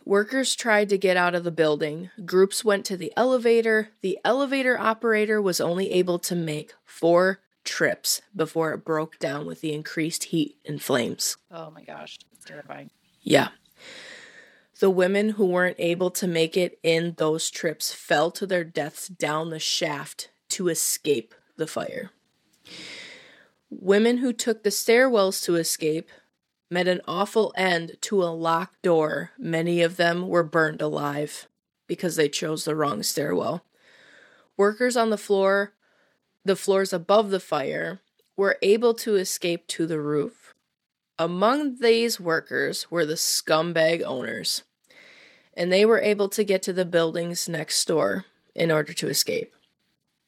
Workers 0.08 0.56
tried 0.56 0.88
to 0.88 0.96
get 0.96 1.18
out 1.18 1.34
of 1.34 1.44
the 1.44 1.50
building. 1.50 2.08
Groups 2.24 2.64
went 2.64 2.86
to 2.86 2.96
the 2.96 3.12
elevator. 3.14 3.90
The 4.00 4.18
elevator 4.24 4.78
operator 4.78 5.42
was 5.42 5.60
only 5.60 5.92
able 5.92 6.18
to 6.20 6.34
make 6.34 6.72
four 6.86 7.40
trips 7.62 8.22
before 8.34 8.72
it 8.72 8.86
broke 8.86 9.18
down 9.18 9.44
with 9.44 9.60
the 9.60 9.74
increased 9.74 10.24
heat 10.24 10.56
and 10.64 10.80
flames. 10.80 11.36
Oh 11.50 11.70
my 11.70 11.82
gosh. 11.84 12.18
It's 12.32 12.46
terrifying. 12.46 12.90
Yeah. 13.20 13.48
The 14.80 14.88
women 14.88 15.28
who 15.28 15.44
weren't 15.44 15.76
able 15.78 16.10
to 16.12 16.26
make 16.26 16.56
it 16.56 16.78
in 16.82 17.12
those 17.18 17.50
trips 17.50 17.92
fell 17.92 18.30
to 18.30 18.46
their 18.46 18.64
deaths 18.64 19.08
down 19.08 19.50
the 19.50 19.58
shaft 19.58 20.30
to 20.48 20.68
escape 20.68 21.34
the 21.58 21.66
fire. 21.66 22.12
Women 23.68 24.16
who 24.16 24.32
took 24.32 24.62
the 24.62 24.70
stairwells 24.70 25.44
to 25.44 25.56
escape 25.56 26.08
met 26.70 26.88
an 26.88 27.00
awful 27.06 27.52
end 27.56 27.96
to 28.02 28.22
a 28.22 28.26
locked 28.26 28.82
door. 28.82 29.32
Many 29.38 29.82
of 29.82 29.96
them 29.96 30.28
were 30.28 30.42
burned 30.42 30.82
alive 30.82 31.48
because 31.86 32.16
they 32.16 32.28
chose 32.28 32.64
the 32.64 32.76
wrong 32.76 33.02
stairwell. 33.02 33.64
Workers 34.56 34.96
on 34.96 35.10
the 35.10 35.16
floor, 35.16 35.72
the 36.44 36.56
floors 36.56 36.92
above 36.92 37.30
the 37.30 37.40
fire, 37.40 38.00
were 38.36 38.58
able 38.62 38.94
to 38.94 39.16
escape 39.16 39.66
to 39.68 39.86
the 39.86 40.00
roof. 40.00 40.54
Among 41.18 41.78
these 41.80 42.20
workers 42.20 42.90
were 42.90 43.04
the 43.04 43.14
scumbag 43.14 44.02
owners, 44.02 44.62
and 45.54 45.72
they 45.72 45.84
were 45.84 46.00
able 46.00 46.28
to 46.28 46.44
get 46.44 46.62
to 46.62 46.72
the 46.72 46.84
buildings 46.84 47.48
next 47.48 47.84
door 47.86 48.26
in 48.54 48.70
order 48.70 48.92
to 48.92 49.08
escape. 49.08 49.52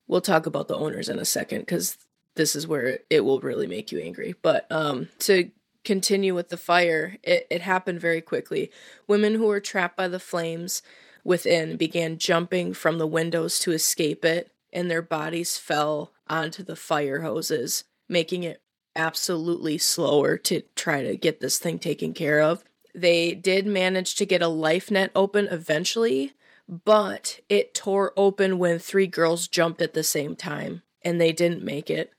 We'll 0.09 0.20
talk 0.20 0.46
about 0.46 0.66
the 0.66 0.76
owners 0.76 1.09
in 1.09 1.20
a 1.20 1.24
second 1.24 1.61
because 1.61 1.96
this 2.35 2.57
is 2.57 2.66
where 2.66 3.00
it 3.09 3.24
will 3.24 3.38
really 3.40 3.68
make 3.68 3.92
you 3.92 4.00
angry. 4.00 4.35
But 4.42 4.66
um, 4.72 5.09
to 5.20 5.50
continue 5.85 6.35
with 6.35 6.49
the 6.49 6.57
fire, 6.57 7.16
it, 7.23 7.47
it 7.51 7.62
happened 7.62 8.01
very 8.01 8.21
quickly. 8.21 8.71
Women 9.07 9.35
who 9.35 9.47
were 9.47 9.61
trapped 9.61 9.97
by 9.97 10.09
the 10.09 10.21
flames 10.21 10.83
within 11.25 11.77
began 11.77 12.19
jumping 12.19 12.73
from 12.73 12.99
the 12.99 13.07
windows 13.07 13.59
to 13.61 13.73
escape 13.73 14.25
it, 14.25 14.51
and 14.73 14.90
their 14.90 15.03
bodies 15.03 15.57
fell 15.57 16.12
onto 16.29 16.62
the 16.62 16.77
fire 16.77 17.23
hoses, 17.23 17.85
making 18.09 18.43
it 18.43 18.62
absolutely 18.97 19.79
slower 19.79 20.37
to 20.37 20.62
try 20.75 21.03
to 21.03 21.16
get 21.16 21.40
this 21.40 21.59
thing 21.59 21.79
taken 21.79 22.12
care 22.12 22.40
of. 22.40 22.64
They 22.95 23.35
did 23.35 23.66
manage 23.66 24.16
to 24.16 24.27
get 24.27 24.43
a 24.43 24.49
life 24.49 24.90
net 24.90 25.11
open 25.14 25.47
eventually, 25.51 26.33
but 26.69 27.40
it 27.49 27.75
tore 27.75 28.12
open 28.16 28.59
when 28.59 28.79
three 28.79 29.07
girls 29.07 29.49
jumped 29.49 29.81
at 29.81 29.95
the 29.95 30.03
same 30.03 30.37
time 30.37 30.83
and 31.03 31.21
they 31.21 31.33
didn't 31.33 31.64
make 31.64 31.90
it. 31.90 32.12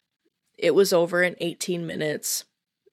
It 0.58 0.76
was 0.76 0.94
over 0.94 1.24
in 1.24 1.36
18 1.40 1.86
minutes. 1.86 2.46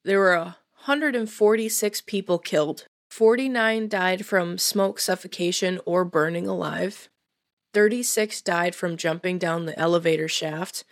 There 0.09 0.21
were 0.21 0.39
146 0.39 2.01
people 2.01 2.39
killed. 2.39 2.87
49 3.11 3.89
died 3.89 4.25
from 4.25 4.57
smoke 4.57 5.01
suffocation 5.01 5.81
or 5.85 6.07
burning 6.07 6.47
alive. 6.47 7.11
36 7.75 8.41
died 8.41 8.75
from 8.75 8.97
jumping 8.97 9.37
down 9.37 9.67
the 9.67 9.79
elevator 9.79 10.27
shaft 10.27 10.85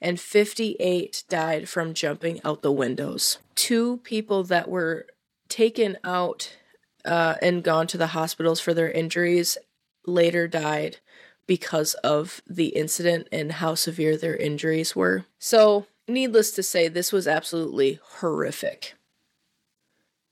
and 0.00 0.18
58 0.18 1.24
died 1.28 1.68
from 1.68 1.92
jumping 1.92 2.40
out 2.42 2.62
the 2.62 2.72
windows. 2.72 3.36
Two 3.54 3.98
people 3.98 4.44
that 4.44 4.70
were 4.70 5.08
taken 5.50 5.98
out 6.02 6.56
uh, 7.04 7.34
and 7.42 7.62
gone 7.62 7.86
to 7.88 7.98
the 7.98 8.16
hospitals 8.16 8.60
for 8.60 8.72
their 8.72 8.90
injuries 8.90 9.58
later 10.06 10.48
died 10.48 11.00
because 11.46 11.92
of 12.02 12.40
the 12.46 12.68
incident 12.68 13.28
and 13.30 13.52
how 13.52 13.74
severe 13.74 14.16
their 14.16 14.36
injuries 14.36 14.96
were. 14.96 15.26
So, 15.38 15.84
needless 16.08 16.50
to 16.52 16.62
say, 16.62 16.88
this 16.88 17.12
was 17.12 17.26
absolutely 17.28 17.98
horrific. 18.02 18.94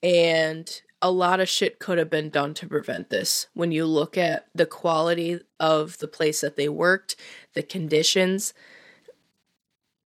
And 0.02 0.82
a 1.00 1.10
lot 1.10 1.40
of 1.40 1.48
shit 1.48 1.78
could 1.78 1.98
have 1.98 2.10
been 2.10 2.30
done 2.30 2.54
to 2.54 2.66
prevent 2.66 3.10
this. 3.10 3.48
When 3.54 3.72
you 3.72 3.86
look 3.86 4.16
at 4.16 4.46
the 4.54 4.66
quality 4.66 5.40
of 5.58 5.98
the 5.98 6.08
place 6.08 6.40
that 6.40 6.56
they 6.56 6.68
worked, 6.68 7.16
the 7.54 7.62
conditions, 7.62 8.54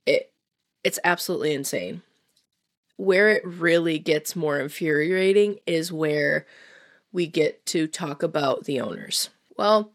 it 0.06 0.32
it's 0.82 0.98
absolutely 1.04 1.52
insane. 1.52 2.02
Where 2.96 3.28
it 3.28 3.46
really 3.46 3.98
gets 3.98 4.34
more 4.34 4.58
infuriating 4.58 5.58
is 5.66 5.92
where 5.92 6.46
we 7.12 7.26
get 7.26 7.66
to 7.66 7.86
talk 7.86 8.22
about 8.22 8.64
the 8.64 8.80
owners. 8.80 9.28
Well, 9.58 9.92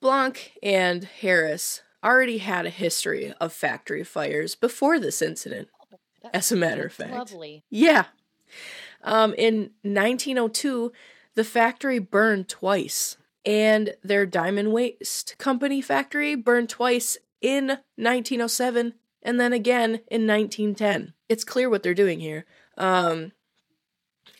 Blanck 0.00 0.52
and 0.62 1.04
Harris 1.04 1.80
already 2.02 2.38
had 2.38 2.66
a 2.66 2.70
history 2.70 3.32
of 3.40 3.52
factory 3.52 4.04
fires 4.04 4.54
before 4.54 4.98
this 4.98 5.22
incident, 5.22 5.68
as 6.32 6.50
a 6.52 6.56
matter 6.56 6.86
of 6.86 6.92
fact. 6.92 7.12
Lovely. 7.12 7.64
Yeah. 7.70 8.06
Um, 9.02 9.34
in 9.34 9.70
1902, 9.82 10.92
the 11.34 11.44
factory 11.44 11.98
burned 11.98 12.48
twice, 12.48 13.16
and 13.44 13.94
their 14.02 14.26
Diamond 14.26 14.72
Waist 14.72 15.36
Company 15.38 15.80
factory 15.80 16.34
burned 16.34 16.68
twice 16.68 17.18
in 17.40 17.66
1907 17.96 18.94
and 19.22 19.40
then 19.40 19.52
again 19.52 20.00
in 20.10 20.26
1910. 20.26 21.14
It's 21.28 21.44
clear 21.44 21.70
what 21.70 21.82
they're 21.82 21.94
doing 21.94 22.20
here. 22.20 22.44
Um, 22.76 23.32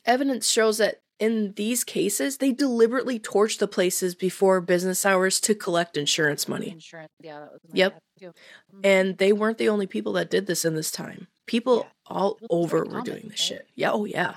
evidence 0.04 0.48
shows 0.48 0.78
that 0.78 1.01
in 1.18 1.52
these 1.54 1.84
cases, 1.84 2.38
they 2.38 2.52
deliberately 2.52 3.18
torch 3.18 3.58
the 3.58 3.68
places 3.68 4.14
before 4.14 4.60
business 4.60 5.06
hours 5.06 5.40
to 5.42 5.54
collect 5.54 5.96
insurance 5.96 6.48
money. 6.48 6.70
Insurance. 6.70 7.12
Yeah, 7.20 7.40
that 7.40 7.52
was 7.52 7.60
my 7.64 7.70
Yep. 7.74 8.00
Mhm. 8.22 8.80
And 8.84 9.18
they 9.18 9.32
weren't 9.32 9.58
the 9.58 9.68
only 9.68 9.86
people 9.86 10.12
that 10.14 10.30
did 10.30 10.46
this 10.46 10.64
in 10.64 10.74
this 10.74 10.90
time. 10.90 11.28
People 11.46 11.78
Yeah. 11.78 11.90
all 12.06 12.38
over 12.50 12.78
were 12.80 12.86
common, 12.86 13.04
doing 13.04 13.22
this 13.28 13.30
right? 13.30 13.38
shit. 13.58 13.68
Yeah, 13.74 13.92
oh 13.92 14.04
yeah. 14.04 14.36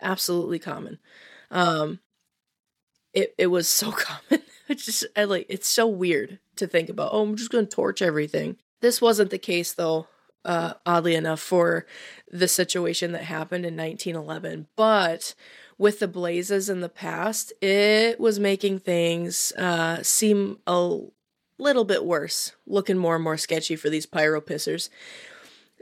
Absolutely 0.00 0.58
common. 0.58 0.98
Um 1.50 2.00
it 3.12 3.34
it 3.38 3.46
was 3.48 3.68
so 3.68 3.92
common. 3.92 4.42
It's 4.68 4.84
just 4.86 5.04
I 5.16 5.24
like 5.24 5.46
it's 5.48 5.68
so 5.68 5.86
weird 5.86 6.38
to 6.56 6.66
think 6.66 6.88
about. 6.88 7.10
Oh, 7.12 7.22
I'm 7.22 7.36
just 7.36 7.50
going 7.50 7.66
to 7.66 7.70
torch 7.70 8.00
everything. 8.02 8.56
This 8.80 9.00
wasn't 9.00 9.30
the 9.30 9.38
case 9.38 9.72
though. 9.72 10.06
Uh 10.44 10.74
oddly 10.86 11.14
enough 11.14 11.40
for 11.40 11.86
the 12.30 12.48
situation 12.48 13.12
that 13.12 13.24
happened 13.24 13.64
in 13.66 13.76
1911, 13.76 14.66
but 14.76 15.34
with 15.78 15.98
the 15.98 16.08
blazes 16.08 16.68
in 16.68 16.80
the 16.80 16.88
past, 16.88 17.52
it 17.60 18.20
was 18.20 18.38
making 18.38 18.80
things 18.80 19.52
uh 19.52 20.02
seem 20.02 20.58
a 20.66 20.98
little 21.58 21.84
bit 21.84 22.04
worse, 22.04 22.52
looking 22.66 22.98
more 22.98 23.14
and 23.14 23.24
more 23.24 23.36
sketchy 23.36 23.76
for 23.76 23.88
these 23.88 24.06
pyro 24.06 24.40
pissers. 24.40 24.88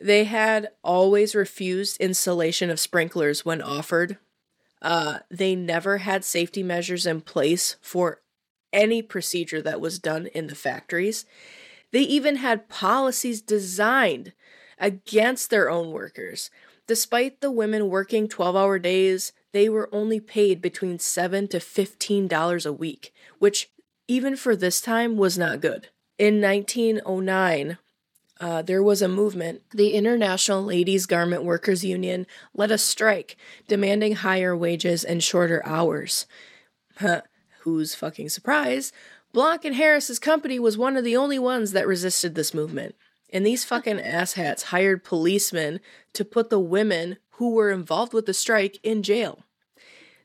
They 0.01 0.25
had 0.25 0.71
always 0.83 1.35
refused 1.35 2.01
installation 2.01 2.71
of 2.71 2.81
sprinklers 2.81 3.45
when 3.45 3.63
offered. 3.63 4.19
Uh, 4.81 5.21
they 5.31 5.55
never 5.55 5.99
had 5.99 6.25
safety 6.25 6.63
measures 6.63 7.07
in 7.07 7.21
place 7.21 7.77
for 7.81 8.21
any 8.73 9.01
procedure 9.01 9.63
that 9.63 9.81
was 9.81 9.99
done 9.99 10.27
in 10.29 10.49
the 10.49 10.55
factories. 10.55 11.25
They 11.93 12.01
even 12.01 12.37
had 12.37 12.69
policies 12.69 13.41
designed 13.41 14.33
against 14.79 15.51
their 15.51 15.71
own 15.71 15.93
workers. 15.93 16.51
Despite 16.87 17.41
the 17.41 17.51
women 17.51 17.89
working 17.89 18.29
12 18.29 18.57
hour 18.57 18.79
days, 18.79 19.33
they 19.53 19.69
were 19.69 19.89
only 19.93 20.21
paid 20.21 20.61
between 20.61 20.99
7 20.99 21.49
to 21.49 21.59
$15 21.59 22.67
a 22.67 22.73
week, 22.73 23.13
which 23.39 23.71
even 24.09 24.37
for 24.37 24.57
this 24.57 24.81
time 24.81 25.17
was 25.17 25.39
not 25.39 25.61
good. 25.61 25.89
In 26.19 26.41
1909, 26.41 27.79
uh, 28.41 28.63
there 28.63 28.83
was 28.83 29.01
a 29.01 29.09
movement. 29.09 29.63
The 29.71 29.93
International 29.93 30.63
Ladies 30.63 31.07
Garment 31.07 31.45
Workers 31.45 31.85
Union 31.85 32.27
led 32.55 32.73
a 32.73 32.79
strike 32.79 33.37
demanding 33.69 34.17
higher 34.17 34.57
wages 34.57 35.05
and 35.05 35.23
shorter 35.23 35.63
hours. 35.65 36.27
Who's 37.61 37.95
fucking 37.95 38.29
surprised? 38.31 38.93
Blanck 39.33 39.65
and 39.65 39.77
Harris's 39.77 40.19
company 40.19 40.59
was 40.59 40.77
one 40.77 40.97
of 40.97 41.05
the 41.05 41.17
only 41.17 41.39
ones 41.39 41.73
that 41.73 41.87
resisted 41.87 42.35
this 42.35 42.53
movement. 42.53 42.97
And 43.33 43.47
these 43.47 43.65
fucking 43.65 43.99
asshats 43.99 44.65
hired 44.65 45.05
policemen 45.05 45.81
to 46.13 46.25
put 46.25 46.51
the 46.51 46.61
women 46.61 47.17
who 47.37 47.51
were 47.51 47.71
involved 47.71 48.13
with 48.13 48.27
the 48.27 48.35
strike 48.35 48.79
in 48.83 49.03
jail. 49.03 49.45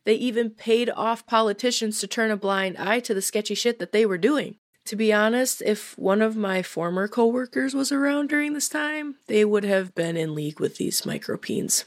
They 0.03 0.15
even 0.15 0.49
paid 0.49 0.89
off 0.89 1.25
politicians 1.25 1.99
to 1.99 2.07
turn 2.07 2.31
a 2.31 2.37
blind 2.37 2.77
eye 2.77 2.99
to 3.01 3.13
the 3.13 3.21
sketchy 3.21 3.55
shit 3.55 3.79
that 3.79 3.91
they 3.91 4.05
were 4.05 4.17
doing. 4.17 4.55
To 4.85 4.95
be 4.95 5.11
honest, 5.11 5.61
if 5.65 5.97
one 5.97 6.21
of 6.21 6.37
my 6.37 6.61
former 6.61 7.09
coworkers 7.09 7.73
was 7.73 7.91
around 7.91 8.29
during 8.29 8.53
this 8.53 8.69
time, 8.69 9.15
they 9.27 9.43
would 9.43 9.65
have 9.65 9.93
been 9.95 10.15
in 10.15 10.33
league 10.33 10.59
with 10.59 10.77
these 10.77 11.01
micropeens. 11.01 11.85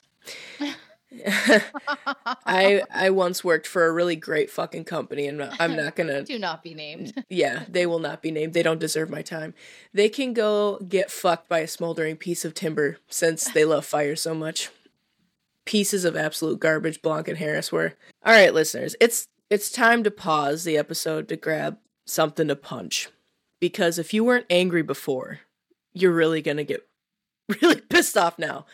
I 1.13 2.83
I 2.93 3.11
once 3.11 3.43
worked 3.43 3.67
for 3.67 3.87
a 3.87 3.93
really 3.93 4.17
great 4.17 4.51
fucking 4.51 4.85
company, 4.85 5.27
and 5.27 5.43
I'm 5.59 5.77
not 5.77 5.97
gonna. 5.97 6.23
Do 6.25 6.39
not 6.39 6.63
be 6.63 6.75
named. 6.75 7.25
Yeah, 7.29 7.65
they 7.69 7.87
will 7.87 7.99
not 7.99 8.23
be 8.23 8.31
named. 8.31 8.55
They 8.55 8.63
don't 8.63 8.81
deserve 8.81 9.09
my 9.11 9.23
time. 9.23 9.55
They 9.95 10.09
can 10.09 10.33
go 10.33 10.79
get 10.89 11.11
fucked 11.11 11.49
by 11.49 11.61
a 11.61 11.69
smoldering 11.69 12.17
piece 12.17 12.45
of 12.45 12.55
timber 12.55 12.99
since 13.09 13.45
they 13.45 13.65
love 13.65 13.85
fire 13.85 14.17
so 14.17 14.35
much. 14.35 14.71
Pieces 15.65 16.05
of 16.05 16.17
absolute 16.17 16.61
garbage 16.61 17.03
Blanck 17.03 17.29
and 17.29 17.39
Harris 17.39 17.71
were. 17.71 17.95
All 18.25 18.33
right, 18.33 18.53
listeners, 18.53 18.97
it's 19.01 19.27
it's 19.49 19.71
time 19.71 20.03
to 20.05 20.11
pause 20.11 20.65
the 20.65 20.77
episode 20.77 21.29
to 21.29 21.37
grab 21.37 21.79
something 22.07 22.49
to 22.49 22.57
punch. 22.57 23.09
Because 23.61 23.99
if 23.99 24.13
you 24.15 24.25
weren't 24.25 24.47
angry 24.51 24.83
before, 24.83 25.41
you're 25.93 26.13
really 26.13 26.43
gonna 26.43 26.65
get 26.65 26.87
really 27.63 27.81
pissed 27.81 28.17
off 28.17 28.39
now. 28.39 28.67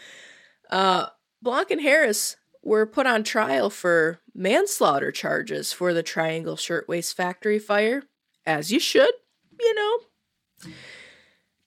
Uh 0.70 1.07
Blanck 1.47 1.71
and 1.71 1.81
Harris 1.81 2.37
were 2.61 2.87
put 2.87 3.07
on 3.07 3.23
trial 3.23 3.71
for 3.71 4.19
manslaughter 4.35 5.13
charges 5.13 5.73
for 5.73 5.95
the 5.95 6.03
Triangle 6.03 6.57
Shirtwaist 6.57 7.17
Factory 7.17 7.61
fire, 7.61 8.03
as 8.45 8.73
you 8.73 8.81
should, 8.81 9.13
you 9.61 9.73
know. 9.73 10.73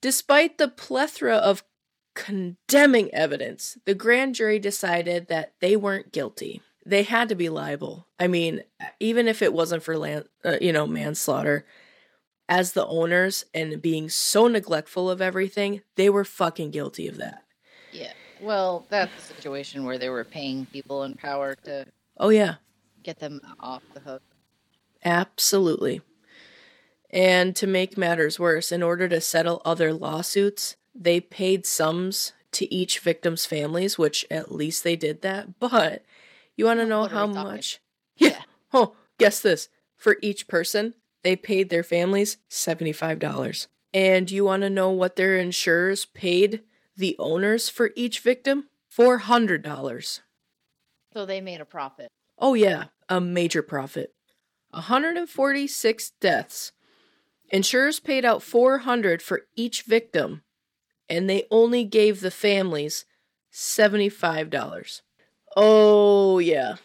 Despite 0.02 0.58
the 0.58 0.68
plethora 0.68 1.36
of 1.36 1.64
condemning 2.14 3.08
evidence, 3.14 3.78
the 3.86 3.94
grand 3.94 4.34
jury 4.34 4.58
decided 4.58 5.28
that 5.28 5.54
they 5.60 5.76
weren't 5.76 6.12
guilty. 6.12 6.60
They 6.84 7.04
had 7.04 7.30
to 7.30 7.34
be 7.34 7.48
liable. 7.48 8.06
I 8.18 8.26
mean, 8.26 8.60
even 9.00 9.28
if 9.28 9.40
it 9.40 9.54
wasn't 9.54 9.82
for 9.82 9.96
land, 9.96 10.26
uh, 10.44 10.58
you 10.60 10.74
know, 10.74 10.86
manslaughter, 10.86 11.64
as 12.50 12.72
the 12.72 12.86
owners 12.86 13.46
and 13.54 13.80
being 13.80 14.10
so 14.10 14.46
neglectful 14.46 15.08
of 15.08 15.22
everything, 15.22 15.80
they 15.96 16.10
were 16.10 16.26
fucking 16.26 16.70
guilty 16.70 17.08
of 17.08 17.16
that. 17.16 17.44
Yeah. 17.92 18.12
Well, 18.42 18.86
that's 18.88 19.16
a 19.16 19.34
situation 19.34 19.84
where 19.84 19.98
they 19.98 20.08
were 20.08 20.24
paying 20.24 20.66
people 20.66 21.02
in 21.04 21.14
power 21.14 21.54
to 21.64 21.86
Oh 22.16 22.28
yeah, 22.28 22.56
get 23.02 23.18
them 23.18 23.40
off 23.60 23.82
the 23.94 24.00
hook. 24.00 24.22
Absolutely. 25.04 26.02
And 27.10 27.56
to 27.56 27.66
make 27.66 27.98
matters 27.98 28.38
worse, 28.38 28.70
in 28.70 28.82
order 28.82 29.08
to 29.08 29.20
settle 29.20 29.62
other 29.64 29.92
lawsuits, 29.92 30.76
they 30.94 31.20
paid 31.20 31.66
sums 31.66 32.32
to 32.52 32.72
each 32.72 32.98
victim's 33.00 33.46
families, 33.46 33.98
which 33.98 34.24
at 34.30 34.52
least 34.52 34.84
they 34.84 34.96
did 34.96 35.22
that. 35.22 35.58
But 35.58 36.04
you 36.56 36.64
want 36.66 36.80
to 36.80 36.86
know 36.86 37.06
how 37.06 37.26
much? 37.26 37.80
Yeah. 38.16 38.42
Oh, 38.72 38.94
guess 39.18 39.40
this. 39.40 39.68
For 39.96 40.16
each 40.22 40.46
person, 40.46 40.94
they 41.24 41.34
paid 41.34 41.70
their 41.70 41.82
families 41.82 42.36
$75. 42.48 43.66
And 43.92 44.30
you 44.30 44.44
want 44.44 44.62
to 44.62 44.70
know 44.70 44.90
what 44.90 45.16
their 45.16 45.36
insurers 45.36 46.04
paid 46.04 46.62
the 47.00 47.16
owners 47.18 47.68
for 47.68 47.90
each 47.96 48.20
victim? 48.20 48.68
$400. 48.96 50.20
So 51.12 51.26
they 51.26 51.40
made 51.40 51.60
a 51.60 51.64
profit. 51.64 52.08
Oh, 52.38 52.54
yeah, 52.54 52.84
a 53.08 53.20
major 53.20 53.62
profit. 53.62 54.14
146 54.70 56.12
deaths. 56.20 56.72
Insurers 57.50 57.98
paid 57.98 58.24
out 58.24 58.42
400 58.42 59.20
for 59.20 59.42
each 59.56 59.82
victim, 59.82 60.42
and 61.08 61.28
they 61.28 61.46
only 61.50 61.84
gave 61.84 62.20
the 62.20 62.30
families 62.30 63.04
$75. 63.52 65.02
Oh, 65.56 66.38
yeah. 66.38 66.76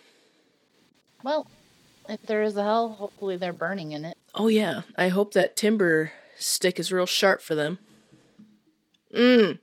Well, 1.23 1.47
if 2.10 2.23
there 2.23 2.41
is 2.41 2.58
a 2.58 2.63
hell, 2.63 2.89
hopefully 2.89 3.38
they're 3.38 3.54
burning 3.54 3.91
in 3.91 4.06
it. 4.06 4.17
Oh, 4.34 4.47
yeah. 4.47 4.82
I 4.97 5.10
hope 5.10 5.34
that 5.34 5.56
timber 5.56 6.12
stick 6.38 6.80
is 6.80 6.91
real 6.91 7.06
sharp 7.06 7.41
for 7.41 7.54
them. 7.54 7.78
Mmm. 9.15 9.60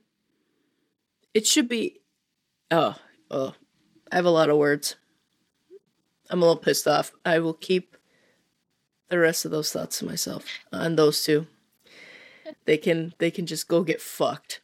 It 1.33 1.47
should 1.47 1.67
be. 1.67 2.01
Oh, 2.69 2.95
oh. 3.31 3.55
I 4.11 4.15
have 4.15 4.25
a 4.25 4.29
lot 4.29 4.49
of 4.49 4.57
words. 4.57 4.95
I'm 6.29 6.41
a 6.41 6.45
little 6.45 6.61
pissed 6.61 6.87
off. 6.87 7.11
I 7.25 7.39
will 7.39 7.53
keep 7.53 7.97
the 9.09 9.19
rest 9.19 9.45
of 9.45 9.51
those 9.51 9.71
thoughts 9.71 9.99
to 9.99 10.05
myself 10.05 10.45
on 10.71 10.95
those 10.95 11.23
two. 11.23 11.47
They 12.65 12.77
can 12.77 13.13
they 13.17 13.31
can 13.31 13.45
just 13.45 13.67
go 13.67 13.83
get 13.83 14.01
fucked. 14.01 14.61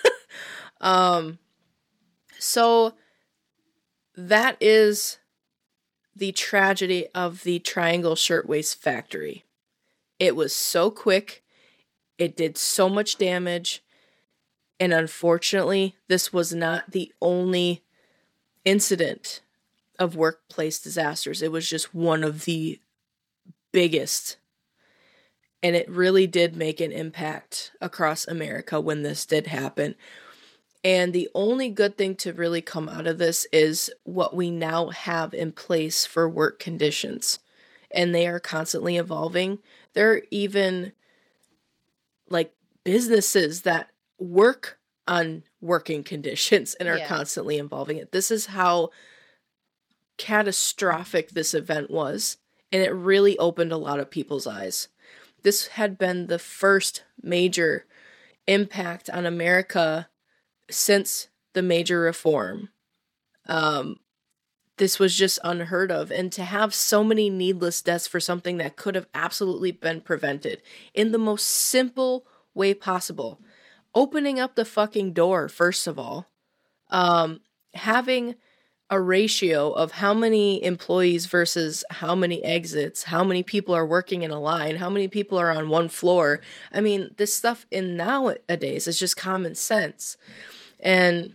um 0.80 1.38
so 2.38 2.94
that 4.16 4.56
is 4.60 5.18
the 6.14 6.32
tragedy 6.32 7.08
of 7.14 7.42
the 7.42 7.58
Triangle 7.58 8.14
Shirtwaist 8.14 8.80
Factory. 8.80 9.44
It 10.20 10.36
was 10.36 10.54
so 10.54 10.90
quick, 10.90 11.42
it 12.18 12.36
did 12.36 12.56
so 12.56 12.88
much 12.88 13.18
damage, 13.18 13.82
and 14.80 14.92
unfortunately, 14.92 15.94
this 16.08 16.32
was 16.32 16.52
not 16.52 16.90
the 16.90 17.12
only 17.20 17.82
incident 18.64 19.40
of 19.98 20.16
workplace 20.16 20.78
disasters. 20.78 21.42
It 21.42 21.52
was 21.52 21.68
just 21.68 21.94
one 21.94 22.24
of 22.24 22.44
the 22.44 22.80
biggest. 23.72 24.36
And 25.62 25.76
it 25.76 25.88
really 25.88 26.26
did 26.26 26.56
make 26.56 26.80
an 26.80 26.92
impact 26.92 27.72
across 27.80 28.26
America 28.26 28.80
when 28.80 29.02
this 29.02 29.24
did 29.24 29.46
happen. 29.46 29.94
And 30.82 31.12
the 31.12 31.30
only 31.34 31.70
good 31.70 31.96
thing 31.96 32.16
to 32.16 32.32
really 32.32 32.60
come 32.60 32.88
out 32.88 33.06
of 33.06 33.16
this 33.18 33.46
is 33.52 33.90
what 34.02 34.36
we 34.36 34.50
now 34.50 34.88
have 34.88 35.32
in 35.32 35.52
place 35.52 36.04
for 36.04 36.28
work 36.28 36.58
conditions. 36.58 37.38
And 37.90 38.14
they 38.14 38.26
are 38.26 38.40
constantly 38.40 38.96
evolving. 38.96 39.60
There 39.94 40.12
are 40.12 40.22
even 40.30 40.92
like 42.28 42.52
businesses 42.82 43.62
that 43.62 43.90
work 44.24 44.78
on 45.06 45.44
working 45.60 46.02
conditions 46.02 46.74
and 46.74 46.88
are 46.88 46.98
Yeah. 46.98 47.06
constantly 47.08 47.58
involving 47.58 47.98
it. 47.98 48.12
This 48.12 48.30
is 48.30 48.46
how 48.46 48.90
catastrophic 50.16 51.30
this 51.30 51.54
event 51.54 51.90
was, 51.90 52.38
and 52.72 52.82
it 52.82 52.90
really 52.90 53.36
opened 53.38 53.72
a 53.72 53.76
lot 53.76 54.00
of 54.00 54.10
people's 54.10 54.46
eyes. 54.46 54.88
This 55.42 55.68
had 55.68 55.98
been 55.98 56.26
the 56.26 56.38
first 56.38 57.04
major 57.22 57.86
impact 58.46 59.10
on 59.10 59.26
America 59.26 60.08
since 60.70 61.28
the 61.52 61.62
major 61.62 62.00
reform. 62.00 62.70
Um, 63.46 63.98
this 64.76 64.98
was 64.98 65.14
just 65.14 65.38
unheard 65.44 65.92
of. 65.92 66.10
And 66.10 66.32
to 66.32 66.44
have 66.44 66.74
so 66.74 67.04
many 67.04 67.30
needless 67.30 67.82
deaths 67.82 68.06
for 68.06 68.20
something 68.20 68.56
that 68.56 68.76
could 68.76 68.94
have 68.94 69.06
absolutely 69.14 69.70
been 69.70 70.00
prevented 70.00 70.62
in 70.94 71.12
the 71.12 71.18
most 71.18 71.44
simple 71.44 72.26
way 72.54 72.74
possible. 72.74 73.40
Opening 73.94 74.40
up 74.40 74.54
the 74.54 74.64
fucking 74.64 75.12
door, 75.12 75.48
first 75.48 75.86
of 75.86 75.98
all. 75.98 76.26
Um, 76.90 77.40
having 77.74 78.36
a 78.90 79.00
ratio 79.00 79.72
of 79.72 79.92
how 79.92 80.12
many 80.12 80.62
employees 80.62 81.26
versus 81.26 81.84
how 81.90 82.14
many 82.14 82.44
exits, 82.44 83.04
how 83.04 83.24
many 83.24 83.42
people 83.42 83.74
are 83.74 83.86
working 83.86 84.22
in 84.22 84.30
a 84.30 84.40
line, 84.40 84.76
how 84.76 84.90
many 84.90 85.08
people 85.08 85.38
are 85.38 85.50
on 85.50 85.68
one 85.68 85.88
floor. 85.88 86.40
I 86.72 86.80
mean, 86.80 87.14
this 87.16 87.34
stuff 87.34 87.66
in 87.70 87.96
nowadays 87.96 88.86
is 88.86 88.98
just 88.98 89.16
common 89.16 89.54
sense. 89.54 90.16
And 90.78 91.32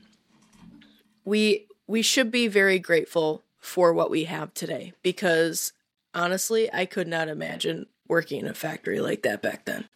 we 1.25 1.65
we 1.87 2.01
should 2.03 2.29
be 2.29 2.47
very 2.47 2.77
grateful 2.77 3.43
for 3.59 3.93
what 3.93 4.11
we 4.11 4.25
have 4.25 4.53
today 4.53 4.93
because 5.01 5.73
honestly, 6.13 6.71
I 6.71 6.85
could 6.85 7.07
not 7.07 7.27
imagine 7.27 7.87
working 8.07 8.41
in 8.41 8.47
a 8.47 8.53
factory 8.53 8.99
like 8.99 9.23
that 9.23 9.41
back 9.41 9.65
then. 9.65 9.89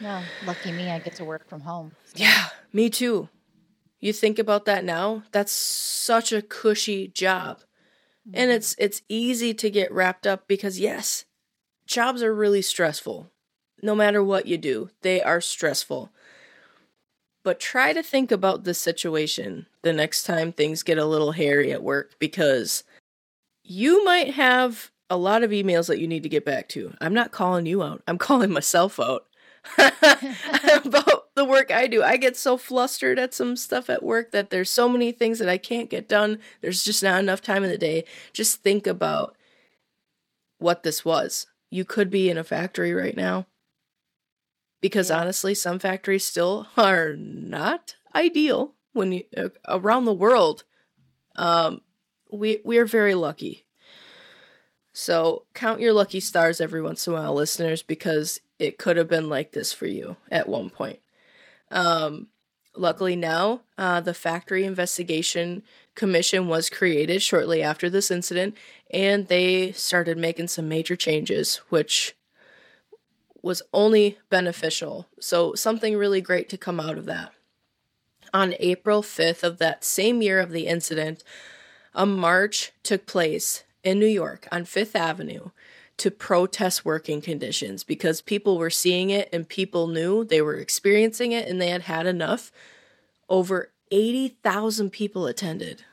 No, 0.00 0.22
lucky 0.44 0.72
me, 0.72 0.90
I 0.90 0.98
get 0.98 1.14
to 1.16 1.24
work 1.24 1.48
from 1.48 1.60
home. 1.60 1.92
Yeah, 2.14 2.48
me 2.72 2.90
too. 2.90 3.28
You 4.00 4.12
think 4.12 4.38
about 4.38 4.66
that 4.66 4.84
now, 4.84 5.22
that's 5.32 5.52
such 5.52 6.32
a 6.32 6.42
cushy 6.42 7.08
job. 7.08 7.60
And 8.32 8.50
mm-hmm. 8.50 8.56
it's 8.56 8.74
it's 8.78 9.02
easy 9.08 9.54
to 9.54 9.70
get 9.70 9.92
wrapped 9.92 10.26
up 10.26 10.46
because 10.48 10.80
yes, 10.80 11.24
jobs 11.86 12.22
are 12.22 12.34
really 12.34 12.62
stressful. 12.62 13.30
No 13.82 13.94
matter 13.94 14.22
what 14.22 14.46
you 14.46 14.58
do, 14.58 14.90
they 15.02 15.22
are 15.22 15.40
stressful. 15.40 16.10
But 17.42 17.60
try 17.60 17.92
to 17.92 18.02
think 18.02 18.32
about 18.32 18.64
the 18.64 18.74
situation 18.74 19.66
the 19.82 19.92
next 19.92 20.24
time 20.24 20.52
things 20.52 20.82
get 20.82 20.98
a 20.98 21.04
little 21.04 21.32
hairy 21.32 21.72
at 21.72 21.82
work 21.82 22.16
because 22.18 22.82
you 23.62 24.04
might 24.04 24.34
have 24.34 24.90
a 25.08 25.16
lot 25.16 25.44
of 25.44 25.52
emails 25.52 25.86
that 25.86 26.00
you 26.00 26.08
need 26.08 26.24
to 26.24 26.28
get 26.28 26.44
back 26.44 26.68
to. 26.70 26.92
I'm 27.00 27.14
not 27.14 27.30
calling 27.30 27.66
you 27.66 27.82
out. 27.82 28.02
I'm 28.08 28.18
calling 28.28 28.50
myself 28.50 28.98
out 28.98 29.26
about 29.78 31.34
the 31.34 31.44
work 31.44 31.70
I 31.70 31.86
do. 31.86 32.02
I 32.02 32.16
get 32.16 32.36
so 32.36 32.56
flustered 32.56 33.18
at 33.18 33.34
some 33.34 33.56
stuff 33.56 33.90
at 33.90 34.02
work 34.02 34.32
that 34.32 34.50
there's 34.50 34.70
so 34.70 34.88
many 34.88 35.12
things 35.12 35.38
that 35.38 35.48
I 35.48 35.58
can't 35.58 35.90
get 35.90 36.08
done. 36.08 36.38
There's 36.60 36.82
just 36.84 37.02
not 37.02 37.20
enough 37.20 37.40
time 37.42 37.64
in 37.64 37.70
the 37.70 37.78
day. 37.78 38.04
Just 38.32 38.62
think 38.62 38.86
about 38.86 39.36
what 40.58 40.82
this 40.82 41.04
was. 41.04 41.46
You 41.70 41.84
could 41.84 42.10
be 42.10 42.30
in 42.30 42.38
a 42.38 42.44
factory 42.44 42.92
right 42.94 43.16
now. 43.16 43.46
Because 44.80 45.10
Yeah. 45.10 45.18
honestly, 45.20 45.54
some 45.54 45.78
factories 45.78 46.24
still 46.24 46.68
are 46.76 47.14
not 47.16 47.96
ideal 48.14 48.74
when 48.92 49.12
you 49.12 49.24
uh, 49.36 49.48
around 49.68 50.04
the 50.04 50.12
world. 50.14 50.64
Um 51.36 51.82
we 52.32 52.60
we 52.64 52.78
are 52.78 52.86
very 52.86 53.14
lucky. 53.14 53.66
So 54.92 55.44
count 55.54 55.80
your 55.80 55.92
lucky 55.92 56.20
stars 56.20 56.60
every 56.60 56.80
once 56.82 57.06
in 57.06 57.12
a 57.12 57.16
while, 57.16 57.34
listeners, 57.34 57.82
because 57.82 58.40
it 58.58 58.78
could 58.78 58.96
have 58.96 59.08
been 59.08 59.28
like 59.28 59.52
this 59.52 59.72
for 59.72 59.86
you 59.86 60.16
at 60.30 60.48
one 60.48 60.70
point. 60.70 61.00
Um, 61.70 62.28
luckily 62.74 63.16
now, 63.16 63.60
uh, 63.76 64.00
the 64.00 64.14
Factory 64.14 64.64
Investigation 64.64 65.62
Commission 65.94 66.48
was 66.48 66.70
created 66.70 67.22
shortly 67.22 67.62
after 67.62 67.88
this 67.88 68.10
incident, 68.10 68.56
and 68.90 69.28
they 69.28 69.72
started 69.72 70.18
making 70.18 70.48
some 70.48 70.68
major 70.68 70.96
changes, 70.96 71.56
which 71.68 72.14
was 73.42 73.62
only 73.72 74.18
beneficial. 74.28 75.06
So 75.20 75.54
something 75.54 75.96
really 75.96 76.20
great 76.20 76.48
to 76.50 76.58
come 76.58 76.80
out 76.80 76.98
of 76.98 77.06
that. 77.06 77.32
On 78.34 78.54
April 78.58 79.02
5th 79.02 79.42
of 79.42 79.58
that 79.58 79.84
same 79.84 80.20
year 80.20 80.40
of 80.40 80.50
the 80.50 80.66
incident, 80.66 81.22
a 81.94 82.04
march 82.04 82.72
took 82.82 83.06
place 83.06 83.64
in 83.82 83.98
New 83.98 84.06
York 84.06 84.48
on 84.50 84.64
Fifth 84.64 84.96
Avenue 84.96 85.50
to 85.98 86.10
protest 86.10 86.84
working 86.84 87.20
conditions 87.20 87.82
because 87.82 88.20
people 88.20 88.58
were 88.58 88.70
seeing 88.70 89.10
it 89.10 89.28
and 89.32 89.48
people 89.48 89.86
knew 89.86 90.24
they 90.24 90.42
were 90.42 90.56
experiencing 90.56 91.32
it 91.32 91.48
and 91.48 91.60
they 91.60 91.68
had 91.68 91.82
had 91.82 92.06
enough. 92.06 92.52
Over 93.28 93.72
80,000 93.90 94.90
people 94.90 95.26
attended 95.26 95.84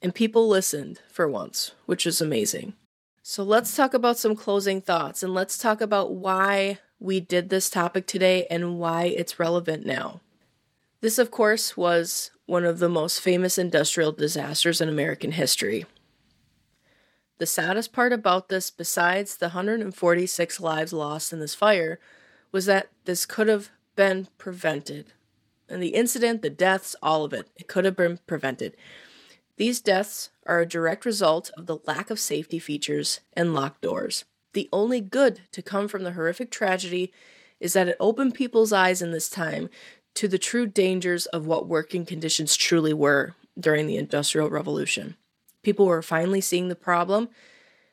and 0.00 0.14
people 0.14 0.48
listened 0.48 1.00
for 1.10 1.28
once, 1.28 1.72
which 1.86 2.06
is 2.06 2.20
amazing. 2.20 2.74
So 3.22 3.42
let's 3.42 3.76
talk 3.76 3.94
about 3.94 4.18
some 4.18 4.36
closing 4.36 4.80
thoughts 4.80 5.22
and 5.22 5.34
let's 5.34 5.58
talk 5.58 5.80
about 5.80 6.14
why 6.14 6.78
we 7.00 7.20
did 7.20 7.48
this 7.48 7.68
topic 7.68 8.06
today 8.06 8.46
and 8.50 8.78
why 8.78 9.04
it's 9.04 9.38
relevant 9.38 9.84
now. 9.84 10.20
This, 11.00 11.18
of 11.18 11.30
course, 11.30 11.76
was 11.76 12.30
one 12.46 12.64
of 12.64 12.78
the 12.78 12.88
most 12.88 13.20
famous 13.20 13.58
industrial 13.58 14.12
disasters 14.12 14.80
in 14.80 14.88
American 14.88 15.32
history. 15.32 15.84
The 17.38 17.46
saddest 17.46 17.92
part 17.92 18.12
about 18.12 18.48
this, 18.48 18.70
besides 18.70 19.36
the 19.36 19.46
146 19.46 20.60
lives 20.60 20.92
lost 20.92 21.32
in 21.32 21.38
this 21.38 21.54
fire, 21.54 22.00
was 22.50 22.66
that 22.66 22.88
this 23.04 23.26
could 23.26 23.48
have 23.48 23.70
been 23.94 24.28
prevented. 24.38 25.12
And 25.68 25.82
the 25.82 25.94
incident, 25.94 26.42
the 26.42 26.50
deaths, 26.50 26.96
all 27.02 27.24
of 27.24 27.32
it, 27.32 27.48
it 27.56 27.68
could 27.68 27.84
have 27.84 27.96
been 27.96 28.18
prevented. 28.26 28.76
These 29.56 29.80
deaths 29.80 30.30
are 30.46 30.60
a 30.60 30.66
direct 30.66 31.04
result 31.04 31.50
of 31.56 31.66
the 31.66 31.78
lack 31.86 32.10
of 32.10 32.18
safety 32.18 32.58
features 32.58 33.20
and 33.34 33.54
locked 33.54 33.82
doors. 33.82 34.24
The 34.52 34.68
only 34.72 35.00
good 35.00 35.42
to 35.52 35.62
come 35.62 35.88
from 35.88 36.04
the 36.04 36.12
horrific 36.12 36.50
tragedy 36.50 37.12
is 37.60 37.72
that 37.74 37.88
it 37.88 37.96
opened 38.00 38.34
people's 38.34 38.72
eyes 38.72 39.02
in 39.02 39.12
this 39.12 39.28
time 39.28 39.68
to 40.14 40.26
the 40.26 40.38
true 40.38 40.66
dangers 40.66 41.26
of 41.26 41.46
what 41.46 41.68
working 41.68 42.04
conditions 42.04 42.56
truly 42.56 42.92
were 42.92 43.34
during 43.58 43.86
the 43.86 43.96
Industrial 43.96 44.48
Revolution. 44.48 45.16
People 45.62 45.86
were 45.86 46.02
finally 46.02 46.40
seeing 46.40 46.68
the 46.68 46.74
problem, 46.74 47.28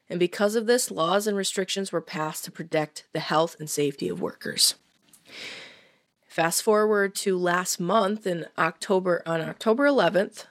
and 0.09 0.19
because 0.19 0.55
of 0.55 0.67
this, 0.67 0.91
laws 0.91 1.27
and 1.27 1.35
restrictions 1.35 1.91
were 1.91 2.01
passed 2.01 2.45
to 2.45 2.51
protect 2.51 3.05
the 3.11 3.19
health 3.19 3.55
and 3.59 3.69
safety 3.69 4.07
of 4.07 4.21
workers. 4.21 4.75
Fast 6.27 6.63
forward 6.63 7.15
to 7.15 7.37
last 7.37 7.79
month 7.79 8.27
in 8.27 8.45
October 8.57 9.23
on 9.25 9.41
October 9.41 9.85
11th, 9.85 10.45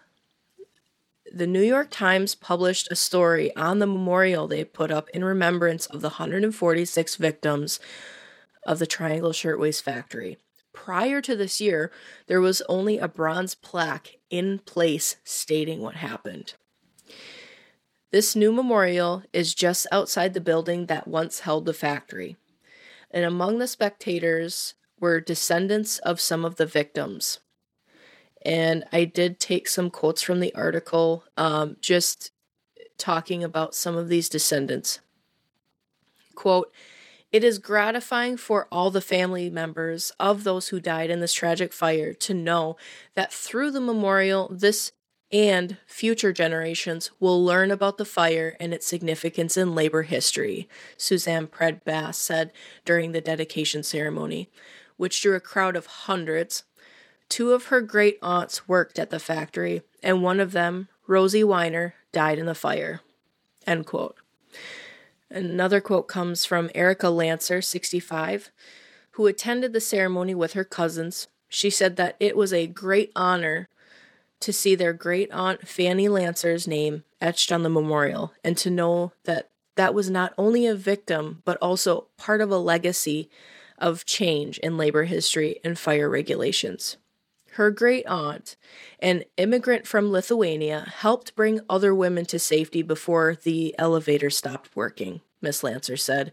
the 1.32 1.46
New 1.46 1.62
York 1.62 1.88
Times 1.90 2.34
published 2.34 2.90
a 2.90 2.96
story 2.96 3.54
on 3.56 3.80
the 3.80 3.86
memorial 3.86 4.46
they 4.46 4.64
put 4.64 4.90
up 4.90 5.08
in 5.10 5.24
remembrance 5.24 5.86
of 5.86 6.00
the 6.00 6.10
146 6.10 7.16
victims 7.16 7.80
of 8.66 8.78
the 8.78 8.86
Triangle 8.86 9.32
Shirtwaist 9.32 9.82
Factory. 9.82 10.38
Prior 10.72 11.20
to 11.20 11.36
this 11.36 11.60
year, 11.60 11.90
there 12.26 12.40
was 12.40 12.62
only 12.68 12.98
a 12.98 13.08
bronze 13.08 13.54
plaque 13.54 14.16
in 14.30 14.60
place 14.60 15.16
stating 15.24 15.80
what 15.80 15.96
happened. 15.96 16.54
This 18.14 18.36
new 18.36 18.52
memorial 18.52 19.24
is 19.32 19.56
just 19.56 19.88
outside 19.90 20.34
the 20.34 20.40
building 20.40 20.86
that 20.86 21.08
once 21.08 21.40
held 21.40 21.64
the 21.64 21.74
factory. 21.74 22.36
And 23.10 23.24
among 23.24 23.58
the 23.58 23.66
spectators 23.66 24.74
were 25.00 25.20
descendants 25.20 25.98
of 25.98 26.20
some 26.20 26.44
of 26.44 26.54
the 26.54 26.64
victims. 26.64 27.40
And 28.46 28.84
I 28.92 29.04
did 29.04 29.40
take 29.40 29.66
some 29.66 29.90
quotes 29.90 30.22
from 30.22 30.38
the 30.38 30.54
article, 30.54 31.24
um, 31.36 31.76
just 31.80 32.30
talking 32.98 33.42
about 33.42 33.74
some 33.74 33.96
of 33.96 34.08
these 34.08 34.28
descendants. 34.28 35.00
Quote, 36.36 36.72
it 37.32 37.42
is 37.42 37.58
gratifying 37.58 38.36
for 38.36 38.68
all 38.70 38.92
the 38.92 39.00
family 39.00 39.50
members 39.50 40.12
of 40.20 40.44
those 40.44 40.68
who 40.68 40.78
died 40.78 41.10
in 41.10 41.18
this 41.18 41.34
tragic 41.34 41.72
fire 41.72 42.14
to 42.14 42.32
know 42.32 42.76
that 43.16 43.32
through 43.32 43.72
the 43.72 43.80
memorial, 43.80 44.48
this 44.54 44.92
and 45.34 45.78
future 45.84 46.32
generations 46.32 47.10
will 47.18 47.44
learn 47.44 47.72
about 47.72 47.98
the 47.98 48.04
fire 48.04 48.56
and 48.60 48.72
its 48.72 48.86
significance 48.86 49.56
in 49.56 49.74
labor 49.74 50.02
history, 50.02 50.68
Suzanne 50.96 51.48
Pred 51.48 51.82
Bass 51.82 52.16
said 52.16 52.52
during 52.84 53.10
the 53.10 53.20
dedication 53.20 53.82
ceremony, 53.82 54.48
which 54.96 55.20
drew 55.20 55.34
a 55.34 55.40
crowd 55.40 55.74
of 55.74 55.86
hundreds. 55.86 56.62
Two 57.28 57.50
of 57.50 57.64
her 57.64 57.80
great 57.80 58.16
aunts 58.22 58.68
worked 58.68 58.96
at 58.96 59.10
the 59.10 59.18
factory, 59.18 59.82
and 60.04 60.22
one 60.22 60.38
of 60.38 60.52
them, 60.52 60.86
Rosie 61.08 61.42
Weiner, 61.42 61.96
died 62.12 62.38
in 62.38 62.46
the 62.46 62.54
fire. 62.54 63.00
End 63.66 63.86
quote. 63.86 64.16
Another 65.28 65.80
quote 65.80 66.06
comes 66.06 66.44
from 66.44 66.70
Erica 66.76 67.06
Lansner, 67.06 67.64
65, 67.64 68.52
who 69.12 69.26
attended 69.26 69.72
the 69.72 69.80
ceremony 69.80 70.36
with 70.36 70.52
her 70.52 70.64
cousins. 70.64 71.26
She 71.48 71.70
said 71.70 71.96
that 71.96 72.14
it 72.20 72.36
was 72.36 72.52
a 72.52 72.68
great 72.68 73.10
honor 73.16 73.68
to 74.40 74.52
see 74.52 74.74
their 74.74 74.92
great 74.92 75.30
aunt 75.32 75.66
Fanny 75.66 76.08
Lansner's 76.08 76.68
name 76.68 77.04
etched 77.20 77.50
on 77.50 77.62
the 77.62 77.70
memorial 77.70 78.32
and 78.42 78.56
to 78.58 78.70
know 78.70 79.12
that 79.24 79.50
that 79.76 79.94
was 79.94 80.10
not 80.10 80.34
only 80.38 80.66
a 80.66 80.74
victim 80.74 81.42
but 81.44 81.58
also 81.60 82.06
part 82.16 82.40
of 82.40 82.50
a 82.50 82.58
legacy 82.58 83.30
of 83.78 84.04
change 84.04 84.58
in 84.58 84.76
labor 84.76 85.04
history 85.04 85.60
and 85.64 85.78
fire 85.78 86.08
regulations. 86.08 86.96
Her 87.52 87.70
great 87.70 88.04
aunt, 88.06 88.56
an 88.98 89.24
immigrant 89.36 89.86
from 89.86 90.10
Lithuania, 90.10 90.92
helped 90.96 91.36
bring 91.36 91.60
other 91.70 91.94
women 91.94 92.26
to 92.26 92.38
safety 92.38 92.82
before 92.82 93.36
the 93.44 93.76
elevator 93.78 94.28
stopped 94.28 94.74
working, 94.74 95.20
Miss 95.40 95.62
Lancer 95.62 95.96
said. 95.96 96.32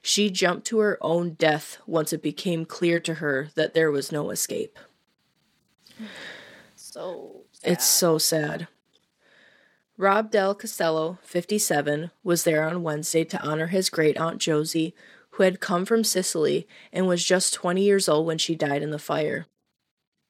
She 0.00 0.30
jumped 0.30 0.66
to 0.68 0.78
her 0.78 0.96
own 1.02 1.34
death 1.34 1.76
once 1.86 2.14
it 2.14 2.22
became 2.22 2.64
clear 2.64 3.00
to 3.00 3.14
her 3.14 3.50
that 3.54 3.74
there 3.74 3.90
was 3.90 4.10
no 4.10 4.30
escape. 4.30 4.78
So 6.74 7.41
It's 7.64 7.84
so 7.84 8.18
sad. 8.18 8.66
Rob 9.96 10.30
Del 10.32 10.54
Costello, 10.54 11.18
57, 11.22 12.10
was 12.24 12.42
there 12.42 12.66
on 12.66 12.82
Wednesday 12.82 13.24
to 13.24 13.40
honor 13.40 13.68
his 13.68 13.88
great 13.88 14.18
aunt 14.18 14.38
Josie, 14.38 14.94
who 15.30 15.44
had 15.44 15.60
come 15.60 15.84
from 15.84 16.02
Sicily 16.02 16.66
and 16.92 17.06
was 17.06 17.24
just 17.24 17.54
20 17.54 17.80
years 17.80 18.08
old 18.08 18.26
when 18.26 18.38
she 18.38 18.56
died 18.56 18.82
in 18.82 18.90
the 18.90 18.98
fire. 18.98 19.46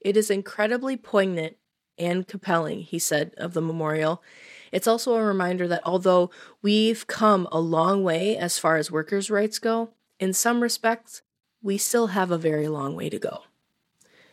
It 0.01 0.16
is 0.16 0.30
incredibly 0.30 0.97
poignant 0.97 1.57
and 1.97 2.28
compelling, 2.28 2.80
he 2.83 2.99
said 2.99 3.33
of 3.39 3.55
the 3.55 3.62
memorial. 3.62 4.22
It's 4.70 4.87
also 4.87 5.14
a 5.14 5.24
reminder 5.24 5.66
that 5.68 5.83
although 5.85 6.30
we've 6.61 7.07
come 7.07 7.49
a 7.51 7.61
long 7.61 8.03
way 8.03 8.37
as 8.37 8.59
far 8.59 8.76
as 8.76 8.91
workers' 8.91 9.30
rights 9.30 9.59
go, 9.59 9.91
in 10.20 10.33
some 10.33 10.62
respects, 10.62 11.22
we 11.62 11.78
still 11.78 12.09
have 12.09 12.30
a 12.30 12.39
very 12.39 12.68
long 12.68 12.95
way 12.95 13.09
to 13.09 13.18
go. 13.18 13.45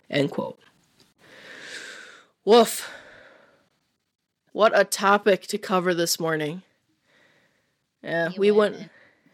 End 0.10 0.32
quote. 0.32 0.60
Woof. 2.50 2.90
What 4.54 4.72
a 4.74 4.84
topic 4.84 5.46
to 5.46 5.60
cover 5.60 5.94
this 5.94 6.20
morning. 6.20 6.64
Yeah, 8.04 8.30
You 8.30 8.40
we 8.40 8.50
went 8.50 8.76
went. 8.76 8.90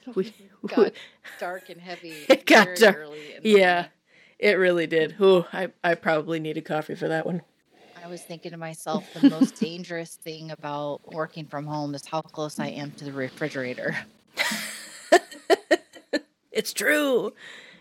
We, 0.18 0.34
got 0.68 0.92
dark 1.40 1.70
and 1.70 1.80
heavy. 1.80 2.14
It 2.30 2.46
got 2.46 2.76
dark. 2.76 2.98
early 2.98 3.22
yeah, 3.42 3.74
morning. 3.74 3.92
it 4.38 4.54
really 4.56 4.86
did. 4.86 5.16
Ooh, 5.22 5.46
I, 5.54 5.70
I 5.82 5.96
probably 5.96 6.42
need 6.42 6.58
a 6.58 6.62
coffee 6.62 6.96
for 6.96 7.08
that 7.08 7.26
one. 7.26 7.42
I 8.04 8.10
was 8.10 8.22
thinking 8.22 8.52
to 8.52 8.58
myself, 8.58 9.08
the 9.14 9.30
most 9.30 9.62
dangerous 9.62 10.16
thing 10.18 10.52
about 10.52 11.00
working 11.14 11.46
from 11.46 11.68
home 11.68 11.96
is 11.96 12.06
how 12.06 12.22
close 12.22 12.60
I 12.60 12.68
am 12.68 12.92
to 12.98 13.06
the 13.06 13.14
refrigerator. 13.14 13.96
It's 16.52 16.74
true. 16.74 17.34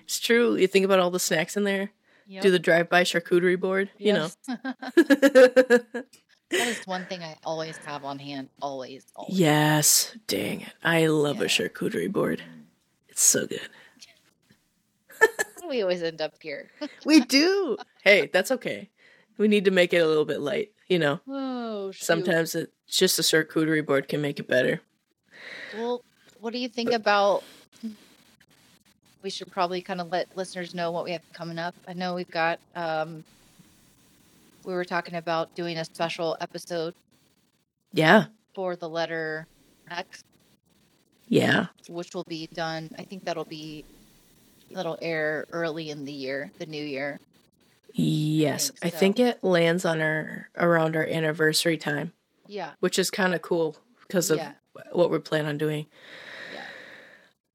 It's 0.05 0.21
true. 0.21 0.55
You 0.55 0.69
think 0.69 0.85
about 0.85 1.01
all 1.01 1.11
the 1.11 1.19
snacks 1.19 1.57
in 1.57 1.65
there. 1.65 1.91
Yep. 2.27 2.43
Do 2.43 2.51
the 2.51 2.59
drive-by 2.59 3.05
charcuterie 3.05 3.61
board. 3.61 3.91
You 3.99 4.13
know. 4.15 4.29
that 4.47 6.05
is 6.51 6.87
one 6.87 7.07
thing 7.07 7.23
I 7.23 7.37
always 7.45 7.77
have 7.79 8.05
on 8.05 8.19
hand. 8.19 8.49
Always. 8.63 9.05
always. 9.15 9.39
yes. 9.39 10.17
Dang 10.27 10.63
it. 10.63 10.73
I 10.83 11.07
love 11.07 11.41
a 11.41 11.47
charcuterie 11.47 12.11
board. 12.11 12.43
It's 13.09 13.23
so 13.23 13.47
good. 13.47 13.61
We 15.69 15.83
always 15.83 16.03
end 16.03 16.21
up 16.21 16.35
here. 16.43 16.71
We 17.07 17.21
do. 17.21 17.77
hey, 18.03 18.29
that's 18.33 18.51
okay. 18.51 18.91
We 19.39 19.49
need 19.49 19.65
to 19.65 19.71
make 19.71 19.93
it 19.93 19.99
a 19.99 20.07
little 20.07 20.25
bit 20.25 20.41
light. 20.41 20.73
You 20.89 20.99
know. 20.99 21.21
Oh, 21.27 21.91
shoot. 21.91 22.05
Sometimes 22.05 22.55
it's 22.55 22.71
just 22.87 23.19
a 23.19 23.23
charcuterie 23.23 23.85
board 23.85 24.09
can 24.09 24.21
make 24.21 24.39
it 24.39 24.47
better. 24.47 24.81
Well, 25.77 26.05
what 26.41 26.53
do 26.53 26.59
you 26.59 26.69
think 26.69 26.93
about? 26.93 27.43
We 29.25 29.31
should 29.31 29.51
probably 29.51 29.81
kind 29.81 30.03
of 30.03 30.13
let 30.13 30.37
listeners 30.37 30.75
know 30.75 30.91
what 30.93 31.05
we 31.05 31.13
have 31.13 31.23
coming 31.33 31.59
up. 31.59 31.75
I 31.89 31.95
know 31.95 32.15
we've 32.15 32.31
got. 32.31 32.61
um 32.77 33.25
We 34.65 34.75
were 34.75 34.85
talking 34.85 35.15
about 35.15 35.55
doing 35.55 35.77
a 35.79 35.85
special 35.85 36.37
episode 36.41 36.95
Yeah. 37.93 38.27
for 38.55 38.77
the 38.77 38.89
letter 38.89 39.47
X, 39.91 40.23
Yeah. 41.29 41.67
which 41.89 42.15
will 42.15 42.25
be 42.25 42.47
done. 42.49 42.91
I 42.99 43.03
think 43.05 43.25
that'll 43.25 43.45
be 43.47 43.85
that'll 44.71 44.99
air 45.01 45.47
early 45.53 45.89
in 45.91 46.05
the 46.05 46.13
year, 46.13 46.51
the 46.59 46.67
new 46.67 46.83
year. 46.85 47.19
Yes. 47.95 48.71
think 48.71 48.95
I 48.95 48.99
think 48.99 49.19
it 49.21 49.43
lands 49.45 49.85
on 49.87 50.01
our 50.03 50.51
around 50.57 50.97
our 50.97 51.07
anniversary 51.07 51.79
time, 51.79 52.13
Yeah, 52.47 52.73
which 52.81 52.99
is 52.99 53.11
kind 53.11 53.35
of 53.35 53.41
cool 53.43 53.77
because 54.03 54.31
of 54.31 54.37
Yeah. 54.39 54.53
what 54.93 55.11
we're 55.11 55.21
planning 55.21 55.49
on 55.49 55.57
doing. 55.59 55.87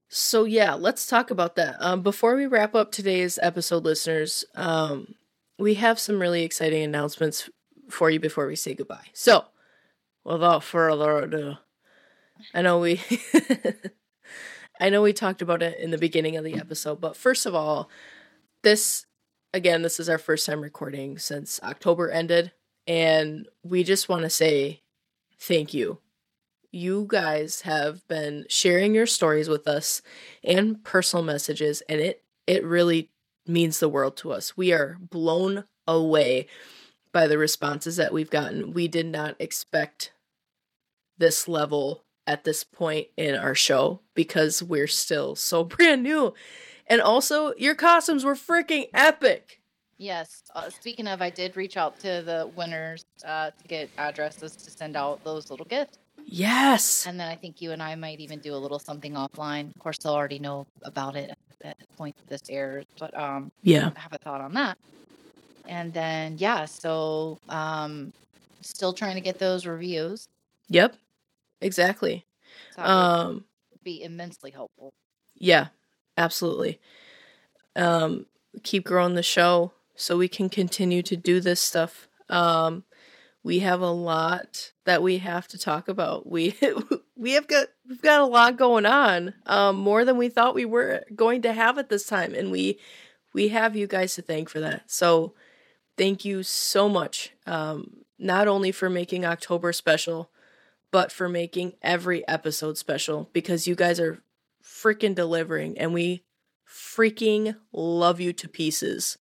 So 0.10 0.44
yeah, 0.44 0.74
let's 0.74 1.06
talk 1.06 1.30
about 1.30 1.56
that. 1.56 1.76
Um, 1.80 2.02
before 2.02 2.36
we 2.36 2.48
wrap 2.48 2.74
up 2.74 2.92
today's 2.92 3.38
episode, 3.44 3.86
listeners, 3.86 4.44
um, 4.56 5.14
we 5.60 5.76
have 5.76 6.00
some 6.00 6.20
really 6.20 6.44
exciting 6.44 6.82
announcements 6.82 7.48
for 7.92 8.10
you 8.10 8.20
before 8.20 8.48
we 8.48 8.56
say 8.56 8.74
goodbye. 8.74 9.06
So, 9.14 9.46
without 10.26 10.64
further 10.64 11.20
ado, 11.20 11.54
I 12.56 12.64
know 12.64 12.80
we, 12.80 13.00
I 14.80 14.90
know 14.90 15.04
we 15.04 15.14
talked 15.14 15.44
about 15.44 15.62
it 15.62 15.80
in 15.80 15.92
the 15.92 15.98
beginning 16.00 16.38
of 16.38 16.44
the 16.44 16.56
episode, 16.56 17.00
but 17.00 17.16
first 17.16 17.46
of 17.46 17.54
all, 17.54 17.88
this 18.64 19.06
again, 19.54 19.84
this 19.84 20.00
is 20.00 20.10
our 20.10 20.18
first 20.18 20.48
time 20.48 20.62
recording 20.62 21.20
since 21.20 21.60
October 21.62 22.10
ended, 22.10 22.52
and 22.88 23.48
we 23.64 23.84
just 23.84 24.10
want 24.10 24.24
to 24.24 24.30
say 24.32 24.82
thank 25.40 25.72
you 25.72 26.00
you 26.72 27.06
guys 27.08 27.62
have 27.62 28.08
been 28.08 28.46
sharing 28.50 28.94
your 28.94 29.06
stories 29.06 29.50
with 29.50 29.68
us 29.68 30.02
and 30.44 30.84
personal 30.84 31.24
messages 31.24 31.82
and 31.90 32.00
it 32.00 32.24
it 32.48 32.64
really 32.64 33.10
means 33.48 33.80
the 33.80 33.90
world 33.90 34.16
to 34.18 34.32
us. 34.32 34.56
We 34.56 34.72
are 34.72 34.98
blown 35.00 35.66
away 35.88 36.48
by 37.12 37.28
the 37.28 37.38
responses 37.38 37.96
that 37.98 38.14
we've 38.14 38.30
gotten. 38.30 38.74
We 38.74 38.88
did 38.88 39.08
not 39.08 39.36
expect 39.40 40.14
this 41.18 41.48
level 41.48 42.04
at 42.26 42.44
this 42.44 42.64
point 42.64 43.08
in 43.18 43.36
our 43.36 43.56
show 43.56 44.02
because 44.14 44.64
we're 44.64 44.88
still 44.88 45.36
so 45.36 45.64
brand 45.66 46.04
new. 46.04 46.34
And 46.88 47.02
also, 47.02 47.54
your 47.58 47.76
costumes 47.76 48.24
were 48.24 48.36
freaking 48.36 48.90
epic. 48.94 49.62
Yes. 49.98 50.44
Uh, 50.56 50.70
speaking 50.70 51.08
of, 51.08 51.22
I 51.22 51.30
did 51.30 51.58
reach 51.58 51.78
out 51.78 52.00
to 52.00 52.24
the 52.26 52.50
winners 52.56 53.06
uh, 53.26 53.52
to 53.52 53.68
get 53.68 53.90
addresses 53.98 54.56
to 54.56 54.72
send 54.72 54.96
out 54.96 55.24
those 55.24 55.52
little 55.52 55.66
gifts. 55.66 55.98
Yes. 56.32 57.08
And 57.08 57.20
then 57.20 57.28
I 57.28 57.36
think 57.36 57.60
you 57.62 57.72
and 57.72 57.82
I 57.82 57.96
might 57.96 58.20
even 58.20 58.40
do 58.40 58.54
a 58.54 58.58
little 58.58 58.78
something 58.78 59.14
offline. 59.14 59.70
Of 59.76 59.82
course, 59.82 59.98
they'll 59.98 60.14
already 60.14 60.40
know 60.40 60.68
about 60.84 61.16
it 61.16 61.32
at 61.64 61.78
the 61.80 61.98
point 61.98 62.16
this 62.28 62.44
airs, 62.50 62.86
but 63.00 63.18
um, 63.18 63.52
Yeah. 63.64 63.92
I 63.96 64.00
have 64.00 64.14
a 64.14 64.20
thought 64.20 64.42
on 64.42 64.54
that. 64.54 64.78
And 65.68 65.92
then, 65.92 66.38
yeah, 66.38 66.66
so 66.66 67.40
um, 67.50 68.14
still 68.62 68.94
trying 68.94 69.16
to 69.16 69.22
get 69.22 69.40
those 69.40 69.66
reviews. 69.66 70.28
Yep. 70.70 70.96
Exactly. 71.62 72.26
So 72.76 72.84
Um 72.84 73.46
be 73.84 74.04
immensely 74.04 74.52
helpful. 74.52 74.94
Yeah, 75.36 75.68
absolutely. 76.18 76.80
Um, 77.76 78.26
keep 78.64 78.84
growing 78.86 79.16
the 79.16 79.24
show 79.24 79.72
so 79.96 80.18
we 80.18 80.28
can 80.28 80.50
continue 80.50 81.02
to 81.04 81.16
do 81.16 81.40
this 81.40 81.62
stuff. 81.62 82.08
Um, 82.30 82.84
we 83.42 83.60
have 83.60 83.82
a 83.82 83.90
lot 83.90 84.74
that 84.90 85.04
we 85.04 85.20
have 85.20 85.48
to 85.48 85.60
talk 85.60 85.88
about. 85.88 86.28
We 86.28 86.58
we 87.16 87.34
have 87.34 87.46
got 87.46 87.68
we've 87.88 88.02
got 88.02 88.22
a 88.22 88.26
lot 88.26 88.58
going 88.58 88.88
on, 88.88 89.36
um, 89.46 89.76
more 89.76 90.04
than 90.04 90.18
we 90.18 90.30
thought 90.30 90.56
we 90.56 90.66
were 90.66 91.04
going 91.16 91.44
to 91.44 91.54
have 91.54 91.78
at 91.78 91.90
this 91.90 92.08
time, 92.08 92.34
and 92.34 92.50
we 92.50 92.80
we 93.32 93.50
have 93.50 93.76
you 93.76 93.86
guys 93.86 94.16
to 94.16 94.24
thank 94.24 94.50
for 94.50 94.60
that. 94.60 94.90
So 94.90 95.36
thank 95.96 96.26
you 96.26 96.42
so 96.42 96.90
much, 96.90 97.34
um, 97.46 97.98
not 98.18 98.48
only 98.48 98.72
for 98.72 98.90
making 98.90 99.26
October 99.26 99.74
special, 99.74 100.32
but 100.92 101.12
for 101.12 101.30
making 101.30 101.74
every 101.84 102.28
episode 102.28 102.76
special 102.76 103.30
because 103.32 103.68
you 103.68 103.76
guys 103.76 104.00
are 104.00 104.24
freaking 104.64 105.14
delivering 105.14 105.78
and 105.78 105.94
we 105.94 106.24
freaking 106.68 107.56
love 107.72 108.20
you 108.20 108.34
to 108.34 108.50
pieces. 108.50 109.20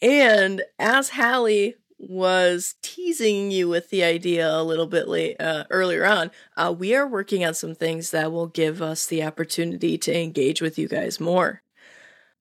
And 0.00 0.62
as 0.78 1.10
Halley 1.10 1.74
was 2.00 2.76
teasing 2.82 3.50
you 3.50 3.68
with 3.68 3.90
the 3.90 4.02
idea 4.02 4.50
a 4.50 4.62
little 4.62 4.86
bit 4.86 5.06
late 5.06 5.36
uh, 5.38 5.64
earlier 5.68 6.06
on, 6.06 6.30
uh, 6.56 6.74
we 6.76 6.94
are 6.94 7.06
working 7.06 7.44
on 7.44 7.52
some 7.52 7.74
things 7.74 8.10
that 8.10 8.32
will 8.32 8.46
give 8.46 8.80
us 8.80 9.06
the 9.06 9.22
opportunity 9.22 9.98
to 9.98 10.18
engage 10.18 10.62
with 10.62 10.78
you 10.78 10.88
guys 10.88 11.20
more. 11.20 11.62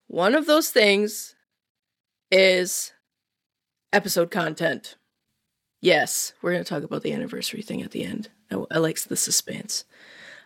One 0.08 0.34
of 0.34 0.46
those 0.46 0.70
things 0.70 1.36
is 2.32 2.94
episode 3.92 4.32
content. 4.32 4.96
Yes, 5.82 6.34
we're 6.42 6.54
going 6.54 6.64
to 6.64 6.70
talk 6.70 6.84
about 6.84 7.04
the 7.04 7.14
anniversary 7.14 7.62
thing 7.62 7.82
at 7.82 7.92
the 7.92 8.06
end. 8.06 8.30
I, 8.50 8.64
I 8.72 8.78
like 8.78 8.98
the 9.02 9.18
suspense. 9.18 9.84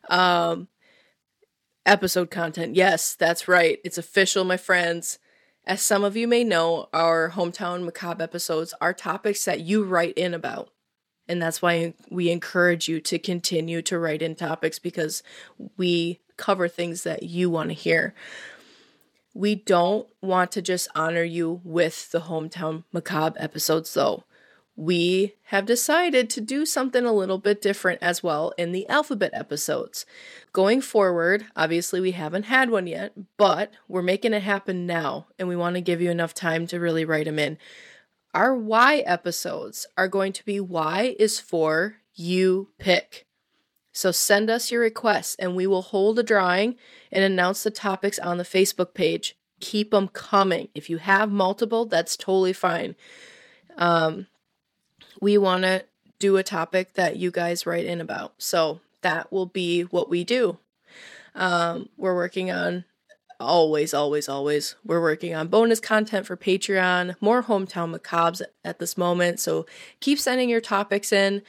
Um, 0.10 0.70
episode 1.86 2.32
content. 2.32 2.76
Yes, 2.76 3.16
that's 3.16 3.48
right. 3.48 3.78
It's 3.84 4.00
official, 4.00 4.44
my 4.44 4.58
friends. 4.58 5.20
As 5.66 5.82
some 5.82 6.04
of 6.04 6.18
you 6.18 6.28
may 6.28 6.44
know, 6.44 6.90
our 6.92 7.32
hometown 7.32 7.86
macabre 7.86 8.24
episodes 8.24 8.74
are 8.82 8.94
topics 8.94 9.46
that 9.46 9.62
you 9.62 9.84
write 9.84 10.18
in 10.18 10.34
about. 10.34 10.70
And 11.28 11.42
that's 11.42 11.62
why 11.62 11.94
we 12.10 12.30
encourage 12.30 12.90
you 12.90 13.00
to 13.00 13.18
continue 13.18 13.82
to 13.84 13.98
write 13.98 14.22
in 14.22 14.36
topics 14.36 14.78
because 14.78 15.24
we 15.78 16.20
cover 16.36 16.68
things 16.68 17.04
that 17.04 17.24
you 17.24 17.50
want 17.50 17.70
to 17.70 17.76
hear. 17.76 18.14
We 19.34 19.56
don't 19.56 20.08
want 20.22 20.52
to 20.52 20.62
just 20.62 20.90
honor 20.96 21.24
you 21.24 21.62
with 21.64 22.12
the 22.12 22.22
hometown 22.22 22.84
macabre 22.92 23.42
episodes, 23.42 23.94
though. 23.94 24.26
We 24.76 25.36
have 25.46 25.66
decided 25.66 26.30
to 26.32 26.42
do 26.42 26.66
something 26.66 27.06
a 27.06 27.14
little 27.14 27.38
bit 27.38 27.62
different 27.62 28.02
as 28.02 28.24
well 28.24 28.54
in 28.58 28.72
the 28.72 28.88
alphabet 28.90 29.32
episodes. 29.34 30.06
Going 30.52 30.82
forward, 30.82 31.46
obviously, 31.56 32.02
we 32.02 32.12
haven't 32.12 32.44
had 32.44 32.72
one 32.72 32.88
yet, 32.88 33.14
but 33.38 33.72
we're 33.88 34.02
making 34.02 34.34
it 34.34 34.44
happen 34.44 34.88
now, 34.88 35.28
and 35.38 35.48
we 35.48 35.56
want 35.56 35.76
to 35.76 35.82
give 35.82 36.02
you 36.02 36.10
enough 36.10 36.34
time 36.34 36.66
to 36.68 36.80
really 36.80 37.06
write 37.06 37.26
them 37.26 37.38
in. 37.38 37.58
Our 38.34 38.56
Y 38.56 39.04
episodes 39.06 39.86
are 39.96 40.08
going 40.08 40.34
to 40.34 40.46
be 40.46 40.60
Y 40.60 41.16
is 41.20 41.40
for 41.40 41.98
you 42.16 42.70
pick. 42.80 43.28
So 43.92 44.12
send 44.12 44.50
us 44.50 44.72
your 44.72 44.82
requests, 44.82 45.36
and 45.36 45.56
we 45.56 45.68
will 45.68 45.84
hold 45.84 46.18
a 46.18 46.24
drawing 46.24 46.78
and 47.12 47.24
announce 47.24 47.62
the 47.62 47.70
topics 47.70 48.18
on 48.18 48.40
the 48.40 48.44
Facebook 48.44 48.96
page. 48.96 49.38
Keep 49.60 49.92
them 49.92 50.08
coming. 50.08 50.70
If 50.74 50.90
you 50.90 50.98
have 50.98 51.30
multiple, 51.30 51.86
that's 51.86 52.18
totally 52.18 52.54
fine. 52.54 52.96
Um, 53.78 54.26
we 55.24 55.38
want 55.38 55.64
to 55.64 55.86
do 56.20 56.36
a 56.36 56.44
topic 56.44 56.96
that 56.96 57.16
you 57.16 57.32
guys 57.32 57.66
write 57.66 57.86
in 57.86 58.02
about. 58.02 58.34
So 58.38 58.82
that 59.04 59.32
will 59.32 59.46
be 59.46 59.84
what 59.84 60.10
we 60.10 60.26
do. 60.26 60.58
Um, 61.34 61.88
we're 61.96 62.14
working 62.14 62.52
on 62.52 62.84
always, 63.40 63.94
always, 63.94 64.28
always. 64.28 64.76
We're 64.84 65.02
working 65.02 65.34
on 65.34 65.48
bonus 65.48 65.80
content 65.80 66.26
for 66.26 66.36
Patreon, 66.36 67.16
more 67.22 67.42
hometown 67.42 67.98
macabres 67.98 68.42
at 68.66 68.80
this 68.80 68.98
moment. 68.98 69.40
So 69.40 69.66
keep 70.02 70.20
sending 70.20 70.50
your 70.50 70.62
topics 70.62 71.14
in. 71.14 71.42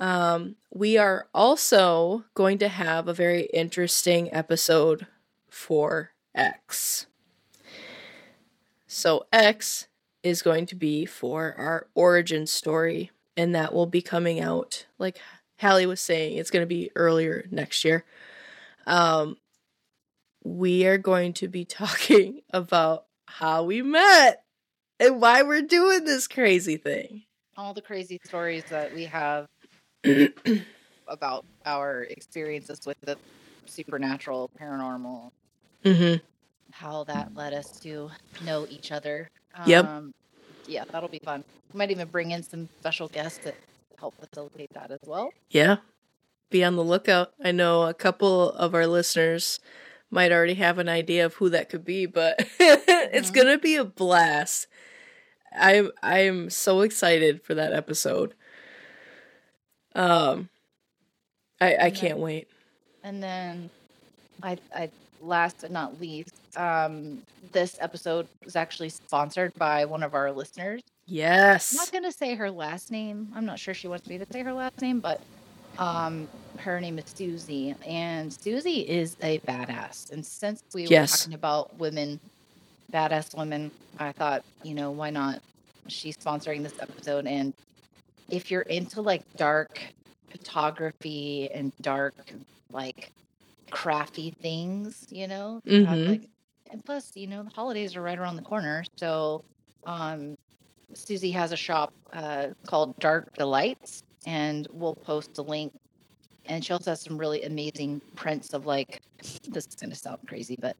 Um, 0.00 0.56
we 0.72 0.98
are 0.98 1.28
also 1.32 2.24
going 2.34 2.58
to 2.58 2.68
have 2.68 3.06
a 3.06 3.14
very 3.14 3.42
interesting 3.54 4.28
episode 4.34 5.06
for 5.48 6.10
X. 6.34 7.06
So 8.88 9.26
X 9.32 9.86
is 10.24 10.42
going 10.42 10.66
to 10.66 10.74
be 10.74 11.06
for 11.06 11.54
our 11.56 11.86
origin 11.94 12.46
story, 12.46 13.10
and 13.36 13.54
that 13.54 13.72
will 13.72 13.86
be 13.86 14.02
coming 14.02 14.40
out, 14.40 14.86
like 14.98 15.18
Halley 15.58 15.86
was 15.86 16.00
saying, 16.00 16.36
it's 16.38 16.50
going 16.50 16.62
to 16.62 16.66
be 16.66 16.90
earlier 16.96 17.46
next 17.50 17.84
year. 17.84 18.04
Um, 18.86 19.36
we 20.42 20.86
are 20.86 20.98
going 20.98 21.34
to 21.34 21.48
be 21.48 21.64
talking 21.64 22.40
about 22.50 23.04
how 23.26 23.64
we 23.64 23.82
met 23.82 24.42
and 24.98 25.20
why 25.20 25.42
we're 25.42 25.62
doing 25.62 26.04
this 26.04 26.26
crazy 26.26 26.76
thing. 26.76 27.22
All 27.56 27.74
the 27.74 27.82
crazy 27.82 28.20
stories 28.24 28.64
that 28.70 28.92
we 28.94 29.04
have 29.04 29.46
about 31.08 31.44
our 31.64 32.02
experiences 32.02 32.80
with 32.86 33.00
the 33.02 33.16
supernatural, 33.66 34.50
paranormal, 34.60 35.30
Mm-hmm. 35.84 36.24
how 36.70 37.04
that 37.04 37.34
led 37.34 37.52
us 37.52 37.78
to 37.80 38.10
know 38.42 38.66
each 38.70 38.90
other. 38.90 39.28
Yep. 39.62 39.84
Um, 39.86 40.12
yeah, 40.66 40.84
that'll 40.90 41.08
be 41.08 41.20
fun. 41.24 41.44
We 41.72 41.78
might 41.78 41.90
even 41.90 42.08
bring 42.08 42.30
in 42.30 42.42
some 42.42 42.68
special 42.80 43.08
guests 43.08 43.38
to 43.40 43.54
help 43.98 44.14
facilitate 44.18 44.72
that 44.74 44.90
as 44.90 45.00
well. 45.06 45.34
Yeah. 45.50 45.76
Be 46.50 46.64
on 46.64 46.76
the 46.76 46.84
lookout. 46.84 47.32
I 47.42 47.52
know 47.52 47.84
a 47.84 47.94
couple 47.94 48.50
of 48.52 48.74
our 48.74 48.86
listeners 48.86 49.60
might 50.10 50.32
already 50.32 50.54
have 50.54 50.78
an 50.78 50.88
idea 50.88 51.24
of 51.26 51.34
who 51.34 51.48
that 51.50 51.68
could 51.68 51.84
be, 51.84 52.06
but 52.06 52.36
it's 52.60 53.30
Mhm. 53.30 53.34
going 53.34 53.46
to 53.48 53.58
be 53.58 53.76
a 53.76 53.84
blast. 53.84 54.66
I'm 55.56 55.90
I'm 56.02 56.50
so 56.50 56.80
excited 56.80 57.42
for 57.42 57.54
that 57.54 57.72
episode. 57.72 58.34
Um 59.94 60.48
I 61.60 61.76
I 61.76 61.90
And 61.90 61.94
can't 61.96 62.18
wait. 62.18 62.48
And 63.02 63.22
then, 63.22 63.70
I, 64.42 64.58
I 64.74 64.90
last 65.20 65.58
but 65.60 65.70
not 65.70 66.00
least, 66.00 66.34
um, 66.56 67.22
this 67.52 67.76
episode 67.80 68.28
was 68.44 68.56
actually 68.56 68.88
sponsored 68.88 69.54
by 69.54 69.84
one 69.84 70.02
of 70.02 70.14
our 70.14 70.32
listeners. 70.32 70.82
Yes. 71.06 71.72
I'm 71.72 71.76
not 71.76 71.92
gonna 71.92 72.12
say 72.12 72.34
her 72.34 72.50
last 72.50 72.90
name. 72.90 73.28
I'm 73.34 73.44
not 73.44 73.58
sure 73.58 73.74
she 73.74 73.88
wants 73.88 74.06
me 74.08 74.18
to 74.18 74.26
say 74.30 74.42
her 74.42 74.52
last 74.52 74.80
name, 74.80 75.00
but 75.00 75.20
um, 75.78 76.28
her 76.58 76.80
name 76.80 76.98
is 76.98 77.06
Susie, 77.14 77.74
and 77.86 78.32
Susie 78.32 78.88
is 78.88 79.16
a 79.22 79.38
badass. 79.40 80.12
And 80.12 80.24
since 80.24 80.62
we 80.72 80.82
were 80.86 81.06
talking 81.06 81.34
about 81.34 81.76
women, 81.78 82.20
badass 82.92 83.36
women, 83.36 83.70
I 83.98 84.12
thought, 84.12 84.44
you 84.62 84.74
know, 84.74 84.90
why 84.90 85.10
not? 85.10 85.40
She's 85.88 86.16
sponsoring 86.16 86.62
this 86.62 86.78
episode, 86.80 87.26
and 87.26 87.52
if 88.30 88.50
you're 88.50 88.62
into 88.62 89.02
like 89.02 89.22
dark 89.36 89.80
photography 90.30 91.50
and 91.52 91.72
dark, 91.82 92.14
like 92.72 93.10
crafty 93.74 94.32
things, 94.42 95.04
you 95.10 95.28
know, 95.28 95.60
Mhm. 95.66 96.08
like, 96.08 96.30
and 96.70 96.80
plus, 96.86 97.10
you 97.16 97.26
know, 97.26 97.42
the 97.42 97.50
holidays 97.50 97.96
are 97.96 98.02
right 98.02 98.18
around 98.18 98.36
the 98.36 98.42
corner, 98.42 98.84
so 98.98 99.42
um, 99.86 100.34
Susie 100.94 101.32
has 101.32 101.52
a 101.52 101.56
shop 101.56 101.92
uh, 102.12 102.48
called 102.66 102.96
Dark 103.00 103.34
Delights, 103.36 104.00
and 104.26 104.66
we'll 104.72 104.94
post 104.96 105.38
a 105.38 105.42
link. 105.42 105.72
And 106.46 106.64
she 106.64 106.72
also 106.72 106.92
has 106.92 107.02
some 107.02 107.18
really 107.18 107.42
amazing 107.44 108.00
prints 108.16 108.54
of 108.54 108.66
like, 108.66 109.00
this 109.50 109.66
is 109.66 109.76
going 109.80 109.90
to 109.90 109.96
sound 109.96 110.20
crazy, 110.28 110.56
but 110.60 110.76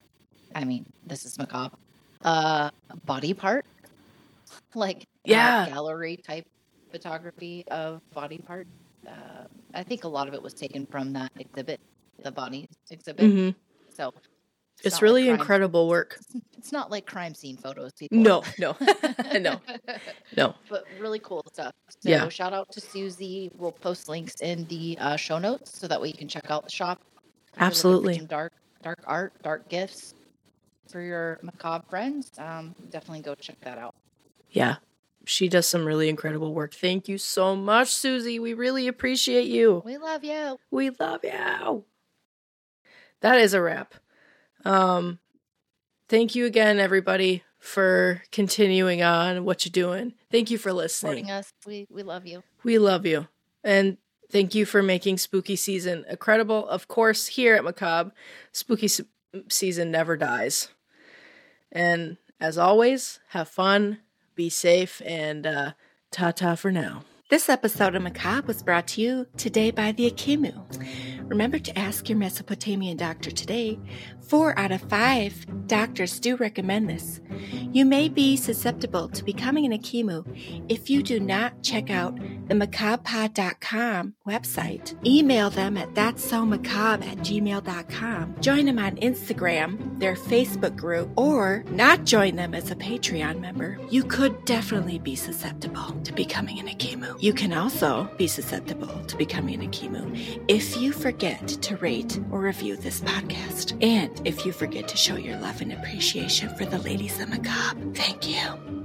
I 0.55 0.65
mean, 0.65 0.85
this 1.07 1.27
is 1.27 1.39
macabre. 1.39 1.77
Uh, 2.25 2.71
body 3.07 3.35
part, 3.35 3.65
like 4.75 5.05
Yeah. 5.25 5.67
gallery 5.67 6.17
type 6.27 6.45
photography 6.93 7.65
of 7.71 8.01
body 8.15 8.39
part. 8.39 8.67
Uh, 9.07 9.45
I 9.75 9.83
think 9.83 10.05
a 10.05 10.09
lot 10.09 10.29
of 10.29 10.35
it 10.35 10.43
was 10.43 10.55
taken 10.55 10.87
from 10.87 11.13
that 11.15 11.31
exhibit, 11.39 11.81
the 12.23 12.31
body 12.33 12.69
exhibit. 12.91 13.25
Mhm. 13.27 13.55
So 13.95 14.12
It's 14.83 14.97
like 14.97 15.03
really 15.03 15.25
crime- 15.27 15.39
incredible 15.41 15.89
work. 15.89 16.19
It's 16.59 16.73
not 16.73 16.91
like 16.91 17.05
crime 17.05 17.35
scene 17.35 17.59
photos, 17.59 17.93
people. 17.93 18.17
No, 18.19 18.43
no. 18.59 18.75
no. 19.39 19.61
No. 20.37 20.55
but 20.71 20.85
really 20.99 21.19
cool 21.19 21.43
stuff. 21.53 21.73
So 22.01 22.09
Yeah. 22.09 22.27
shout 22.31 22.55
out 22.55 22.73
to 22.73 22.81
Susie. 22.81 23.51
We'll 23.55 23.71
post 23.73 24.09
links 24.09 24.41
in 24.41 24.65
the 24.67 24.97
uh, 24.99 25.17
show 25.17 25.39
notes 25.39 25.79
so 25.79 25.87
that 25.89 26.01
way 26.01 26.09
you 26.09 26.15
can 26.15 26.27
check 26.29 26.51
out 26.51 26.65
the 26.65 26.71
shop. 26.71 27.03
If 27.03 27.12
you're 27.12 27.21
looking 27.21 27.59
for 27.59 27.65
Absolutely. 27.65 28.19
some 28.19 28.27
dark, 28.27 28.53
dark 28.83 29.01
art, 29.07 29.33
dark 29.43 29.69
gifts 29.69 30.15
for 30.89 31.01
your 31.03 31.39
macabre 31.43 31.85
friends. 31.91 32.31
Um, 32.39 32.75
definitely 32.91 33.21
go 33.21 33.35
check 33.35 33.61
that 33.61 33.77
out. 33.79 33.95
Yeah. 34.51 34.77
She 35.27 35.49
does 35.49 35.69
some 35.69 35.85
really 35.87 36.09
incredible 36.09 36.53
work. 36.55 36.75
Thank 36.75 37.09
you 37.09 37.19
so 37.19 37.55
much, 37.57 37.89
Susie. 37.93 38.39
We 38.39 38.55
really 38.55 38.89
appreciate 38.89 39.47
you. 39.49 39.83
We 39.85 39.99
love 39.99 40.25
you. 40.25 40.59
We 40.71 40.91
love 40.99 41.21
you. 41.25 41.85
That 43.25 43.39
is 43.39 43.55
a 43.55 43.62
wrap. 43.62 43.95
Um 44.66 45.18
thank 46.11 46.35
you 46.35 46.45
again 46.45 46.79
everybody 46.79 47.43
for 47.59 48.22
continuing 48.31 49.03
on 49.03 49.47
what 49.47 49.64
you're 49.64 49.70
doing. 49.70 50.12
Thank 50.31 50.51
you 50.51 50.59
for 50.59 50.75
listening. 50.75 51.25
Supporting 51.25 51.31
us. 51.31 51.53
We 51.66 51.87
we 51.91 52.03
love 52.03 52.27
you. 52.27 52.43
We 52.64 52.79
love 52.79 53.07
you. 53.07 53.29
And 53.62 53.97
thank 54.31 54.55
you 54.55 54.66
for 54.66 54.83
making 54.83 55.16
spooky 55.16 55.57
season 55.57 56.05
incredible. 56.07 56.68
Of 56.68 56.87
course, 56.87 57.29
here 57.29 57.55
at 57.55 57.64
Macabre, 57.64 58.12
spooky 58.53 58.89
se- 58.89 59.09
season 59.49 59.91
never 59.91 60.18
dies. 60.18 60.68
And 61.72 62.18
as 62.39 62.59
always, 62.59 63.20
have 63.29 63.49
fun, 63.49 64.01
be 64.35 64.51
safe, 64.51 65.01
and 65.03 65.47
uh, 65.47 65.72
ta 66.11 66.31
ta 66.31 66.57
for 66.57 66.70
now. 66.70 67.05
This 67.31 67.49
episode 67.49 67.95
of 67.95 68.03
Macabre 68.03 68.47
was 68.47 68.62
brought 68.62 68.87
to 68.89 69.01
you 69.01 69.27
today 69.39 69.70
by 69.70 69.93
the 69.93 70.11
Akimu. 70.11 70.53
Remember 71.27 71.59
to 71.59 71.79
ask 71.79 72.11
your 72.11 72.18
Mesopotamian 72.18 72.99
doctor 72.99 73.31
today. 73.31 73.79
Four 74.20 74.59
out 74.59 74.72
of 74.72 74.83
five 74.83 75.47
doctors 75.66 76.20
do 76.20 76.37
recommend 76.37 76.89
this. 76.89 77.20
You 77.72 77.87
may 77.87 78.09
be 78.09 78.37
susceptible 78.37 79.09
to 79.09 79.25
becoming 79.25 79.64
an 79.64 79.79
Akimu 79.79 80.25
if 80.68 80.91
you 80.91 81.03
do 81.03 81.18
not 81.18 81.62
check 81.62 81.91
out 81.91 82.16
the 82.49 82.55
macabrepod.com 82.55 84.14
website. 84.27 85.07
Email 85.07 85.49
them 85.51 85.77
at 85.79 85.95
that's 85.95 86.22
so 86.22 86.45
macabre 86.45 87.05
at 87.05 87.18
gmail.com. 87.18 88.37
Join 88.41 88.66
them 88.66 88.79
on 88.79 88.97
Instagram, 88.97 89.99
their 89.99 90.14
Facebook 90.14 90.77
group, 90.77 91.11
or 91.16 91.64
not 91.70 92.05
join 92.05 92.37
them 92.37 92.55
as 92.55 92.70
a 92.70 92.77
Patreon 92.77 93.41
member. 93.41 93.79
You 93.91 94.05
could 94.05 94.45
definitely 94.45 94.99
be 94.99 95.16
susceptible 95.16 95.93
to 96.05 96.12
becoming 96.12 96.59
an 96.59 96.68
Akimu. 96.68 97.14
You 97.19 97.33
can 97.33 97.53
also 97.53 98.09
be 98.17 98.27
susceptible 98.27 99.03
to 99.07 99.17
becoming 99.17 99.65
a 99.65 99.69
Akimu 99.69 100.45
if 100.49 100.77
you 100.77 100.93
forget 100.93 101.47
to 101.49 101.77
rate 101.77 102.19
or 102.31 102.41
review 102.41 102.77
this 102.77 103.01
podcast. 103.01 103.83
And 103.83 104.21
if 104.27 104.45
you 104.45 104.53
forget 104.53 104.89
to 104.89 104.97
show 104.97 105.17
your 105.17 105.39
love 105.39 105.61
and 105.61 105.73
appreciation 105.73 106.55
for 106.57 106.65
the 106.65 106.79
ladies 106.79 107.21
of 107.21 107.29
Macabre. 107.29 107.93
Thank 107.95 108.29
you. 108.29 108.84